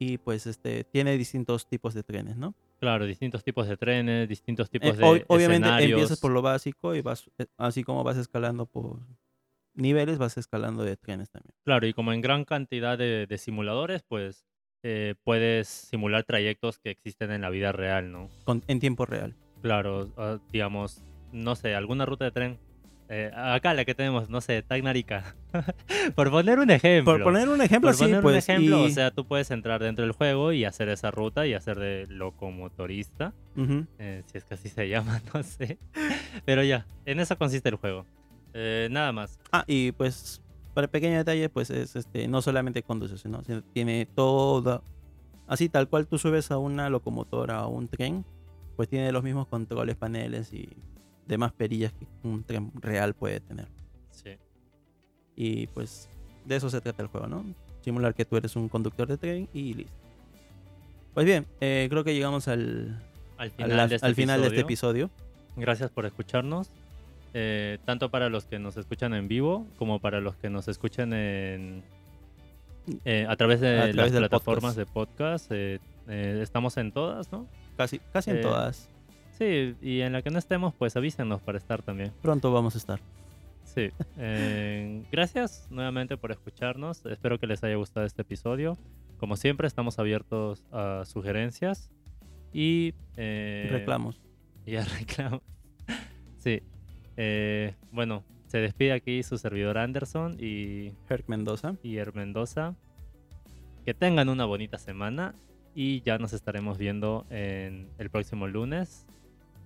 Y 0.00 0.18
pues 0.18 0.48
este 0.48 0.82
tiene 0.82 1.16
distintos 1.16 1.68
tipos 1.68 1.94
de 1.94 2.02
trenes, 2.02 2.36
¿no? 2.36 2.54
Claro, 2.80 3.04
distintos 3.06 3.44
tipos 3.44 3.68
de 3.68 3.76
trenes, 3.76 4.26
distintos 4.28 4.68
Eh, 4.68 4.70
tipos 4.72 4.96
de 4.96 5.04
ob- 5.04 5.24
obviamente 5.28 5.68
escenarios. 5.68 5.90
empiezas 6.00 6.18
por 6.18 6.30
lo 6.32 6.40
básico 6.40 6.94
y 6.94 7.02
vas, 7.02 7.30
eh, 7.38 7.44
así 7.58 7.84
como 7.84 8.02
vas 8.02 8.16
escalando 8.16 8.64
por 8.64 8.98
niveles, 9.74 10.18
vas 10.18 10.36
escalando 10.36 10.84
de 10.84 10.96
trenes 10.96 11.30
también. 11.30 11.54
Claro, 11.64 11.86
y 11.86 11.92
como 11.92 12.12
en 12.12 12.20
gran 12.20 12.44
cantidad 12.44 12.96
de, 12.98 13.26
de 13.26 13.38
simuladores, 13.38 14.02
pues 14.06 14.44
eh, 14.82 15.14
puedes 15.24 15.68
simular 15.68 16.24
trayectos 16.24 16.78
que 16.78 16.90
existen 16.90 17.30
en 17.32 17.42
la 17.42 17.50
vida 17.50 17.72
real, 17.72 18.10
¿no? 18.12 18.28
Con- 18.44 18.62
en 18.66 18.80
tiempo 18.80 19.06
real. 19.06 19.34
Claro, 19.62 20.08
ah, 20.16 20.38
digamos, 20.52 21.02
no 21.32 21.54
sé, 21.56 21.74
alguna 21.74 22.06
ruta 22.06 22.24
de 22.24 22.30
tren. 22.30 22.58
eh, 23.10 23.30
acá 23.34 23.74
la 23.74 23.84
que 23.84 23.94
tenemos, 23.94 24.30
no 24.30 24.40
sé, 24.40 24.62
Tacnarica. 24.62 25.34
Por 26.14 26.30
poner 26.30 26.58
un 26.60 26.70
ejemplo. 26.70 27.12
Por 27.14 27.22
poner 27.24 27.48
un 27.48 27.60
ejemplo, 27.60 27.88
Por 27.90 27.94
sí, 27.96 28.04
poner 28.04 28.22
pues. 28.22 28.34
un 28.34 28.38
ejemplo, 28.38 28.82
o 28.84 28.88
sea, 28.88 29.10
tú 29.10 29.26
puedes 29.26 29.50
entrar 29.50 29.82
dentro 29.82 30.04
del 30.04 30.12
juego 30.12 30.52
y 30.52 30.64
hacer 30.64 30.88
esa 30.88 31.10
ruta 31.10 31.46
y 31.46 31.52
hacer 31.54 31.78
de 31.78 32.06
locomotorista. 32.08 33.34
Eh, 33.98 34.22
si 34.26 34.38
es 34.38 34.44
que 34.44 34.54
así 34.54 34.68
se 34.68 34.88
llama, 34.88 35.20
no 35.34 35.42
sé. 35.42 35.78
Pero 36.44 36.62
ya, 36.62 36.86
en 37.04 37.20
eso 37.20 37.36
consiste 37.36 37.68
el 37.68 37.76
juego. 37.76 38.06
Eh, 38.54 38.88
nada 38.90 39.12
más. 39.12 39.38
Ah, 39.52 39.64
y 39.66 39.92
pues, 39.92 40.40
para 40.74 40.88
pequeño 40.88 41.16
detalle, 41.18 41.48
pues 41.48 41.70
es 41.70 41.96
este, 41.96 42.26
no 42.28 42.42
solamente 42.42 42.82
conduce, 42.82 43.18
sino 43.18 43.42
tiene 43.72 44.06
todo. 44.06 44.82
Así 45.46 45.68
tal 45.68 45.88
cual 45.88 46.06
tú 46.06 46.18
subes 46.18 46.50
a 46.50 46.58
una 46.58 46.88
locomotora 46.90 47.66
o 47.66 47.70
un 47.70 47.88
tren, 47.88 48.24
pues 48.76 48.88
tiene 48.88 49.10
los 49.12 49.22
mismos 49.22 49.46
controles, 49.48 49.96
paneles 49.96 50.52
y 50.52 50.68
demás 51.26 51.52
perillas 51.52 51.92
que 51.92 52.06
un 52.22 52.44
tren 52.44 52.70
real 52.80 53.14
puede 53.14 53.40
tener. 53.40 53.66
Sí. 54.10 54.30
Y 55.36 55.66
pues 55.68 56.08
de 56.44 56.56
eso 56.56 56.70
se 56.70 56.80
trata 56.80 57.02
el 57.02 57.08
juego, 57.08 57.26
¿no? 57.26 57.44
Simular 57.82 58.14
que 58.14 58.24
tú 58.24 58.36
eres 58.36 58.56
un 58.56 58.68
conductor 58.68 59.08
de 59.08 59.16
tren 59.16 59.48
y 59.52 59.74
listo. 59.74 59.92
Pues 61.14 61.26
bien, 61.26 61.46
eh, 61.60 61.86
creo 61.90 62.04
que 62.04 62.14
llegamos 62.14 62.46
al, 62.46 63.02
Al 63.36 63.46
al- 63.48 63.50
final, 63.50 63.88
de, 63.88 63.94
este 63.96 64.06
al 64.06 64.14
final 64.14 64.40
de 64.42 64.46
este 64.48 64.60
episodio. 64.60 65.10
Gracias 65.56 65.90
por 65.90 66.06
escucharnos. 66.06 66.70
Eh, 67.32 67.78
tanto 67.84 68.10
para 68.10 68.28
los 68.28 68.44
que 68.46 68.58
nos 68.58 68.76
escuchan 68.76 69.14
en 69.14 69.28
vivo 69.28 69.66
como 69.78 70.00
para 70.00 70.20
los 70.20 70.36
que 70.36 70.50
nos 70.50 70.66
escuchan 70.66 71.12
en, 71.12 71.84
eh, 73.04 73.26
a 73.28 73.36
través 73.36 73.60
de 73.60 73.80
A 73.80 73.86
las 73.86 73.94
través 73.94 74.12
plataformas 74.12 74.74
de 74.74 74.86
podcast. 74.86 75.46
eh, 75.50 75.78
estamos 76.08 76.76
en 76.76 76.90
todas, 76.90 77.30
¿no? 77.30 77.46
Casi, 77.76 78.00
casi 78.12 78.30
en 78.30 78.40
todas. 78.40 78.88
Sí, 79.38 79.76
y 79.80 80.00
en 80.00 80.12
la 80.12 80.22
que 80.22 80.30
no 80.30 80.38
estemos, 80.38 80.74
pues 80.74 80.96
avísenos 80.96 81.40
para 81.40 81.56
estar 81.56 81.82
también. 81.82 82.12
Pronto 82.20 82.52
vamos 82.52 82.74
a 82.74 82.78
estar. 82.78 83.00
Sí. 83.64 83.90
gracias 85.12 85.68
nuevamente 85.70 86.16
por 86.16 86.32
escucharnos. 86.32 87.06
Espero 87.06 87.38
que 87.38 87.46
les 87.46 87.62
haya 87.62 87.76
gustado 87.76 88.04
este 88.06 88.22
episodio. 88.22 88.76
Como 89.18 89.36
siempre, 89.36 89.68
estamos 89.68 89.98
abiertos 89.98 90.64
a 90.72 91.04
sugerencias 91.06 91.90
y... 92.52 92.94
Reclamos. 93.16 94.20
Y 94.66 94.76
a 94.76 94.84
reclamos. 94.98 95.42
sí. 96.38 96.62
Eh, 97.22 97.74
bueno, 97.92 98.24
se 98.46 98.58
despide 98.58 98.92
aquí 98.92 99.22
su 99.22 99.36
servidor 99.36 99.76
Anderson 99.76 100.36
y, 100.40 100.92
Herc 101.08 101.28
Mendoza. 101.28 101.74
y 101.82 101.98
Er 101.98 102.14
Mendoza. 102.14 102.74
Que 103.84 103.92
tengan 103.92 104.30
una 104.30 104.46
bonita 104.46 104.78
semana 104.78 105.34
y 105.74 106.00
ya 106.00 106.16
nos 106.16 106.32
estaremos 106.32 106.78
viendo 106.78 107.26
en 107.28 107.90
el 107.98 108.08
próximo 108.08 108.46
lunes 108.48 109.06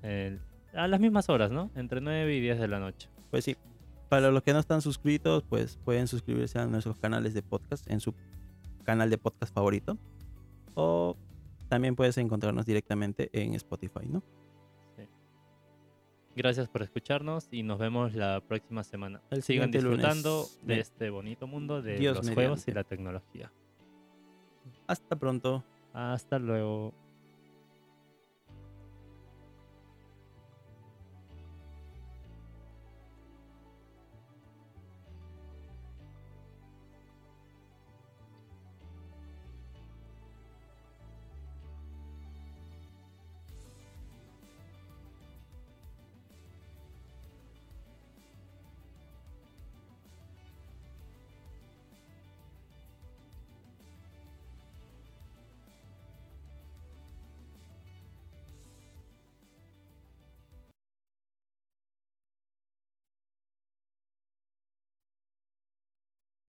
el- 0.02 0.40
a 0.72 0.88
las 0.88 0.98
mismas 0.98 1.28
horas, 1.28 1.52
¿no? 1.52 1.70
Entre 1.76 2.00
9 2.00 2.34
y 2.34 2.40
10 2.40 2.58
de 2.58 2.66
la 2.66 2.80
noche. 2.80 3.08
Pues 3.30 3.44
sí. 3.44 3.56
Para 4.08 4.32
los 4.32 4.42
que 4.42 4.52
no 4.52 4.58
están 4.58 4.82
suscritos, 4.82 5.44
pues 5.48 5.78
pueden 5.84 6.08
suscribirse 6.08 6.58
a 6.58 6.66
nuestros 6.66 6.98
canales 6.98 7.34
de 7.34 7.42
podcast 7.42 7.88
en 7.88 8.00
su 8.00 8.14
canal 8.82 9.10
de 9.10 9.18
podcast 9.18 9.54
favorito. 9.54 9.96
O 10.74 11.16
también 11.68 11.94
puedes 11.94 12.18
encontrarnos 12.18 12.66
directamente 12.66 13.30
en 13.32 13.54
Spotify, 13.54 14.06
¿no? 14.08 14.22
Gracias 16.36 16.68
por 16.68 16.82
escucharnos 16.82 17.48
y 17.52 17.62
nos 17.62 17.78
vemos 17.78 18.14
la 18.14 18.40
próxima 18.40 18.82
semana. 18.82 19.20
El 19.30 19.42
Sigan 19.42 19.70
lunes. 19.70 19.84
disfrutando 19.84 20.46
de 20.62 20.80
este 20.80 21.10
bonito 21.10 21.46
mundo 21.46 21.80
de 21.80 21.96
Dios 21.96 22.16
los 22.16 22.30
juegos 22.30 22.66
y 22.66 22.72
la 22.72 22.82
tecnología. 22.82 23.52
Hasta 24.86 25.16
pronto. 25.16 25.64
Hasta 25.92 26.38
luego. 26.40 26.92